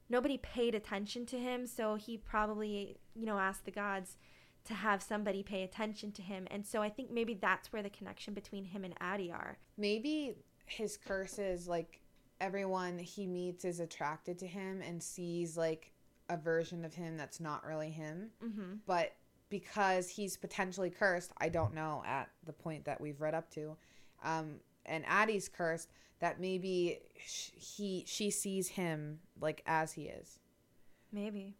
nobody 0.08 0.38
paid 0.38 0.74
attention 0.74 1.24
to 1.26 1.38
him, 1.38 1.66
so 1.66 1.94
he 1.94 2.16
probably, 2.18 2.96
you 3.14 3.26
know, 3.26 3.38
asked 3.38 3.64
the 3.64 3.70
gods 3.70 4.16
to 4.64 4.74
have 4.74 5.02
somebody 5.02 5.42
pay 5.42 5.62
attention 5.62 6.12
to 6.12 6.22
him. 6.22 6.46
And 6.50 6.66
so 6.66 6.82
I 6.82 6.90
think 6.90 7.10
maybe 7.10 7.34
that's 7.34 7.72
where 7.72 7.82
the 7.82 7.90
connection 7.90 8.34
between 8.34 8.64
him 8.64 8.84
and 8.84 8.94
Addie 9.00 9.32
are. 9.32 9.56
maybe 9.78 10.34
his 10.66 10.96
curse 10.96 11.38
is 11.38 11.66
like 11.66 12.00
everyone 12.40 12.98
he 12.98 13.26
meets 13.26 13.64
is 13.64 13.80
attracted 13.80 14.38
to 14.38 14.46
him 14.46 14.80
and 14.82 15.02
sees 15.02 15.56
like 15.56 15.89
a 16.30 16.36
version 16.36 16.84
of 16.84 16.94
him 16.94 17.16
that's 17.16 17.40
not 17.40 17.66
really 17.66 17.90
him 17.90 18.30
Mhm. 18.42 18.78
but 18.86 19.12
because 19.50 20.08
he's 20.08 20.36
potentially 20.36 20.90
cursed 20.90 21.32
i 21.38 21.48
don't 21.48 21.74
know 21.74 22.02
at 22.06 22.30
the 22.46 22.52
point 22.52 22.84
that 22.84 23.00
we've 23.00 23.20
read 23.20 23.34
up 23.34 23.50
to 23.50 23.76
um 24.22 24.60
and 24.86 25.04
addie's 25.06 25.48
cursed 25.48 25.90
that 26.20 26.40
maybe 26.40 27.00
sh- 27.26 27.50
he 27.56 28.04
she 28.06 28.30
sees 28.30 28.68
him 28.68 29.20
like 29.40 29.62
as 29.66 29.92
he 29.92 30.04
is 30.04 30.38
Maybe. 31.12 31.56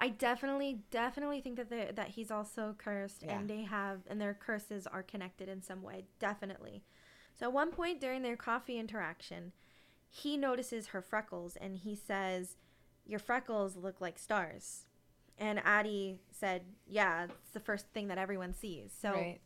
I 0.00 0.08
definitely, 0.08 0.80
definitely 0.90 1.40
think 1.42 1.56
that 1.56 1.68
they, 1.68 1.90
that 1.94 2.08
he's 2.08 2.30
also 2.30 2.74
cursed, 2.78 3.24
Yeah. 3.24 3.36
and 3.38 3.50
they 3.50 3.62
have, 3.64 4.00
and 4.06 4.18
their 4.20 4.32
curses 4.32 4.86
are 4.86 5.02
connected 5.02 5.48
in 5.50 5.60
some 5.60 5.82
way. 5.82 6.06
Definitely. 6.18 6.82
So 7.38 7.46
at 7.46 7.52
one 7.52 7.70
point 7.72 8.00
during 8.00 8.22
their 8.22 8.36
coffee 8.36 8.78
interaction, 8.78 9.52
he 10.08 10.36
notices 10.38 10.88
her 10.88 11.02
freckles, 11.02 11.56
and 11.56 11.76
he 11.76 11.94
says, 11.94 12.56
"Your 13.08 13.18
freckles 13.18 13.74
look 13.74 14.00
like 14.00 14.18
stars." 14.20 14.84
And 15.36 15.58
Addie 15.64 16.20
said, 16.30 16.62
"Yeah, 16.86 17.24
it's 17.24 17.50
the 17.50 17.58
first 17.60 17.86
thing 17.88 18.06
that 18.08 18.18
everyone 18.18 18.54
sees." 18.54 18.92
So 18.92 19.10
right 19.12 19.40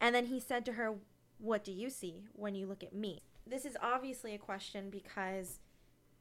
and 0.00 0.14
then 0.14 0.26
he 0.26 0.40
said 0.40 0.64
to 0.64 0.72
her, 0.72 0.94
What 1.38 1.62
do 1.64 1.72
you 1.72 1.90
see 1.90 2.24
when 2.32 2.54
you 2.54 2.66
look 2.66 2.82
at 2.82 2.94
me? 2.94 3.22
This 3.46 3.64
is 3.66 3.76
obviously 3.82 4.34
a 4.34 4.38
question 4.38 4.88
because 4.90 5.58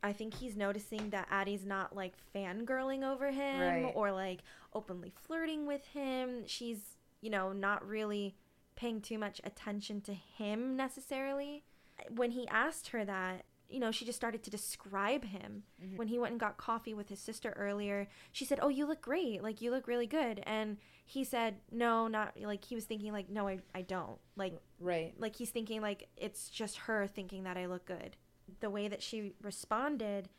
I 0.04 0.12
think 0.14 0.34
he's 0.34 0.58
noticing 0.58 1.10
that 1.12 1.28
Addie's 1.32 1.66
not 1.66 1.96
like 1.96 2.14
fangirling 2.36 3.04
over 3.04 3.32
him 3.32 3.60
Right. 3.86 3.92
or 3.96 4.12
like 4.12 4.40
openly 4.74 5.12
flirting 5.16 5.66
with 5.66 5.86
him. 5.88 6.46
She's, 6.46 6.98
you 7.22 7.30
know, 7.30 7.54
not 7.54 7.88
really 7.88 8.36
paying 8.76 9.00
too 9.02 9.18
much 9.18 9.40
attention 9.46 10.02
to 10.02 10.14
him 10.14 10.76
necessarily. 10.76 11.64
When 12.10 12.32
he 12.32 12.48
asked 12.50 12.90
her 12.90 13.04
that, 13.06 13.46
you 13.70 13.80
know, 13.80 13.92
she 13.92 14.04
just 14.06 14.18
started 14.18 14.44
to 14.44 14.50
describe 14.50 15.26
him. 15.26 15.64
Mhm. 15.82 15.98
When 15.98 16.08
he 16.08 16.18
went 16.18 16.32
and 16.32 16.40
got 16.40 16.58
coffee 16.58 16.94
with 16.94 17.10
his 17.10 17.20
sister 17.20 17.52
earlier, 17.56 18.08
she 18.32 18.44
said, 18.46 18.60
"Oh, 18.62 18.70
you 18.70 18.86
look 18.86 19.02
great. 19.02 19.44
Like 19.44 19.62
you 19.62 19.72
look 19.72 19.88
really 19.88 20.08
good." 20.08 20.40
And 20.46 20.78
he 21.06 21.24
said, 21.24 21.62
"No, 21.72 22.08
not 22.08 22.40
like 22.40 22.66
he 22.66 22.76
was 22.76 22.86
thinking 22.86 23.12
like, 23.14 23.30
"No, 23.30 23.48
I 23.48 23.60
I 23.74 23.82
don't." 23.84 24.20
Like 24.36 24.60
right 24.80 25.14
like 25.20 25.36
he's 25.36 25.52
thinking 25.52 25.82
like 25.82 26.10
it's 26.18 26.50
just 26.50 26.78
her 26.88 27.06
thinking 27.08 27.44
that 27.44 27.58
I 27.58 27.66
look 27.68 27.86
good. 27.86 28.18
The 28.60 28.70
way 28.70 28.88
that 28.88 29.04
she 29.04 29.34
responded 29.42 30.30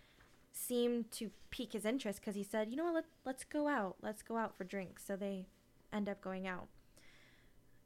seemed 0.52 1.10
to 1.12 1.30
pique 1.50 1.72
his 1.74 1.84
interest 1.84 2.20
because 2.20 2.34
he 2.34 2.42
said, 2.42 2.68
"You 2.70 2.76
know 2.76 2.84
what? 2.84 2.94
Let, 2.94 3.04
let's 3.24 3.44
go 3.44 3.68
out. 3.68 3.96
Let's 4.02 4.22
go 4.22 4.36
out 4.36 4.56
for 4.56 4.64
drinks." 4.64 5.04
So 5.04 5.16
they 5.16 5.46
end 5.92 6.08
up 6.08 6.20
going 6.20 6.46
out. 6.46 6.68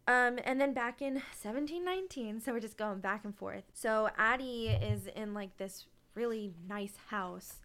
Um, 0.07 0.39
and 0.45 0.61
then 0.61 0.75
back 0.75 1.01
in 1.01 1.15
1719, 1.15 2.41
so 2.41 2.53
we're 2.53 2.61
just 2.61 2.77
going 2.77 3.01
back 3.01 3.25
and 3.25 3.35
forth. 3.35 3.65
So 3.73 4.11
Addie 4.19 4.69
is 4.69 5.07
in 5.07 5.33
like 5.33 5.57
this 5.57 5.87
really 6.15 6.53
nice 6.69 6.97
house, 7.09 7.61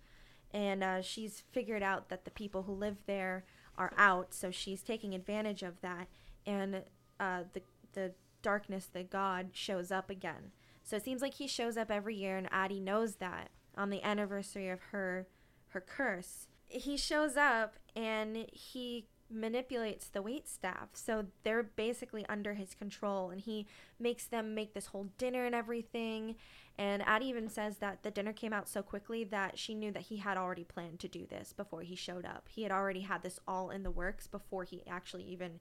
and 0.52 0.84
uh, 0.84 1.02
she's 1.02 1.44
figured 1.52 1.84
out 1.84 2.10
that 2.10 2.24
the 2.24 2.32
people 2.32 2.64
who 2.64 2.74
live 2.74 3.04
there 3.08 3.44
are 3.78 3.92
out, 3.98 4.34
so 4.34 4.52
she's 4.52 4.82
taking 4.82 5.14
advantage 5.14 5.64
of 5.64 5.82
that. 5.82 6.08
And 6.46 6.84
uh, 7.20 7.44
the 7.54 7.62
the 7.94 8.14
darkness, 8.42 8.88
the 8.92 9.04
god, 9.04 9.50
shows 9.52 9.92
up 9.92 10.10
again. 10.10 10.52
So 10.84 10.96
it 10.96 11.04
seems 11.04 11.22
like 11.22 11.36
he 11.36 11.48
shows 11.48 11.76
up 11.76 11.92
every 11.92 12.16
year, 12.16 12.38
and 12.38 12.48
Addie 12.52 12.80
knows 12.80 13.16
that 13.16 13.50
on 13.78 13.90
the 13.90 14.02
anniversary 14.02 14.70
of 14.70 14.80
her 14.92 15.28
her 15.70 15.82
curse. 15.82 16.48
He 16.66 16.98
shows 16.98 17.36
up 17.36 17.76
and 17.96 18.46
he 18.52 19.08
manipulates 19.32 20.08
the 20.08 20.22
wait 20.22 20.48
staff. 20.48 20.90
So 20.94 21.26
they're 21.44 21.64
basically 21.64 22.26
under 22.28 22.54
his 22.54 22.74
control 22.76 23.30
and 23.30 23.40
he 23.42 23.68
makes 24.00 24.26
them 24.26 24.54
make 24.56 24.74
this 24.74 24.88
whole 24.88 25.10
dinner 25.18 25.46
and 25.46 25.54
everything. 25.56 26.36
And 26.78 27.02
Addie 27.06 27.28
even 27.28 27.50
says 27.50 27.78
that 27.78 28.04
the 28.04 28.12
dinner 28.12 28.34
came 28.34 28.54
out 28.54 28.70
so 28.70 28.82
quickly 28.82 29.24
that 29.26 29.58
she 29.60 29.76
knew 29.76 29.92
that 29.92 30.04
he 30.04 30.18
had 30.18 30.38
already 30.38 30.64
planned 30.64 31.00
to 31.02 31.08
do 31.08 31.26
this 31.26 31.54
before 31.54 31.82
he 31.82 31.96
showed 31.96 32.26
up. 32.26 32.48
He 32.50 32.64
had 32.64 32.72
already 32.72 33.02
had 33.02 33.22
this 33.22 33.40
all 33.48 33.70
in 33.70 33.84
the 33.84 33.92
works 33.92 34.28
before 34.28 34.64
he 34.64 34.84
actually 34.88 35.24
even 35.24 35.60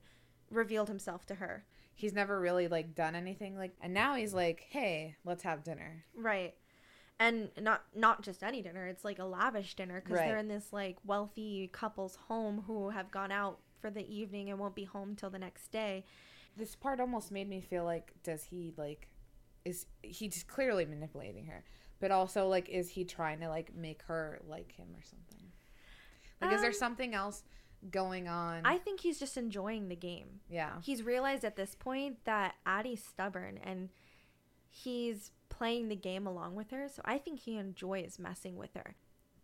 revealed 0.49 0.87
himself 0.87 1.25
to 1.27 1.35
her. 1.35 1.63
he's 1.93 2.13
never 2.13 2.39
really 2.39 2.67
like 2.67 2.95
done 2.95 3.13
anything 3.13 3.55
like 3.55 3.73
and 3.81 3.93
now 3.93 4.15
he's 4.15 4.33
like 4.33 4.65
hey 4.69 5.15
let's 5.25 5.43
have 5.43 5.63
dinner 5.63 6.03
Right. 6.15 6.55
And 7.19 7.49
not 7.59 7.83
not 7.95 8.21
just 8.21 8.43
any 8.43 8.61
dinner 8.61 8.87
it's 8.87 9.03
like 9.03 9.19
a 9.19 9.25
lavish 9.25 9.75
dinner 9.75 9.99
because 10.01 10.17
Right. 10.17 10.27
they're 10.27 10.37
in 10.37 10.47
this 10.47 10.71
like 10.71 10.97
wealthy 11.05 11.69
couple's 11.73 12.15
home 12.27 12.63
who 12.67 12.89
have 12.89 13.11
gone 13.11 13.31
out 13.31 13.59
for 13.81 13.89
the 13.91 14.05
evening 14.13 14.49
and 14.49 14.59
won't 14.59 14.75
be 14.75 14.85
home 14.85 15.15
till 15.15 15.29
the 15.29 15.39
next 15.39 15.71
day 15.71 16.03
This 16.57 16.75
part 16.75 16.99
almost 16.99 17.31
made 17.31 17.47
me 17.49 17.61
feel 17.61 17.83
like 17.85 18.13
does 18.23 18.43
he 18.45 18.73
like 18.77 19.07
is 19.65 19.85
he's 20.01 20.43
clearly 20.47 20.85
manipulating 20.85 21.45
her, 21.47 21.63
but 21.99 22.11
also 22.11 22.47
like 22.47 22.69
is 22.69 22.89
he 22.89 23.03
trying 23.03 23.39
to 23.41 23.49
like 23.49 23.75
make 23.75 24.01
her 24.03 24.39
like 24.47 24.71
him 24.71 24.87
or 24.95 25.03
something? 25.03 25.51
Like 26.41 26.53
is 26.53 26.61
there 26.61 26.69
Um, 26.69 26.73
something 26.75 27.13
else 27.13 27.43
going 27.91 28.27
on? 28.27 28.65
i 28.65 28.77
think 28.77 28.99
he's 28.99 29.17
just 29.19 29.37
enjoying 29.37 29.87
the 29.87 29.95
game 29.95 30.41
yeah. 30.49 30.81
he's 30.81 31.01
realized 31.03 31.45
at 31.45 31.55
this 31.55 31.75
point 31.75 32.17
that 32.25 32.55
addie's 32.65 33.01
stubborn 33.03 33.57
and 33.63 33.87
he's 34.69 35.31
playing 35.59 35.87
the 35.89 35.95
game 35.95 36.25
along 36.25 36.55
with 36.55 36.71
her 36.71 36.87
so 36.89 37.01
i 37.05 37.17
think 37.17 37.39
he 37.41 37.57
enjoys 37.57 38.17
messing 38.17 38.55
with 38.57 38.73
her 38.73 38.95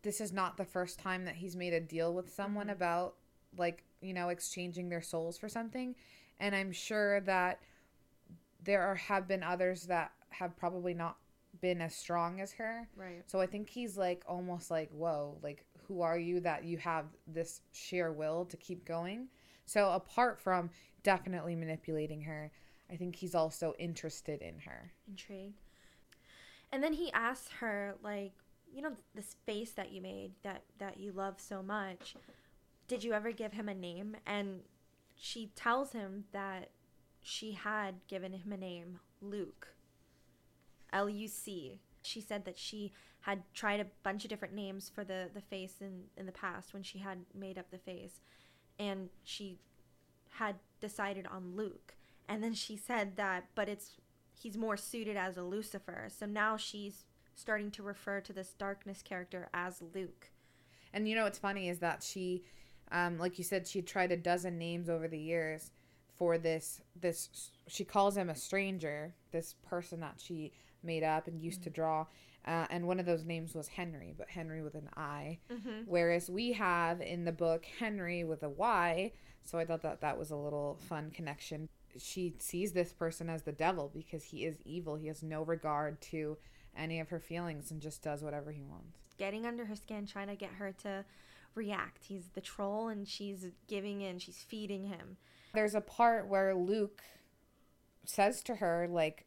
This 0.01 0.19
is 0.21 0.32
not 0.32 0.58
the 0.58 0.65
first 0.65 0.97
time 0.99 1.25
that 1.25 1.36
he's 1.36 1.56
made 1.56 1.73
a 1.73 1.80
deal 1.82 2.13
with 2.13 2.34
someone 2.34 2.67
Mhm. 2.67 2.71
about 2.73 3.15
like, 3.58 3.84
you 4.01 4.13
know, 4.13 4.30
exchanging 4.30 4.89
their 4.89 5.01
souls 5.01 5.38
for 5.38 5.49
something. 5.49 5.95
And 6.39 6.54
I'm 6.56 6.71
sure 6.71 7.21
that 7.21 7.60
there 8.62 8.82
are, 8.84 8.95
have 8.95 9.28
been 9.28 9.43
others 9.43 9.84
that 9.88 10.12
have 10.30 10.56
probably 10.58 10.93
not 10.93 11.17
been 11.62 11.82
as 11.82 11.95
strong 11.95 12.41
as 12.41 12.51
her. 12.54 12.88
right 12.95 13.23
So 13.28 13.39
I 13.41 13.47
think 13.47 13.69
he's 13.69 13.97
like 13.97 14.23
almost 14.28 14.69
like, 14.69 14.89
whoa, 14.91 15.38
like 15.41 15.65
who 15.88 16.01
are 16.01 16.17
you 16.19 16.39
that 16.41 16.63
you 16.65 16.78
have 16.78 17.06
this 17.28 17.62
sheer 17.71 18.12
will 18.12 18.45
to 18.45 18.58
keep 18.58 18.86
going? 18.86 19.30
So 19.65 19.91
apart 19.91 20.39
from 20.39 20.69
definitely 21.04 21.56
manipulating 21.56 22.21
her, 22.21 22.51
I 22.91 22.95
think 22.97 23.15
he's 23.15 23.34
also 23.36 23.73
interested 23.80 24.41
in 24.41 24.60
her. 24.60 24.91
intrigued. 25.08 25.64
And 26.71 26.84
then 26.84 26.93
he 26.93 27.12
asks 27.13 27.49
her, 27.60 27.95
like, 28.04 28.34
you 28.73 28.82
know, 28.82 28.91
this 29.13 29.36
face 29.45 29.71
that 29.71 29.91
you 29.91 30.01
made 30.01 30.32
that 30.43 30.63
that 30.80 30.99
you 30.99 31.12
love 31.12 31.36
so 31.39 31.63
much. 31.63 32.15
Did 32.88 33.04
you 33.04 33.13
ever 33.13 33.32
give 33.32 33.54
him 33.54 33.69
a 33.69 33.73
name? 33.73 34.17
And 34.25 34.62
she 35.15 35.51
tells 35.56 35.93
him 35.93 36.25
that 36.34 36.69
she 37.21 37.54
had 37.54 37.95
given 38.08 38.34
him 38.34 38.51
a 38.51 38.58
name, 38.58 38.99
Luc. 39.21 39.69
L 40.91 41.10
U 41.10 41.28
C. 41.28 41.80
She 42.01 42.21
said 42.21 42.45
that 42.45 42.58
she 42.58 42.91
had 43.21 43.43
tried 43.54 43.80
a 43.80 43.88
bunch 44.04 44.23
of 44.23 44.30
different 44.30 44.54
names 44.54 44.91
for 44.93 45.04
the 45.04 45.30
the 45.34 45.41
face 45.41 45.75
in 45.82 46.04
in 46.17 46.25
the 46.25 46.32
past 46.32 46.73
when 46.73 46.84
she 46.84 46.99
had 46.99 47.19
made 47.34 47.58
up 47.58 47.71
the 47.71 47.78
face, 47.78 48.19
and 48.78 49.10
she 49.23 49.58
had 50.32 50.56
decided 50.82 51.25
on 51.28 51.56
Luc. 51.56 51.95
And 52.28 52.43
then 52.43 52.54
she 52.54 52.75
said 52.75 53.15
that, 53.15 53.45
but 53.56 53.69
it's 53.69 53.91
he's 54.38 54.58
more 54.58 54.78
suited 54.78 55.17
as 55.17 55.38
a 55.38 55.43
Lucifer. 55.43 56.08
So 56.15 56.26
now 56.26 56.58
she's 56.58 57.06
starting 57.36 57.71
to 57.71 57.84
refer 57.84 58.21
to 58.21 58.34
this 58.34 58.54
darkness 58.54 59.02
character 59.02 59.50
as 59.54 59.82
Luc. 59.93 60.30
And 60.93 61.08
you 61.08 61.15
know 61.15 61.24
what's 61.24 61.39
funny 61.39 61.67
is 61.69 61.80
that 61.80 62.02
she, 62.02 62.43
um, 62.91 63.17
like 63.17 63.38
you 63.38 63.43
said, 63.43 63.67
she 63.67 63.82
tried 63.82 64.12
a 64.12 64.17
dozen 64.17 64.58
names 64.58 64.89
over 64.89 65.08
the 65.08 65.19
years 65.19 65.71
for 66.15 66.38
this. 66.38 66.82
This 67.00 67.52
she 67.67 67.84
calls 67.84 68.15
him 68.15 68.30
a 68.30 68.36
stranger. 68.36 69.13
This 69.32 69.56
person 69.67 70.00
that 70.00 70.15
she 70.17 70.54
made 70.84 71.04
up 71.04 71.28
and 71.28 71.41
used 71.41 71.63
to 71.63 71.69
draw, 71.69 72.06
uh, 72.45 72.67
and 72.69 72.88
one 72.88 73.00
of 73.00 73.06
those 73.06 73.26
names 73.26 73.56
was 73.56 73.67
Henry, 73.67 74.13
but 74.17 74.30
Henry 74.30 74.62
with 74.62 74.76
an 74.76 74.89
I. 74.95 75.39
Mm-hmm. 75.52 75.82
Whereas 75.88 76.30
we 76.30 76.54
have 76.54 77.02
in 77.02 77.26
the 77.26 77.32
book 77.32 77.65
Henry 77.80 78.24
with 78.24 78.43
a 78.43 78.50
Y. 78.50 79.12
So 79.43 79.60
I 79.60 79.65
thought 79.65 79.84
that 79.84 80.02
that 80.02 80.17
was 80.17 80.32
a 80.32 80.36
little 80.36 80.80
fun 80.88 81.12
connection. 81.12 81.67
She 81.98 82.36
sees 82.40 82.74
this 82.74 82.94
person 82.94 83.30
as 83.30 83.44
the 83.44 83.52
devil 83.52 83.92
because 83.94 84.24
he 84.24 84.46
is 84.46 84.58
evil. 84.66 84.96
He 84.96 85.08
has 85.08 85.24
no 85.24 85.44
regard 85.44 86.02
to 86.02 86.38
any 86.78 87.00
of 87.00 87.10
her 87.10 87.20
feelings 87.20 87.72
and 87.72 87.82
just 87.82 88.02
does 88.02 88.24
whatever 88.24 88.52
he 88.52 88.62
wants. 88.62 88.98
Getting 89.18 89.46
under 89.46 89.66
her 89.66 89.76
skin, 89.76 90.06
trying 90.06 90.28
to 90.28 90.36
get 90.36 90.52
her 90.52 90.74
to 90.84 91.06
react. 91.56 92.04
He's 92.06 92.30
the 92.34 92.42
troll, 92.42 92.90
and 92.90 93.08
she's 93.08 93.48
giving 93.68 94.02
in. 94.02 94.20
She's 94.20 94.46
feeding 94.48 94.86
him. 94.86 95.18
There's 95.54 95.76
a 95.76 95.82
part 95.82 96.28
where 96.28 96.54
Luc 96.54 97.02
says 98.06 98.44
to 98.44 98.56
her 98.56 98.88
like 98.90 99.26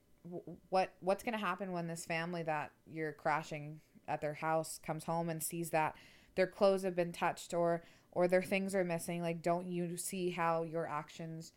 what 0.68 0.92
what's 1.00 1.22
going 1.22 1.32
to 1.32 1.38
happen 1.38 1.72
when 1.72 1.86
this 1.86 2.04
family 2.04 2.42
that 2.42 2.70
you're 2.86 3.12
crashing 3.12 3.80
at 4.06 4.20
their 4.20 4.34
house 4.34 4.78
comes 4.84 5.04
home 5.04 5.28
and 5.28 5.42
sees 5.42 5.70
that 5.70 5.94
their 6.34 6.46
clothes 6.46 6.82
have 6.82 6.96
been 6.96 7.12
touched 7.12 7.54
or 7.54 7.82
or 8.12 8.28
their 8.28 8.42
things 8.42 8.74
are 8.74 8.84
missing 8.84 9.22
like 9.22 9.42
don't 9.42 9.66
you 9.66 9.96
see 9.96 10.30
how 10.30 10.62
your 10.62 10.86
actions 10.86 11.52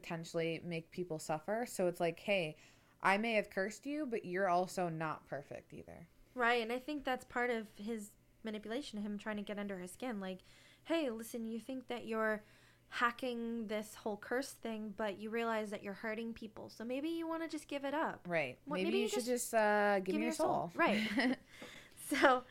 potentially 0.00 0.60
make 0.64 0.90
people 0.90 1.18
suffer 1.18 1.66
so 1.66 1.86
it's 1.86 2.00
like 2.00 2.20
hey 2.20 2.56
I 3.02 3.18
may 3.18 3.34
have 3.34 3.50
cursed 3.50 3.86
you 3.86 4.06
but 4.06 4.24
you're 4.24 4.48
also 4.48 4.88
not 4.88 5.26
perfect 5.26 5.72
either 5.72 6.06
Right, 6.36 6.62
and 6.62 6.70
I 6.70 6.78
think 6.78 7.04
that's 7.04 7.24
part 7.24 7.48
of 7.48 7.66
his 7.76 8.10
manipulation, 8.44 9.00
him 9.00 9.18
trying 9.18 9.38
to 9.38 9.42
get 9.42 9.58
under 9.58 9.78
her 9.78 9.86
skin. 9.86 10.20
Like, 10.20 10.40
hey, 10.84 11.08
listen, 11.08 11.48
you 11.48 11.58
think 11.58 11.88
that 11.88 12.06
you're 12.06 12.44
hacking 12.90 13.66
this 13.68 13.94
whole 13.94 14.18
curse 14.18 14.50
thing, 14.50 14.92
but 14.98 15.18
you 15.18 15.30
realize 15.30 15.70
that 15.70 15.82
you're 15.82 15.94
hurting 15.94 16.34
people. 16.34 16.68
So 16.68 16.84
maybe 16.84 17.08
you 17.08 17.26
want 17.26 17.42
to 17.42 17.48
just 17.48 17.68
give 17.68 17.86
it 17.86 17.94
up. 17.94 18.20
right 18.28 18.58
Well, 18.66 18.76
maybe, 18.76 18.84
maybe 18.84 18.96
you 18.98 19.02
you 19.04 19.08
should 19.08 19.24
just 19.24 19.50
just, 19.50 19.54
uh, 19.54 20.00
give, 20.00 20.14
me 20.14 20.24
your 20.24 20.32
soul, 20.32 20.70
Right. 20.74 21.00
So 22.10 22.44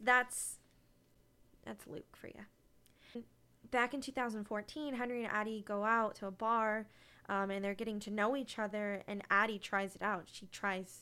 that's 0.00 0.56
that's 1.64 1.86
Luc 1.86 2.16
for 2.16 2.28
you. 2.28 2.44
Back 3.70 3.94
in 3.94 4.00
2014, 4.00 4.94
Henry 4.94 5.24
and 5.24 5.32
Addie 5.32 5.64
go 5.66 5.84
out 5.84 6.14
to 6.16 6.26
a 6.26 6.30
bar, 6.30 6.86
um, 7.28 7.50
and 7.50 7.64
they're 7.64 7.74
getting 7.74 8.00
to 8.00 8.10
know 8.10 8.36
each 8.36 8.58
other. 8.58 9.02
And 9.08 9.22
Addie 9.30 9.58
tries 9.58 9.94
it 9.94 10.02
out. 10.02 10.24
She 10.30 10.46
tries 10.46 11.00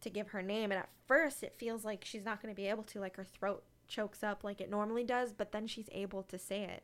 to 0.00 0.10
give 0.10 0.28
her 0.28 0.42
name, 0.42 0.70
and 0.70 0.78
at 0.78 0.88
first 1.06 1.42
it 1.42 1.54
feels 1.56 1.84
like 1.84 2.04
she's 2.04 2.24
not 2.24 2.42
going 2.42 2.54
to 2.54 2.56
be 2.56 2.68
able 2.68 2.84
to. 2.84 3.00
Like 3.00 3.16
her 3.16 3.24
throat 3.24 3.64
chokes 3.88 4.22
up 4.22 4.44
like 4.44 4.60
it 4.60 4.70
normally 4.70 5.04
does, 5.04 5.32
but 5.32 5.52
then 5.52 5.66
she's 5.66 5.88
able 5.92 6.22
to 6.24 6.38
say 6.38 6.62
it. 6.62 6.82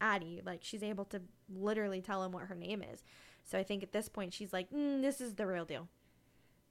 Addie, 0.00 0.42
like 0.44 0.60
she's 0.62 0.82
able 0.82 1.04
to 1.06 1.20
literally 1.52 2.00
tell 2.00 2.22
him 2.22 2.32
what 2.32 2.44
her 2.44 2.54
name 2.54 2.82
is. 2.82 3.02
So 3.44 3.58
I 3.58 3.62
think 3.64 3.82
at 3.82 3.92
this 3.92 4.08
point 4.08 4.32
she's 4.34 4.52
like, 4.52 4.70
mm, 4.70 5.00
"This 5.02 5.20
is 5.20 5.34
the 5.34 5.46
real 5.46 5.64
deal." 5.64 5.88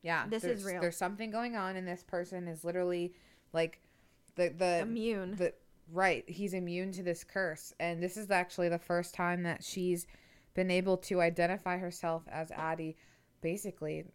Yeah, 0.03 0.25
This 0.27 0.43
is 0.43 0.63
real. 0.63 0.79
There's 0.79 0.95
something 0.95 1.31
going 1.31 1.55
on, 1.55 1.75
and 1.75 1.87
this 1.87 2.03
person 2.03 2.47
is 2.47 2.63
literally 2.63 3.13
like 3.51 3.81
the 4.35 4.49
the 4.49 4.79
Immune. 4.81 5.35
the 5.35 5.53
right. 5.91 6.23
He's 6.27 6.53
immune 6.53 6.91
to 6.93 7.03
this 7.03 7.23
curse, 7.23 7.73
and 7.79 8.01
this 8.01 8.17
is 8.17 8.29
actually 8.31 8.69
the 8.69 8.79
first 8.79 9.13
time 9.13 9.43
that 9.43 9.63
she's 9.63 10.07
been 10.53 10.71
able 10.71 10.97
to 10.97 11.21
identify 11.21 11.77
herself 11.77 12.23
as 12.31 12.51
Addie, 12.51 12.97
basically. 13.41 14.05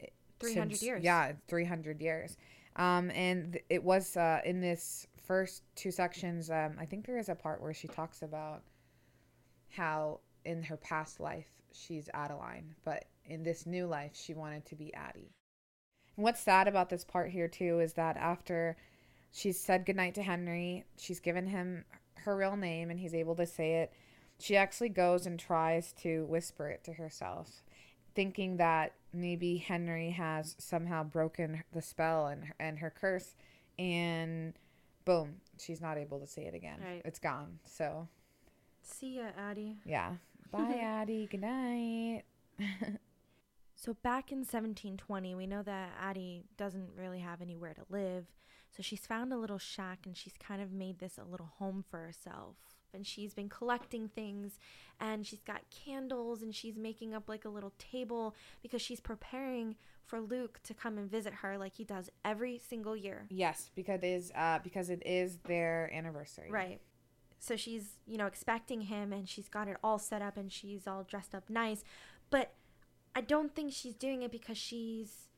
eh, 0.00 0.06
300 0.40 0.70
since- 0.70 0.82
years. 0.82 1.02
Yeah, 1.04 1.32
three 1.48 1.64
hundred 1.64 2.00
years. 2.00 2.36
Um, 2.76 3.10
and 3.10 3.52
th- 3.52 3.64
it 3.68 3.84
was 3.84 4.16
uh, 4.16 4.40
in 4.44 4.60
this 4.60 5.06
first 5.24 5.62
two 5.76 5.90
sections. 5.90 6.50
Um, 6.50 6.76
I 6.80 6.86
think 6.86 7.06
there 7.06 7.18
is 7.18 7.28
a 7.28 7.34
part 7.34 7.60
where 7.62 7.74
she 7.74 7.86
talks 7.86 8.22
about 8.22 8.62
how 9.68 10.20
in 10.44 10.62
her 10.64 10.76
past 10.76 11.20
life 11.20 11.46
she's 11.72 12.08
Adeline, 12.14 12.74
but 12.84 13.04
in 13.24 13.42
this 13.42 13.66
new 13.66 13.86
life 13.86 14.12
she 14.14 14.34
wanted 14.34 14.64
to 14.66 14.74
be 14.74 14.92
Addie. 14.94 15.30
And 16.16 16.24
what's 16.24 16.40
sad 16.40 16.66
about 16.68 16.90
this 16.90 17.04
part 17.04 17.30
here 17.30 17.48
too 17.48 17.80
is 17.80 17.92
that 17.94 18.16
after 18.16 18.76
she's 19.32 19.58
said 19.58 19.86
goodnight 19.86 20.14
to 20.16 20.22
Henry, 20.22 20.84
she's 20.96 21.20
given 21.20 21.46
him 21.46 21.84
her 22.16 22.36
real 22.36 22.56
name 22.56 22.90
and 22.90 23.00
he's 23.00 23.14
able 23.14 23.34
to 23.36 23.46
say 23.46 23.76
it. 23.82 23.92
She 24.38 24.56
actually 24.56 24.88
goes 24.88 25.26
and 25.26 25.38
tries 25.38 25.92
to 26.02 26.24
whisper 26.26 26.68
it 26.68 26.84
to 26.84 26.92
herself, 26.94 27.62
thinking 28.14 28.56
that 28.58 28.92
maybe 29.12 29.56
Henry 29.58 30.10
has 30.10 30.54
somehow 30.58 31.04
broken 31.04 31.62
the 31.72 31.82
spell 31.82 32.26
and 32.26 32.52
and 32.58 32.78
her 32.78 32.90
curse 32.90 33.34
and 33.78 34.54
boom, 35.04 35.36
she's 35.58 35.80
not 35.80 35.98
able 35.98 36.20
to 36.20 36.26
say 36.26 36.42
it 36.42 36.54
again. 36.54 36.78
Right. 36.84 37.02
It's 37.04 37.18
gone. 37.18 37.58
So, 37.64 38.08
See 38.82 39.16
ya, 39.16 39.24
Addie. 39.38 39.76
yeah. 39.84 40.12
Bye, 40.52 40.80
Addie. 40.82 41.28
Good 41.30 41.40
night. 41.40 42.22
So 43.74 43.94
back 44.04 44.30
in 44.30 44.38
1720, 44.38 45.34
we 45.34 45.48
know 45.48 45.64
that 45.64 45.90
Addie 46.00 46.44
doesn't 46.56 46.90
really 46.96 47.18
have 47.18 47.42
anywhere 47.42 47.74
to 47.74 47.82
live. 47.90 48.26
So 48.74 48.82
she's 48.82 49.06
found 49.06 49.32
a 49.32 49.36
little 49.36 49.58
shack 49.58 50.00
and 50.06 50.16
she's 50.16 50.34
kind 50.38 50.62
of 50.62 50.72
made 50.72 50.98
this 50.98 51.18
a 51.18 51.30
little 51.30 51.52
home 51.58 51.84
for 51.88 51.98
herself. 51.98 52.56
And 52.94 53.06
she's 53.06 53.32
been 53.32 53.48
collecting 53.48 54.08
things 54.08 54.58
and 55.00 55.26
she's 55.26 55.40
got 55.40 55.62
candles 55.70 56.42
and 56.42 56.54
she's 56.54 56.76
making 56.76 57.14
up 57.14 57.28
like 57.28 57.44
a 57.44 57.48
little 57.48 57.72
table 57.78 58.34
because 58.62 58.82
she's 58.82 59.00
preparing 59.00 59.76
for 60.04 60.20
Luc 60.20 60.62
to 60.64 60.74
come 60.74 60.98
and 60.98 61.10
visit 61.10 61.32
her 61.34 61.56
like 61.56 61.74
he 61.76 61.84
does 61.84 62.10
every 62.24 62.58
single 62.58 62.96
year. 62.96 63.26
Yes, 63.30 63.70
because 63.74 64.02
it 64.02 64.06
is 64.06 64.32
uh 64.34 64.58
because 64.62 64.90
it 64.90 65.02
is 65.06 65.38
their 65.44 65.90
anniversary. 65.94 66.50
Right. 66.50 66.80
So 67.38 67.56
she's, 67.56 67.96
you 68.06 68.18
know, 68.18 68.26
expecting 68.26 68.82
him 68.82 69.12
and 69.12 69.28
she's 69.28 69.48
got 69.48 69.68
it 69.68 69.76
all 69.82 69.98
set 69.98 70.22
up 70.22 70.36
and 70.36 70.52
she's 70.52 70.86
all 70.86 71.02
dressed 71.02 71.34
up 71.34 71.48
nice. 71.48 71.84
But 72.30 72.52
I 73.14 73.20
don't 73.20 73.54
think 73.54 73.72
she's 73.72 73.94
doing 73.94 74.22
it 74.22 74.30
because 74.30 74.58
she's 74.58 75.28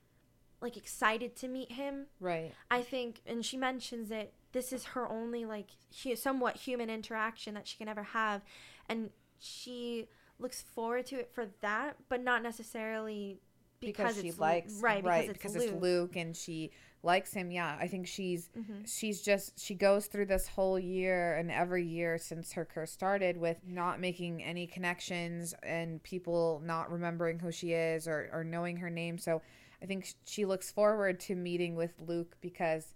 like 0.61 0.77
excited 0.77 1.37
to 1.37 1.49
meet 1.49 1.73
him. 1.73 2.07
Right. 2.21 2.53
I 2.71 2.83
think, 2.83 3.21
and 3.27 3.45
she 3.45 3.57
mentions 3.57 4.11
it, 4.11 4.33
this 4.53 4.73
is 4.73 4.85
her 4.85 5.09
only 5.11 5.45
like 5.45 5.69
hu- 6.03 6.17
somewhat 6.17 6.57
human 6.57 6.89
interaction 6.91 7.55
that 7.55 7.67
she 7.69 7.77
can 7.77 7.89
ever 7.89 8.03
have. 8.03 8.43
And 8.89 9.11
she 9.39 10.09
looks 10.39 10.63
forward 10.63 11.07
to 11.07 11.17
it 11.17 11.31
for 11.33 11.47
that, 11.61 11.97
but 12.09 12.23
not 12.23 12.43
necessarily 12.43 13.39
because, 13.81 14.19
she 14.21 14.29
it's 14.29 14.39
likes 14.39 14.81
right 14.81 15.03
because, 15.03 15.25
it's, 15.25 15.33
because 15.35 15.57
Luc. 15.57 15.65
it's 15.65 15.83
Luc 15.83 16.17
and 16.17 16.35
she 16.37 16.71
likes 17.03 17.35
him. 17.35 17.51
Yeah, 17.51 17.77
I 17.79 17.87
think 17.87 18.07
she's 18.07 18.49
Mhm. 18.57 18.89
she's 18.89 19.21
just 19.21 19.61
she 19.61 19.75
goes 19.75 20.07
through 20.07 20.25
this 20.27 20.49
whole 20.49 20.79
year 20.79 21.35
and 21.35 21.51
every 21.51 21.85
year 21.85 22.17
since 22.17 22.53
her 22.53 22.65
curse 22.65 22.91
started 22.93 23.37
with 23.37 23.59
not 23.67 24.01
making 24.01 24.43
any 24.43 24.67
connections 24.67 25.55
and 25.63 26.03
people 26.03 26.63
not 26.65 26.91
remembering 26.91 27.39
who 27.41 27.53
she 27.53 27.73
is 27.75 28.09
or 28.09 28.31
or 28.33 28.43
knowing 28.43 28.79
her 28.79 28.89
name. 28.89 29.19
So 29.19 29.43
I 29.85 29.87
think 29.87 30.15
she 30.25 30.47
looks 30.47 30.73
forward 30.73 31.21
to 31.21 31.37
meeting 31.37 31.77
with 31.77 31.93
Luc 32.01 32.37
because 32.41 32.95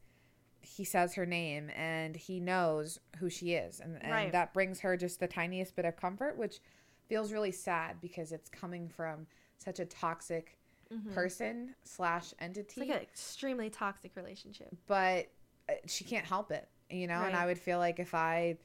he 0.62 0.84
says 0.84 1.14
her 1.14 1.26
name 1.26 1.70
and 1.76 2.16
he 2.16 2.41
knows 2.41 2.99
who 3.18 3.28
she 3.28 3.53
is 3.53 3.78
and, 3.78 4.03
and 4.03 4.11
Right. 4.11 4.32
that 4.32 4.55
brings 4.55 4.80
her 4.80 4.97
just 4.97 5.20
the 5.20 5.26
tiniest 5.28 5.76
bit 5.76 5.84
of 5.84 5.97
comfort 5.97 6.39
which 6.39 6.61
feels 7.07 7.30
really 7.32 7.53
sad 7.53 8.01
because 8.01 8.32
it's 8.32 8.49
coming 8.49 8.89
from 8.89 9.26
such 9.59 9.78
a 9.78 9.84
toxic 9.84 10.59
Mhm. 10.91 11.12
person 11.14 11.74
slash 11.84 12.32
It's 12.32 12.34
entity 12.41 12.80
like 12.80 12.89
an 12.89 13.03
extremely 13.03 13.68
toxic 13.70 14.16
relationship. 14.16 14.74
but 14.86 15.30
uh, 15.68 15.74
she 15.86 16.05
can't 16.05 16.24
help 16.26 16.51
it 16.51 16.66
you 16.89 17.07
know 17.07 17.20
and 17.22 17.36
i 17.36 17.45
would 17.45 17.59
feel 17.59 17.78
like 17.78 18.01
if 18.01 18.14
i 18.14 18.57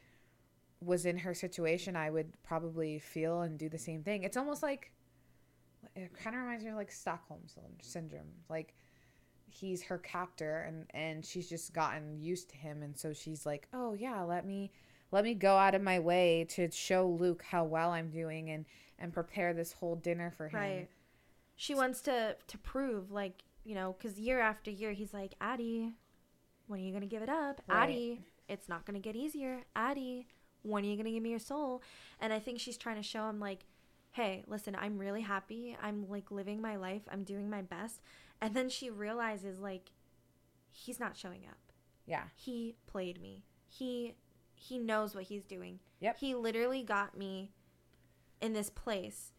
was 0.79 1.05
in 1.05 1.17
her 1.17 1.33
situation 1.33 1.97
i 1.97 2.09
would 2.09 2.31
probably 2.43 2.99
feel 2.99 3.41
and 3.41 3.59
do 3.59 3.67
the 3.67 3.77
same 3.77 4.01
thing 4.01 4.23
it's 4.23 4.37
almost 4.37 4.63
like 4.63 4.92
it 5.95 6.13
kind 6.13 6.35
of 6.35 6.41
reminds 6.41 6.63
me 6.63 6.69
of 6.71 6.75
like 6.75 6.91
stockholm 6.91 7.41
syndrome 7.81 8.31
like 8.49 8.73
he's 9.47 9.83
her 9.83 9.97
captor 9.99 10.61
and 10.67 10.85
and 10.93 11.25
she's 11.25 11.47
just 11.47 11.73
gotten 11.73 12.19
used 12.19 12.49
to 12.49 12.57
him 12.57 12.81
and 12.81 12.97
so 12.97 13.13
she's 13.13 13.45
like 13.45 13.67
oh 13.73 13.93
yeah 13.93 14.21
let 14.21 14.45
me 14.45 14.71
let 15.11 15.23
me 15.23 15.35
go 15.35 15.55
out 15.57 15.75
of 15.75 15.81
my 15.81 15.99
way 15.99 16.43
to 16.49 16.69
show 16.71 17.07
luc 17.07 17.43
how 17.43 17.63
well 17.63 17.91
i'm 17.91 18.09
doing 18.09 18.49
and 18.49 18.65
and 18.97 19.13
prepare 19.13 19.53
this 19.53 19.73
whole 19.73 19.95
dinner 19.95 20.31
for 20.31 20.47
him 20.47 20.59
Right. 20.59 20.89
She 21.55 21.75
wants 21.75 22.01
to 22.01 22.35
to 22.47 22.57
prove 22.57 23.11
like, 23.11 23.43
you 23.63 23.75
know, 23.75 23.93
cuz 23.99 24.19
year 24.19 24.39
after 24.39 24.71
year 24.71 24.91
he's 24.91 25.13
like, 25.13 25.35
"Addie, 25.39 25.93
when 26.67 26.79
are 26.79 26.83
you 26.83 26.89
going 26.91 27.01
to 27.01 27.07
give 27.07 27.21
it 27.21 27.29
up? 27.29 27.61
Right. 27.67 27.83
Addie, 27.83 28.25
it's 28.47 28.67
not 28.67 28.85
going 28.85 28.95
to 28.95 28.99
get 28.99 29.15
easier. 29.15 29.61
Addie, 29.75 30.27
when 30.63 30.83
are 30.83 30.87
you 30.87 30.95
going 30.95 31.05
to 31.05 31.11
give 31.11 31.21
me 31.21 31.29
your 31.29 31.39
soul?" 31.39 31.83
And 32.19 32.33
I 32.33 32.39
think 32.39 32.59
she's 32.59 32.77
trying 32.77 32.95
to 32.95 33.03
show 33.03 33.29
him 33.29 33.39
like, 33.39 33.65
"Hey, 34.13 34.43
listen, 34.47 34.75
I'm 34.75 34.97
really 34.97 35.21
happy. 35.21 35.77
I'm 35.81 36.07
like 36.09 36.31
living 36.31 36.61
my 36.61 36.75
life. 36.77 37.03
I'm 37.11 37.23
doing 37.23 37.49
my 37.49 37.61
best." 37.61 38.01
And 38.41 38.55
then 38.55 38.69
she 38.69 38.89
realizes 38.89 39.59
like 39.59 39.91
he's 40.71 40.99
not 40.99 41.15
showing 41.15 41.45
up. 41.47 41.57
yeah 42.05 42.23
He 42.35 42.75
played 42.87 43.21
me. 43.21 43.43
He 43.67 44.15
he 44.55 44.79
knows 44.79 45.13
what 45.13 45.25
he's 45.25 45.45
doing. 45.45 45.79
Yep. 45.99 46.17
He 46.17 46.33
literally 46.35 46.83
got 46.83 47.17
me 47.17 47.51
in 48.41 48.53
this 48.53 48.69
place 48.69 49.31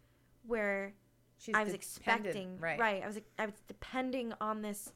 where 0.47 0.95
she's 1.39 1.55
I 1.55 1.65
was 1.65 1.73
dependent, 1.73 2.27
expecting 2.27 2.59
right 2.61 2.79
right. 2.79 3.03
I 3.03 3.07
was 3.07 3.21
I 3.39 3.47
was 3.47 3.55
depending 3.67 4.33
on 4.41 4.63
this 4.63 4.93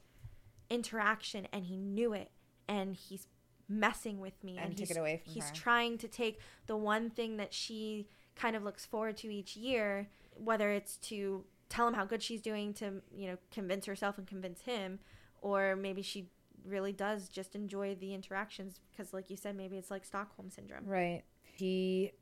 interaction 0.69 1.47
and 1.51 1.65
he 1.65 1.77
knew 1.77 2.13
it 2.13 2.31
and 2.67 2.95
he's 2.95 3.27
messing 3.67 4.19
with 4.19 4.43
me 4.43 4.57
And 4.57 4.69
and, 4.71 4.79
he's 4.79 4.91
it 4.91 4.97
away 4.97 5.17
from 5.23 5.33
he's 5.33 5.49
her. 5.49 5.55
trying 5.55 5.97
to 5.99 6.07
take 6.07 6.39
the 6.67 6.75
one 6.77 7.09
thing 7.09 7.37
that 7.37 7.53
she 7.53 8.07
kind 8.39 8.55
of 8.55 8.63
looks 8.63 8.85
forward 8.85 9.17
to 9.17 9.33
each 9.33 9.55
year 9.55 10.07
whether 10.35 10.71
it's 10.71 10.95
to 10.97 11.43
tell 11.67 11.87
him 11.87 11.93
how 11.93 12.05
good 12.05 12.23
she's 12.23 12.41
doing 12.41 12.73
to 12.73 13.01
you 13.15 13.27
know 13.27 13.37
convince 13.51 13.85
herself 13.85 14.17
and 14.17 14.27
convince 14.27 14.61
him 14.61 14.99
or 15.41 15.75
maybe 15.75 16.01
she 16.01 16.29
really 16.65 16.91
does 16.91 17.29
just 17.29 17.55
enjoy 17.55 17.95
the 17.95 18.13
interactions 18.13 18.79
because 18.91 19.13
like 19.13 19.29
you 19.29 19.37
said 19.37 19.55
maybe 19.55 19.77
it's 19.77 19.91
like 19.91 20.05
Stockholm 20.05 20.49
syndrome 20.49 20.85
Right. 20.85 21.23
He 21.43 22.13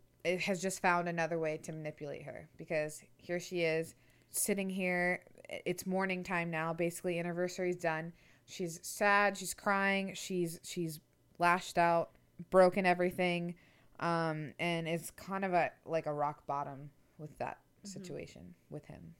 has 0.41 0.61
just 0.61 0.81
found 0.81 1.07
another 1.07 1.39
way 1.39 1.57
to 1.63 1.71
manipulate 1.71 2.23
her 2.23 2.49
because 2.57 3.01
here 3.17 3.39
she 3.39 3.61
is 3.61 3.95
sitting 4.29 4.69
here. 4.69 5.21
It's 5.65 5.85
morning 5.85 6.23
time 6.23 6.49
now. 6.51 6.73
Basically, 6.73 7.19
anniversary's 7.19 7.77
done. 7.77 8.13
She's 8.45 8.79
sad. 8.83 9.37
She's 9.37 9.53
crying. 9.53 10.13
She's 10.15 10.59
she's 10.63 10.99
lashed 11.39 11.77
out, 11.77 12.11
broken 12.49 12.85
everything, 12.85 13.55
um, 13.99 14.53
and 14.59 14.87
it's 14.87 15.11
kind 15.11 15.43
of 15.45 15.53
a 15.53 15.71
like 15.85 16.05
a 16.05 16.13
rock 16.13 16.45
bottom 16.47 16.89
with 17.17 17.37
that 17.39 17.59
Mhm. 17.83 17.87
situation 17.89 18.55
with 18.69 18.85
him. 18.85 19.15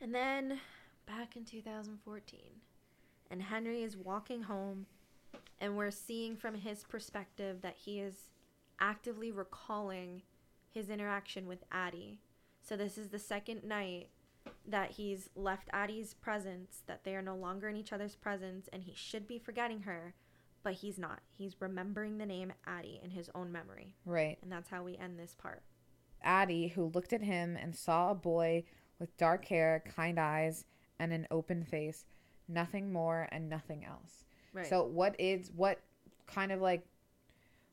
And 0.00 0.14
then 0.14 0.60
back 1.06 1.36
in 1.36 1.44
2014, 1.44 2.60
and 3.30 3.42
Henry 3.42 3.82
is 3.82 3.96
walking 3.96 4.42
home, 4.42 4.86
and 5.60 5.76
we're 5.76 5.90
seeing 5.90 6.36
from 6.36 6.54
his 6.56 6.84
perspective 6.84 7.60
that 7.62 7.76
he 7.76 8.00
is 8.00 8.30
actively 8.78 9.30
recalling 9.30 10.22
his 10.70 10.90
interaction 10.90 11.46
with 11.46 11.64
Addie. 11.70 12.20
So 12.62 12.76
this 12.76 12.96
is 12.98 13.10
the 13.10 13.18
second 13.18 13.64
night 13.64 14.10
that 14.66 14.92
he's 14.92 15.28
left 15.36 15.68
Addie's 15.72 16.14
presence, 16.14 16.82
that 16.86 17.04
they 17.04 17.14
are 17.14 17.22
no 17.22 17.36
longer 17.36 17.68
in 17.68 17.76
each 17.76 17.92
other's 17.92 18.16
presence, 18.16 18.68
and 18.72 18.82
he 18.82 18.94
should 18.94 19.26
be 19.26 19.38
forgetting 19.38 19.82
her, 19.82 20.14
but 20.62 20.74
he's 20.74 20.98
not. 20.98 21.20
He's 21.36 21.56
remembering 21.60 22.18
the 22.18 22.26
name 22.26 22.52
Addie 22.66 23.00
in 23.02 23.10
his 23.10 23.30
own 23.34 23.50
memory. 23.52 23.94
Right. 24.04 24.38
And 24.42 24.50
that's 24.50 24.68
how 24.68 24.82
we 24.82 24.96
end 24.96 25.18
this 25.18 25.34
part. 25.34 25.62
Addie, 26.22 26.68
who 26.68 26.86
looked 26.94 27.12
at 27.12 27.22
him 27.22 27.56
and 27.56 27.74
saw 27.74 28.10
a 28.10 28.14
boy 28.14 28.64
with 28.98 29.16
dark 29.16 29.44
hair, 29.46 29.82
kind 29.96 30.18
eyes, 30.18 30.64
and 30.98 31.12
an 31.12 31.26
open 31.30 31.64
face, 31.64 32.04
nothing 32.48 32.92
more 32.92 33.28
and 33.32 33.48
nothing 33.48 33.84
else. 33.84 34.24
Right. 34.52 34.66
So, 34.66 34.84
what 34.84 35.16
is 35.18 35.50
what 35.54 35.80
kind 36.26 36.52
of 36.52 36.60
like 36.60 36.84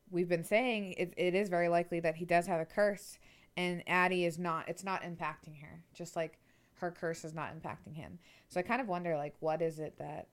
we've 0.09 0.29
been 0.29 0.43
saying? 0.43 0.93
It, 0.97 1.13
it 1.17 1.35
is 1.35 1.49
very 1.49 1.69
likely 1.69 1.99
that 1.99 2.15
he 2.15 2.25
does 2.25 2.47
have 2.47 2.59
a 2.59 2.65
curse, 2.65 3.19
and 3.57 3.83
Addie 3.87 4.25
is 4.25 4.39
not. 4.39 4.67
It's 4.67 4.83
not 4.83 5.03
impacting 5.03 5.61
her, 5.61 5.83
just 5.93 6.15
like 6.15 6.39
her 6.75 6.89
curse 6.89 7.23
is 7.25 7.33
not 7.33 7.53
impacting 7.53 7.95
him. 7.95 8.17
So, 8.47 8.59
I 8.59 8.63
kind 8.63 8.81
of 8.81 8.87
wonder, 8.87 9.15
like, 9.15 9.35
what 9.39 9.61
is 9.61 9.79
it 9.79 9.97
that 9.99 10.27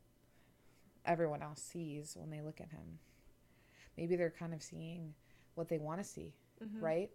everyone 1.07 1.43
else 1.43 1.63
sees 1.63 2.17
when 2.19 2.31
they 2.31 2.41
look 2.41 2.61
at 2.61 2.71
him? 2.71 2.99
Maybe 3.97 4.17
they're 4.17 4.31
kind 4.31 4.53
of 4.55 4.63
seeing 4.63 5.15
what 5.55 5.69
they 5.69 5.79
want 5.79 6.01
to 6.01 6.05
see, 6.05 6.35
Mhm. 6.63 6.83
right? 6.83 7.11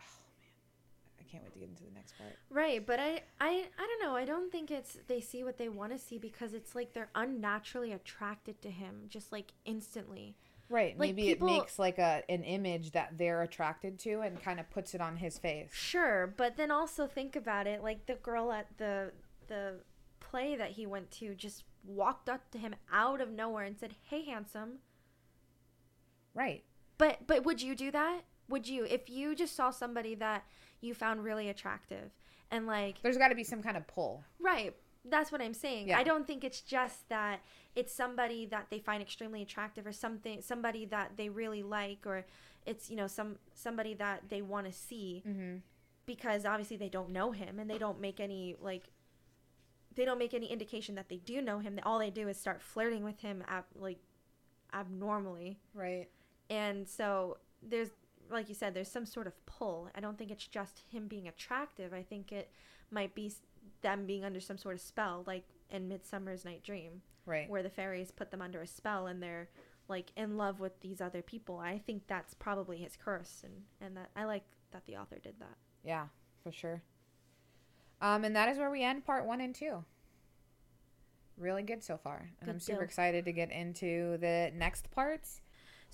Oh 0.00 0.02
man, 0.40 1.20
I 1.20 1.22
can't 1.30 1.44
wait 1.44 1.52
to 1.52 1.58
get 1.60 1.68
into 1.68 1.84
the 1.84 1.90
next 1.92 2.16
part. 2.18 2.32
Right, 2.50 2.84
but 2.84 2.98
I, 2.98 3.22
I, 3.40 3.68
I 3.78 3.86
don't 3.86 4.02
know. 4.02 4.16
I 4.16 4.24
don't 4.24 4.50
think 4.50 4.70
it's 4.70 4.98
they 5.06 5.20
see 5.20 5.44
what 5.44 5.58
they 5.58 5.68
want 5.68 5.92
to 5.92 5.98
see 5.98 6.18
because 6.18 6.52
it's 6.54 6.74
like 6.74 6.92
they're 6.92 7.10
unnaturally 7.14 7.92
attracted 7.92 8.60
to 8.62 8.70
him, 8.70 9.04
just 9.08 9.30
like 9.30 9.52
instantly. 9.64 10.36
Right. 10.70 10.98
Like, 10.98 11.10
Maybe 11.14 11.24
people- 11.34 11.48
it 11.48 11.52
makes 11.60 11.78
like 11.78 11.98
a 11.98 12.24
an 12.28 12.42
image 12.42 12.92
that 12.92 13.16
they're 13.18 13.42
attracted 13.42 13.98
to 14.00 14.22
and 14.22 14.42
kind 14.42 14.58
of 14.58 14.68
puts 14.70 14.94
it 14.94 15.00
on 15.00 15.16
his 15.18 15.38
face. 15.38 15.70
Sure, 15.72 16.26
but 16.26 16.56
then 16.56 16.70
also 16.72 17.06
think 17.06 17.36
about 17.36 17.66
it. 17.66 17.82
Like 17.82 18.06
the 18.06 18.14
girl 18.16 18.50
at 18.50 18.66
the 18.78 19.12
the 19.46 19.80
play 20.20 20.56
that 20.56 20.70
he 20.72 20.86
went 20.86 21.10
to 21.12 21.34
just 21.34 21.64
walked 21.84 22.28
up 22.28 22.50
to 22.52 22.58
him 22.58 22.74
out 22.92 23.20
of 23.20 23.30
nowhere 23.30 23.64
and 23.64 23.78
said, 23.78 23.94
"Hey, 24.02 24.24
handsome." 24.24 24.78
Right. 26.34 26.64
But 26.98 27.26
but 27.26 27.44
would 27.44 27.62
you 27.62 27.74
do 27.74 27.90
that? 27.90 28.22
Would 28.48 28.68
you 28.68 28.84
if 28.84 29.08
you 29.08 29.34
just 29.34 29.56
saw 29.56 29.70
somebody 29.70 30.14
that 30.16 30.44
you 30.80 30.94
found 30.94 31.24
really 31.24 31.48
attractive 31.48 32.10
and 32.50 32.66
like 32.66 33.00
There's 33.02 33.16
got 33.16 33.28
to 33.28 33.34
be 33.34 33.44
some 33.44 33.62
kind 33.62 33.76
of 33.76 33.86
pull. 33.86 34.24
Right. 34.38 34.74
That's 35.06 35.30
what 35.30 35.40
I'm 35.42 35.54
saying. 35.54 35.88
Yeah. 35.88 35.98
I 35.98 36.02
don't 36.02 36.26
think 36.26 36.44
it's 36.44 36.60
just 36.60 37.08
that 37.08 37.40
it's 37.74 37.92
somebody 37.92 38.46
that 38.46 38.66
they 38.70 38.78
find 38.78 39.02
extremely 39.02 39.42
attractive 39.42 39.86
or 39.86 39.92
something 39.92 40.40
somebody 40.40 40.86
that 40.86 41.12
they 41.16 41.28
really 41.28 41.62
like 41.62 42.06
or 42.06 42.24
it's, 42.66 42.90
you 42.90 42.96
know, 42.96 43.06
some 43.06 43.36
somebody 43.54 43.94
that 43.94 44.24
they 44.28 44.42
want 44.42 44.66
to 44.66 44.72
see 44.72 45.22
Mm-hmm. 45.26 45.56
because 46.06 46.44
obviously 46.46 46.76
they 46.76 46.88
don't 46.88 47.10
know 47.10 47.32
him 47.32 47.58
and 47.58 47.68
they 47.68 47.78
don't 47.78 48.00
make 48.00 48.20
any 48.20 48.56
like 48.60 48.84
they 49.96 50.04
don't 50.04 50.18
make 50.18 50.34
any 50.34 50.46
indication 50.46 50.94
that 50.96 51.08
they 51.08 51.16
do 51.18 51.40
know 51.42 51.58
him. 51.58 51.78
All 51.84 51.98
they 51.98 52.10
do 52.10 52.28
is 52.28 52.38
start 52.38 52.60
flirting 52.62 53.04
with 53.04 53.20
him 53.20 53.42
ab- 53.48 53.64
like 53.74 53.98
abnormally. 54.72 55.58
Right. 55.74 56.08
And 56.50 56.88
so 56.88 57.38
there's 57.62 57.90
like 58.30 58.48
you 58.48 58.54
said 58.54 58.74
there's 58.74 58.90
some 58.90 59.06
sort 59.06 59.26
of 59.26 59.46
pull. 59.46 59.88
I 59.94 60.00
don't 60.00 60.16
think 60.18 60.30
it's 60.30 60.46
just 60.46 60.82
him 60.90 61.08
being 61.08 61.28
attractive. 61.28 61.92
I 61.92 62.02
think 62.02 62.32
it 62.32 62.50
might 62.90 63.14
be 63.14 63.32
them 63.82 64.06
being 64.06 64.24
under 64.24 64.40
some 64.40 64.58
sort 64.58 64.74
of 64.74 64.80
spell 64.80 65.24
like 65.26 65.44
in 65.70 65.88
Midsummer's 65.88 66.44
Night 66.44 66.62
Dream 66.62 67.02
Right. 67.26 67.48
where 67.48 67.62
the 67.62 67.70
fairies 67.70 68.10
put 68.10 68.30
them 68.30 68.42
under 68.42 68.60
a 68.60 68.66
spell 68.66 69.06
and 69.06 69.22
they're 69.22 69.48
like 69.88 70.10
in 70.16 70.36
love 70.36 70.60
with 70.60 70.80
these 70.80 71.00
other 71.00 71.22
people. 71.22 71.58
I 71.58 71.78
think 71.78 72.06
that's 72.06 72.34
probably 72.34 72.78
his 72.78 72.96
curse 72.96 73.42
and 73.44 73.54
and 73.80 73.96
that 73.96 74.10
I 74.16 74.24
like 74.24 74.44
that 74.72 74.84
the 74.86 74.96
author 74.96 75.18
did 75.22 75.34
that. 75.40 75.56
Yeah, 75.84 76.06
for 76.42 76.50
sure. 76.52 76.82
Um, 78.00 78.24
and 78.24 78.36
that 78.36 78.48
is 78.48 78.58
where 78.58 78.70
we 78.70 78.82
end 78.82 79.04
part 79.04 79.26
one 79.26 79.40
and 79.40 79.54
two. 79.54 79.84
Really 81.36 81.62
good 81.62 81.82
so 81.82 81.96
far, 81.96 82.30
and 82.40 82.48
I'm 82.48 82.60
super 82.60 82.78
deal. 82.78 82.84
excited 82.84 83.24
to 83.24 83.32
get 83.32 83.50
into 83.50 84.18
the 84.18 84.52
next 84.54 84.90
parts. 84.90 85.40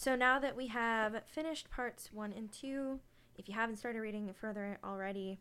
So 0.01 0.17
now 0.17 0.39
that 0.39 0.57
we 0.57 0.69
have 0.69 1.23
finished 1.27 1.71
parts 1.71 2.11
1 2.11 2.33
and 2.33 2.51
2, 2.51 2.99
if 3.37 3.51
you 3.51 3.55
haven't 3.55 3.77
started 3.77 4.01
reading 4.01 4.33
further 4.33 4.79
already, 4.83 5.39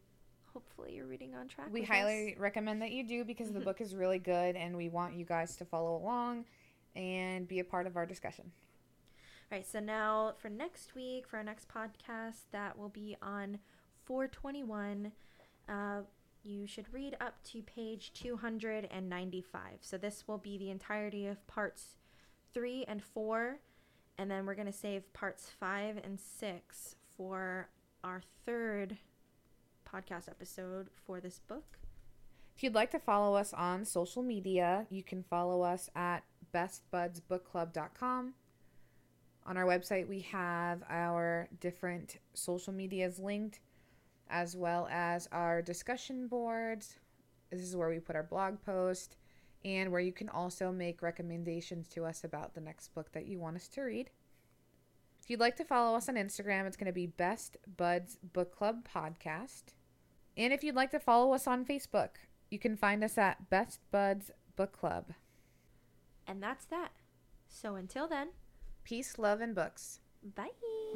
hopefully 0.53 0.95
you're 0.95 1.07
reading 1.07 1.33
on 1.33 1.47
track. 1.47 1.67
We 1.71 1.81
highly 1.83 2.33
us. 2.33 2.39
recommend 2.39 2.81
that 2.81 2.91
you 2.91 3.07
do 3.07 3.23
because 3.23 3.53
the 3.53 3.59
book 3.61 3.79
is 3.79 3.95
really 3.95 4.19
good, 4.19 4.57
and 4.57 4.75
we 4.75 4.89
want 4.89 5.15
you 5.15 5.23
guys 5.23 5.55
to 5.55 5.65
follow 5.65 5.95
along 5.95 6.43
and 6.93 7.47
be 7.47 7.59
a 7.59 7.63
part 7.63 7.87
of 7.87 7.95
our 7.95 8.05
discussion. 8.05 8.51
Right, 9.49 9.65
so 9.65 9.79
now 9.79 10.33
for 10.37 10.49
next 10.49 10.93
week, 10.93 11.25
for 11.25 11.37
our 11.37 11.43
next 11.43 11.69
podcast, 11.69 12.43
that 12.51 12.77
will 12.77 12.89
be 12.89 13.15
on 13.21 13.59
421. 14.03 15.13
Uh, 15.69 16.01
you 16.43 16.67
should 16.67 16.93
read 16.93 17.15
up 17.19 17.43
to 17.45 17.61
page 17.61 18.11
295. 18.13 19.61
So 19.81 19.97
this 19.97 20.27
will 20.27 20.37
be 20.37 20.57
the 20.57 20.69
entirety 20.69 21.27
of 21.27 21.45
parts 21.47 21.95
three 22.53 22.85
and 22.87 23.03
four. 23.03 23.59
And 24.17 24.29
then 24.29 24.45
we're 24.45 24.55
going 24.55 24.65
to 24.67 24.73
save 24.73 25.11
parts 25.13 25.49
five 25.59 25.97
and 26.03 26.19
six 26.19 26.95
for 27.15 27.69
our 28.03 28.21
third 28.45 28.97
podcast 29.87 30.27
episode 30.29 30.89
for 31.05 31.19
this 31.19 31.39
book. 31.39 31.77
If 32.55 32.63
you'd 32.63 32.75
like 32.75 32.91
to 32.91 32.99
follow 32.99 33.35
us 33.35 33.53
on 33.53 33.85
social 33.85 34.21
media, 34.21 34.85
you 34.89 35.03
can 35.03 35.23
follow 35.23 35.61
us 35.61 35.89
at 35.95 36.23
bestbudsbookclub.com. 36.53 38.33
On 39.45 39.57
our 39.57 39.65
website, 39.65 40.07
we 40.07 40.19
have 40.31 40.83
our 40.89 41.47
different 41.59 42.17
social 42.33 42.73
medias 42.73 43.17
linked, 43.17 43.59
as 44.29 44.55
well 44.55 44.87
as 44.91 45.27
our 45.31 45.61
discussion 45.61 46.27
boards. 46.27 46.99
This 47.51 47.61
is 47.61 47.75
where 47.75 47.89
we 47.89 47.99
put 47.99 48.15
our 48.15 48.23
blog 48.23 48.61
post 48.63 49.15
and 49.65 49.91
where 49.91 50.01
you 50.01 50.11
can 50.13 50.29
also 50.29 50.71
make 50.71 51.01
recommendations 51.01 51.87
to 51.89 52.05
us 52.05 52.23
about 52.23 52.53
the 52.53 52.61
next 52.61 52.93
book 52.93 53.11
that 53.11 53.25
you 53.25 53.39
want 53.39 53.55
us 53.57 53.67
to 53.69 53.81
read. 53.81 54.09
If 55.21 55.29
you'd 55.29 55.39
like 55.39 55.57
to 55.57 55.65
follow 55.65 55.95
us 55.97 56.07
on 56.09 56.15
Instagram, 56.15 56.65
it's 56.65 56.77
going 56.77 56.87
to 56.87 56.93
be 56.93 57.07
Best 57.07 57.57
Buds 57.77 58.17
Book 58.33 58.55
Club 58.55 58.87
Podcast. 58.87 59.73
And 60.37 60.53
if 60.53 60.63
you'd 60.63 60.75
like 60.75 60.91
to 60.91 60.99
follow 60.99 61.33
us 61.33 61.45
on 61.47 61.65
Facebook, 61.65 62.09
you 62.49 62.57
can 62.59 62.77
find 62.77 63.03
us 63.03 63.17
at 63.17 63.49
Best 63.49 63.79
Buds 63.91 64.31
Book 64.55 64.71
Club. 64.71 65.11
And 66.25 66.41
that's 66.41 66.65
that. 66.65 66.91
So 67.47 67.75
until 67.75 68.07
then, 68.07 68.29
Peace, 68.83 69.19
love, 69.19 69.41
and 69.41 69.53
books. 69.53 69.99
bye. 70.35 70.49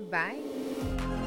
Bye. 0.09 1.22